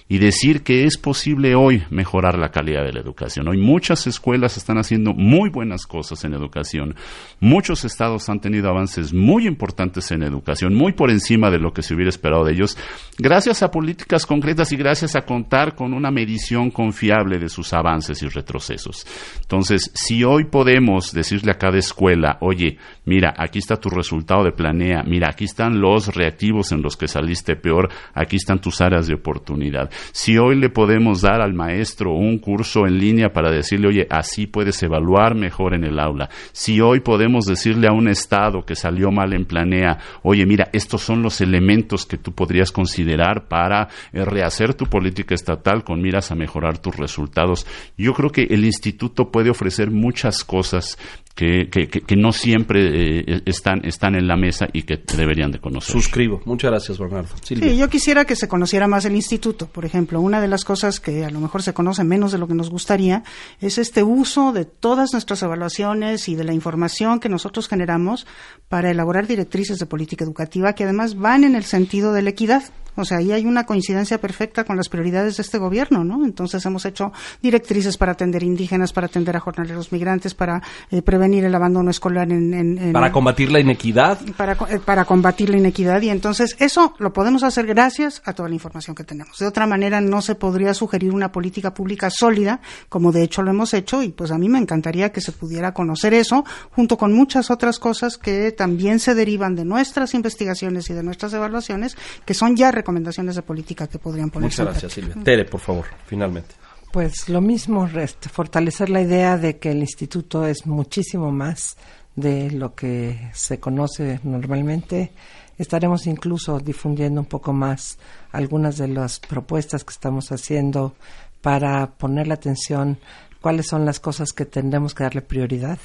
y 0.09 0.19
decir 0.19 0.63
que 0.63 0.85
es 0.85 0.97
posible 0.97 1.55
hoy 1.55 1.83
mejorar 1.89 2.37
la 2.37 2.49
calidad 2.49 2.85
de 2.85 2.93
la 2.93 3.01
educación. 3.01 3.47
Hoy 3.47 3.57
muchas 3.57 4.07
escuelas 4.07 4.55
están 4.55 4.77
haciendo 4.77 5.13
muy 5.13 5.49
buenas 5.49 5.85
cosas 5.85 6.23
en 6.23 6.33
educación. 6.33 6.95
Muchos 7.39 7.83
estados 7.83 8.29
han 8.29 8.39
tenido 8.39 8.69
avances 8.69 9.13
muy 9.13 9.47
importantes 9.47 10.11
en 10.11 10.23
educación, 10.23 10.73
muy 10.73 10.93
por 10.93 11.11
encima 11.11 11.51
de 11.51 11.59
lo 11.59 11.73
que 11.73 11.81
se 11.81 11.93
hubiera 11.93 12.09
esperado 12.09 12.45
de 12.45 12.53
ellos, 12.53 12.77
gracias 13.17 13.63
a 13.63 13.71
políticas 13.71 14.25
concretas 14.25 14.71
y 14.71 14.77
gracias 14.77 15.15
a 15.15 15.25
contar 15.25 15.75
con 15.75 15.93
una 15.93 16.11
medición 16.11 16.71
confiable 16.71 17.37
de 17.37 17.49
sus 17.49 17.73
avances 17.73 18.23
y 18.23 18.27
retrocesos. 18.27 19.05
Entonces, 19.41 19.91
si 19.93 20.23
hoy 20.23 20.45
podemos 20.45 21.11
decirle 21.11 21.51
a 21.51 21.57
cada 21.57 21.77
escuela, 21.77 22.37
oye, 22.41 22.77
mira, 23.05 23.33
aquí 23.37 23.59
está 23.59 23.75
tu 23.77 23.89
resultado 23.89 24.43
de 24.43 24.51
planea, 24.51 25.03
mira, 25.03 25.29
aquí 25.29 25.45
están 25.45 25.81
los 25.81 26.15
reactivos 26.15 26.71
en 26.71 26.81
los 26.81 26.95
que 26.95 27.07
saliste 27.07 27.55
peor, 27.55 27.89
aquí 28.13 28.37
están 28.37 28.61
tus 28.61 28.79
áreas 28.81 29.07
de 29.07 29.15
oportunidad. 29.15 29.89
Si 30.11 30.37
hoy 30.37 30.55
le 30.55 30.69
podemos 30.69 31.21
dar 31.21 31.41
al 31.41 31.53
maestro 31.53 32.13
un 32.13 32.37
curso 32.39 32.85
en 32.85 32.97
línea 32.97 33.29
para 33.29 33.51
decirle, 33.51 33.87
oye, 33.87 34.07
así 34.09 34.47
puedes 34.47 34.81
evaluar 34.83 35.35
mejor 35.35 35.73
en 35.73 35.83
el 35.83 35.99
aula. 35.99 36.29
Si 36.51 36.81
hoy 36.81 36.99
podemos 36.99 37.45
decirle 37.45 37.87
a 37.87 37.93
un 37.93 38.07
Estado 38.07 38.65
que 38.65 38.75
salió 38.75 39.11
mal 39.11 39.33
en 39.33 39.45
planea, 39.45 39.97
oye, 40.23 40.45
mira, 40.45 40.69
estos 40.73 41.01
son 41.01 41.21
los 41.21 41.41
elementos 41.41 42.05
que 42.05 42.17
tú 42.17 42.33
podrías 42.33 42.71
considerar 42.71 43.47
para 43.47 43.89
eh, 44.13 44.25
rehacer 44.25 44.73
tu 44.73 44.85
política 44.85 45.35
estatal 45.35 45.83
con 45.83 46.01
miras 46.01 46.31
a 46.31 46.35
mejorar 46.35 46.77
tus 46.77 46.95
resultados. 46.95 47.65
Yo 47.97 48.13
creo 48.13 48.31
que 48.31 48.43
el 48.43 48.65
instituto 48.65 49.31
puede 49.31 49.49
ofrecer 49.49 49.91
muchas 49.91 50.43
cosas 50.43 50.97
que, 51.37 51.69
que, 51.69 52.15
no 52.15 52.31
siempre 52.31 53.19
eh, 53.19 53.41
están, 53.45 53.85
están 53.85 54.15
en 54.15 54.27
la 54.27 54.35
mesa 54.35 54.67
y 54.73 54.81
que 54.81 54.99
deberían 55.15 55.51
de 55.51 55.59
conocer. 55.59 55.91
Suscribo. 55.91 56.41
Muchas 56.45 56.71
gracias, 56.71 56.97
Bernardo. 56.97 57.29
Sí, 57.43 57.77
yo 57.77 57.87
quisiera 57.89 58.25
que 58.25 58.35
se 58.35 58.47
conociera 58.47 58.87
más 58.87 59.05
el 59.05 59.15
instituto. 59.15 59.67
Por 59.67 59.85
ejemplo, 59.85 60.19
una 60.19 60.41
de 60.41 60.47
las 60.47 60.65
cosas 60.65 60.99
que 60.99 61.23
a 61.23 61.29
lo 61.29 61.39
mejor 61.39 61.61
se 61.61 61.75
conoce 61.75 62.03
menos 62.03 62.31
de 62.31 62.39
lo 62.39 62.47
que 62.47 62.55
nos 62.55 62.71
gustaría 62.71 63.21
es 63.61 63.77
este 63.77 64.01
uso 64.01 64.51
de 64.51 64.65
todas 64.65 65.13
nuestras 65.13 65.43
evaluaciones 65.43 66.27
y 66.27 66.33
de 66.33 66.43
la 66.43 66.53
información 66.53 67.19
que 67.19 67.29
nosotros 67.29 67.67
generamos 67.67 68.25
para 68.67 68.89
elaborar 68.89 69.27
directrices 69.27 69.77
de 69.77 69.85
política 69.85 70.25
educativa 70.25 70.73
que 70.73 70.85
además 70.85 71.15
van 71.15 71.43
en 71.43 71.53
el 71.53 71.65
sentido 71.65 72.13
de 72.13 72.23
la 72.23 72.31
equidad. 72.31 72.63
O 72.97 73.05
sea, 73.05 73.19
ahí 73.19 73.31
hay 73.31 73.45
una 73.45 73.65
coincidencia 73.65 74.19
perfecta 74.19 74.63
con 74.63 74.75
las 74.75 74.89
prioridades 74.89 75.37
de 75.37 75.43
este 75.43 75.59
gobierno, 75.59 76.03
¿no? 76.03 76.25
Entonces 76.25 76.65
hemos 76.65 76.83
hecho 76.83 77.11
directrices 77.43 77.95
para 77.95 78.13
atender 78.13 78.41
indígenas, 78.41 78.91
para 78.91 79.05
atender 79.05 79.37
a 79.37 79.39
jornaleros 79.39 79.91
migrantes, 79.91 80.33
para 80.33 80.63
eh, 80.89 81.03
prevenir 81.03 81.26
el 81.33 81.55
abandono 81.55 81.91
escolar 81.91 82.31
en, 82.31 82.91
Para 82.93 83.11
combatir 83.11 83.51
la 83.51 83.59
inequidad. 83.59 84.19
Para, 84.35 84.53
eh, 84.69 84.79
para 84.83 85.05
combatir 85.05 85.49
la 85.49 85.57
inequidad 85.57 86.01
y 86.01 86.09
entonces 86.09 86.55
eso 86.59 86.93
lo 86.99 87.13
podemos 87.13 87.43
hacer 87.43 87.65
gracias 87.67 88.21
a 88.25 88.33
toda 88.33 88.49
la 88.49 88.55
información 88.55 88.95
que 88.95 89.03
tenemos. 89.03 89.37
De 89.39 89.47
otra 89.47 89.67
manera 89.67 90.01
no 90.01 90.21
se 90.21 90.35
podría 90.35 90.73
sugerir 90.73 91.13
una 91.13 91.31
política 91.31 91.73
pública 91.73 92.09
sólida, 92.09 92.61
como 92.89 93.11
de 93.11 93.23
hecho 93.23 93.41
lo 93.41 93.51
hemos 93.51 93.73
hecho 93.73 94.03
y 94.03 94.09
pues 94.09 94.31
a 94.31 94.37
mí 94.37 94.49
me 94.49 94.59
encantaría 94.59 95.11
que 95.11 95.21
se 95.21 95.31
pudiera 95.31 95.73
conocer 95.73 96.13
eso 96.13 96.45
junto 96.71 96.97
con 96.97 97.13
muchas 97.13 97.51
otras 97.51 97.79
cosas 97.79 98.17
que 98.17 98.51
también 98.51 98.99
se 98.99 99.15
derivan 99.15 99.55
de 99.55 99.65
nuestras 99.65 100.13
investigaciones 100.13 100.89
y 100.89 100.93
de 100.93 101.03
nuestras 101.03 101.33
evaluaciones 101.33 101.97
que 102.25 102.33
son 102.33 102.55
ya 102.55 102.71
recomendaciones 102.71 103.35
de 103.35 103.41
política 103.41 103.87
que 103.87 103.99
podrían 103.99 104.29
ponerse. 104.29 104.61
Muchas 104.61 104.73
gracias, 104.73 104.93
Silvia. 104.93 105.23
Tere, 105.23 105.45
por 105.45 105.59
favor, 105.59 105.85
finalmente. 106.05 106.55
Pues 106.91 107.27
lo 107.29 107.41
mismo, 107.41 107.87
fortalecer 108.31 108.89
la 108.89 109.01
idea 109.01 109.37
de 109.37 109.57
que 109.57 109.71
el 109.71 109.79
instituto 109.79 110.45
es 110.45 110.65
muchísimo 110.65 111.31
más 111.31 111.77
de 112.15 112.49
lo 112.49 112.75
que 112.75 113.29
se 113.33 113.59
conoce 113.59 114.19
normalmente. 114.23 115.11
Estaremos 115.57 116.07
incluso 116.07 116.59
difundiendo 116.59 117.21
un 117.21 117.27
poco 117.27 117.51
más 117.51 117.97
algunas 118.31 118.77
de 118.77 118.87
las 118.87 119.19
propuestas 119.19 119.83
que 119.83 119.91
estamos 119.91 120.31
haciendo 120.31 120.95
para 121.41 121.91
poner 121.91 122.27
la 122.27 122.35
atención 122.35 122.99
cuáles 123.41 123.67
son 123.67 123.85
las 123.85 123.99
cosas 123.99 124.33
que 124.33 124.45
tendremos 124.45 124.93
que 124.93 125.03
darle 125.03 125.21
prioridad 125.21 125.79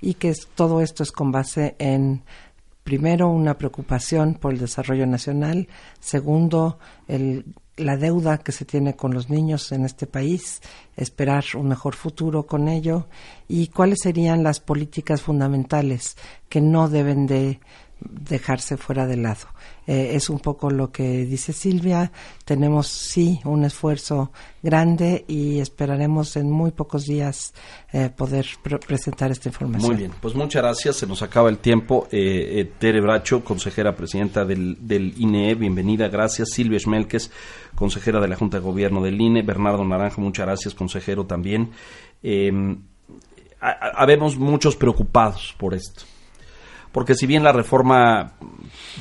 y 0.00 0.14
que 0.14 0.34
todo 0.54 0.80
esto 0.80 1.02
es 1.02 1.12
con 1.12 1.32
base 1.32 1.76
en 1.78 2.22
primero, 2.84 3.28
una 3.28 3.58
preocupación 3.58 4.34
por 4.34 4.52
el 4.52 4.58
desarrollo 4.58 5.06
nacional, 5.06 5.68
segundo, 6.00 6.78
el, 7.06 7.44
la 7.76 7.96
deuda 7.96 8.38
que 8.38 8.52
se 8.52 8.64
tiene 8.64 8.96
con 8.96 9.14
los 9.14 9.30
niños 9.30 9.72
en 9.72 9.84
este 9.84 10.06
país, 10.06 10.60
esperar 10.96 11.44
un 11.54 11.68
mejor 11.68 11.94
futuro 11.94 12.46
con 12.46 12.68
ello 12.68 13.06
y 13.48 13.68
cuáles 13.68 14.00
serían 14.02 14.42
las 14.42 14.60
políticas 14.60 15.22
fundamentales 15.22 16.16
que 16.48 16.60
no 16.60 16.88
deben 16.88 17.26
de 17.26 17.60
dejarse 18.00 18.76
fuera 18.76 19.06
de 19.06 19.16
lado. 19.16 19.46
Eh, 19.86 20.12
es 20.14 20.30
un 20.30 20.38
poco 20.38 20.70
lo 20.70 20.90
que 20.90 21.24
dice 21.24 21.52
Silvia. 21.52 22.12
Tenemos 22.44 22.86
sí 22.86 23.40
un 23.44 23.64
esfuerzo 23.64 24.32
grande 24.62 25.24
y 25.26 25.58
esperaremos 25.58 26.36
en 26.36 26.50
muy 26.50 26.70
pocos 26.70 27.06
días 27.06 27.52
eh, 27.92 28.10
poder 28.14 28.46
presentar 28.86 29.30
esta 29.30 29.48
información. 29.48 29.90
Muy 29.90 29.98
bien, 29.98 30.12
pues 30.20 30.34
muchas 30.34 30.62
gracias. 30.62 30.96
Se 30.96 31.06
nos 31.06 31.22
acaba 31.22 31.48
el 31.48 31.58
tiempo. 31.58 32.06
Eh, 32.12 32.72
Tere 32.78 33.00
Bracho, 33.00 33.42
consejera 33.42 33.96
presidenta 33.96 34.44
del, 34.44 34.76
del, 34.80 35.14
INE, 35.18 35.54
bienvenida. 35.54 36.08
Gracias. 36.08 36.50
Silvia 36.50 36.78
Schmelkes, 36.78 37.30
consejera 37.74 38.20
de 38.20 38.28
la 38.28 38.36
Junta 38.36 38.58
de 38.58 38.64
Gobierno 38.64 39.02
del 39.02 39.20
INE. 39.20 39.42
Bernardo 39.42 39.84
Naranjo, 39.84 40.20
muchas 40.20 40.46
gracias, 40.46 40.74
consejero 40.74 41.26
también. 41.26 41.70
habemos 43.60 44.36
muchos 44.36 44.76
preocupados 44.76 45.54
por 45.58 45.74
esto 45.74 46.04
porque 46.92 47.14
si 47.14 47.26
bien 47.26 47.42
la 47.42 47.52
reforma 47.52 48.34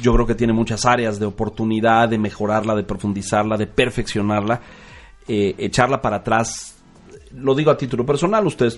yo 0.01 0.13
creo 0.13 0.25
que 0.25 0.35
tiene 0.35 0.53
muchas 0.53 0.85
áreas 0.85 1.19
de 1.19 1.25
oportunidad 1.25 2.09
de 2.09 2.17
mejorarla, 2.17 2.75
de 2.75 2.83
profundizarla, 2.83 3.57
de 3.57 3.67
perfeccionarla, 3.67 4.61
eh, 5.27 5.55
echarla 5.57 6.01
para 6.01 6.17
atrás, 6.17 6.77
lo 7.35 7.53
digo 7.53 7.71
a 7.71 7.77
título 7.77 8.05
personal, 8.05 8.45
ustedes 8.47 8.77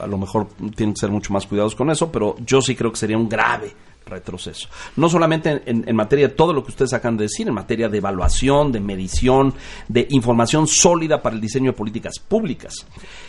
a 0.00 0.06
lo 0.06 0.18
mejor 0.18 0.48
tienen 0.74 0.94
que 0.94 1.00
ser 1.00 1.10
mucho 1.10 1.32
más 1.32 1.46
cuidadosos 1.46 1.76
con 1.76 1.90
eso, 1.90 2.10
pero 2.10 2.36
yo 2.44 2.60
sí 2.60 2.74
creo 2.74 2.90
que 2.90 2.98
sería 2.98 3.16
un 3.16 3.28
grave 3.28 3.72
retroceso. 4.06 4.68
No 4.96 5.08
solamente 5.08 5.62
en, 5.66 5.96
materia 5.96 6.28
de 6.28 6.34
todo 6.34 6.52
lo 6.52 6.62
que 6.64 6.70
ustedes 6.70 6.92
acaban 6.92 7.16
de 7.16 7.24
decir, 7.24 7.48
en 7.48 7.54
materia 7.54 7.88
de 7.88 7.98
evaluación, 7.98 8.72
de 8.72 8.80
medición, 8.80 9.54
de 9.88 10.06
información 10.10 10.66
sólida 10.66 11.22
para 11.22 11.34
el 11.34 11.40
diseño 11.40 11.72
de 11.72 11.76
políticas 11.76 12.18
públicas, 12.18 12.86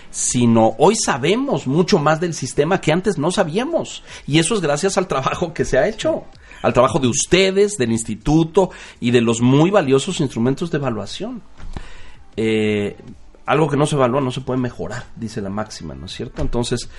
sino 0.09 0.75
hoy 0.77 0.95
sabemos 0.95 1.67
mucho 1.67 1.99
más 1.99 2.19
del 2.19 2.33
sistema 2.33 2.81
que 2.81 2.91
antes 2.91 3.17
no 3.17 3.31
sabíamos. 3.31 4.03
Y 4.27 4.39
eso 4.39 4.55
es 4.55 4.61
gracias 4.61 4.97
al 4.97 5.07
trabajo 5.07 5.53
que 5.53 5.65
se 5.65 5.77
ha 5.77 5.87
hecho, 5.87 6.23
al 6.61 6.73
trabajo 6.73 6.99
de 6.99 7.07
ustedes, 7.07 7.77
del 7.77 7.91
instituto 7.91 8.71
y 8.99 9.11
de 9.11 9.21
los 9.21 9.41
muy 9.41 9.71
valiosos 9.71 10.19
instrumentos 10.19 10.71
de 10.71 10.77
evaluación. 10.77 11.41
Eh, 12.37 12.97
algo 13.45 13.69
que 13.69 13.77
no 13.77 13.85
se 13.85 13.95
evalúa 13.95 14.21
no 14.21 14.31
se 14.31 14.41
puede 14.41 14.59
mejorar, 14.59 15.05
dice 15.15 15.41
la 15.41 15.49
máxima, 15.49 15.93
¿no 15.93 16.07
es 16.07 16.13
cierto? 16.13 16.41
Entonces, 16.41 16.89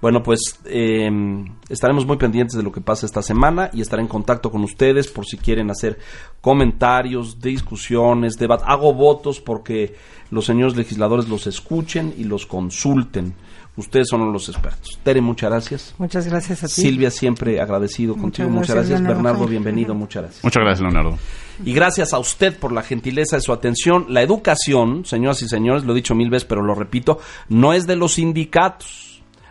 bueno, 0.00 0.22
pues 0.22 0.58
em, 0.64 1.44
estaremos 1.68 2.06
muy 2.06 2.16
pendientes 2.16 2.56
de 2.56 2.62
lo 2.62 2.72
que 2.72 2.80
pasa 2.80 3.04
esta 3.04 3.22
semana 3.22 3.70
y 3.72 3.82
estaré 3.82 4.02
en 4.02 4.08
contacto 4.08 4.50
con 4.50 4.64
ustedes 4.64 5.08
por 5.08 5.26
si 5.26 5.36
quieren 5.36 5.70
hacer 5.70 5.98
comentarios, 6.40 7.40
discusiones, 7.40 8.38
debates. 8.38 8.66
Hago 8.66 8.94
votos 8.94 9.40
porque 9.40 9.94
los 10.30 10.46
señores 10.46 10.76
legisladores 10.76 11.28
los 11.28 11.46
escuchen 11.46 12.14
y 12.16 12.24
los 12.24 12.46
consulten. 12.46 13.34
Ustedes 13.76 14.08
son 14.08 14.32
los 14.32 14.48
expertos. 14.48 14.98
Tere, 15.02 15.20
muchas 15.20 15.50
gracias. 15.50 15.94
Muchas 15.98 16.26
gracias 16.26 16.64
a 16.64 16.66
ti. 16.66 16.72
Silvia, 16.72 17.10
siempre 17.10 17.60
agradecido 17.60 18.16
contigo. 18.16 18.48
Muchas 18.48 18.74
gracias. 18.76 19.02
Bernardo, 19.02 19.46
bienvenido. 19.46 19.94
Muchas 19.94 20.22
gracias. 20.24 20.44
Muchas 20.44 20.62
gracias, 20.62 20.80
Leonardo. 20.80 21.18
Y 21.64 21.72
gracias 21.72 22.12
a 22.12 22.18
usted 22.18 22.58
por 22.58 22.72
la 22.72 22.82
gentileza 22.82 23.36
de 23.36 23.42
su 23.42 23.52
atención. 23.52 24.06
La 24.08 24.22
educación, 24.22 25.04
señoras 25.04 25.42
y 25.42 25.48
señores, 25.48 25.84
lo 25.84 25.92
he 25.92 25.96
dicho 25.96 26.14
mil 26.14 26.30
veces, 26.30 26.46
pero 26.46 26.62
lo 26.62 26.74
repito, 26.74 27.20
no 27.48 27.72
es 27.72 27.86
de 27.86 27.96
los 27.96 28.14
sindicatos 28.14 29.09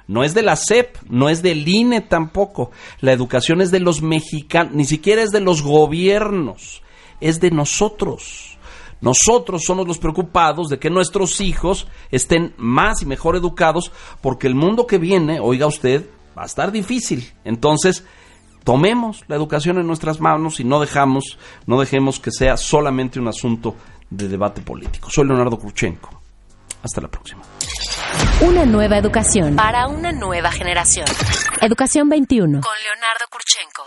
no 0.10 0.24
es 0.24 0.34
de 0.34 0.41
la 0.41 0.55
CEP, 0.55 0.97
no 1.07 1.30
es 1.30 1.43
del 1.43 1.68
INE 1.68 2.01
tampoco. 2.01 2.72
La 2.99 3.12
educación 3.12 3.62
es 3.62 3.70
de 3.70 3.80
los 3.80 4.01
mexicanos, 4.01 4.74
ni 4.74 4.86
siquiera 4.86 5.22
es 5.22 5.30
de 5.30 5.39
los 5.39 5.62
gobiernos, 5.62 6.82
es 7.22 7.39
de 7.39 7.51
nosotros. 7.51 8.57
Nosotros 9.01 9.62
somos 9.64 9.88
los 9.88 9.99
preocupados 9.99 10.68
de 10.68 10.80
que 10.80 10.89
nuestros 10.89 11.39
hijos 11.41 11.88
estén 12.10 12.55
más 12.57 13.03
y 13.03 13.05
mejor 13.05 13.36
educados 13.36 13.91
porque 14.20 14.47
el 14.47 14.55
mundo 14.55 14.88
que 14.88 14.97
viene, 14.97 15.39
oiga 15.39 15.68
usted, 15.68 16.10
va 16.36 16.41
a 16.41 16.47
estar 16.47 16.72
difícil. 16.72 17.32
Entonces, 17.45 18.03
tomemos 18.64 19.24
la 19.28 19.36
educación 19.36 19.78
en 19.78 19.86
nuestras 19.86 20.20
manos 20.20 20.60
y 20.60 20.64
no 20.64 20.80
dejamos, 20.80 21.38
no 21.68 21.80
dejemos 21.80 22.20
que 22.20 22.32
sea 22.32 22.57
solamente 22.57 23.20
un 23.20 23.28
asunto 23.28 23.76
de 24.10 24.28
debate 24.28 24.62
político. 24.62 25.12
Soy 25.12 25.28
Leonardo 25.28 25.60
Kurchenko. 25.60 26.18
Hasta 26.84 27.02
la 27.02 27.08
próxima. 27.10 27.42
Una 28.42 28.66
nueva 28.66 28.98
educación 28.98 29.56
para 29.56 29.88
una 29.88 30.12
nueva 30.12 30.52
generación. 30.52 31.06
Educación 31.62 32.08
21 32.10 32.62
con 32.62 32.74
Leonardo 32.84 33.26
Kurchenko. 33.30 33.84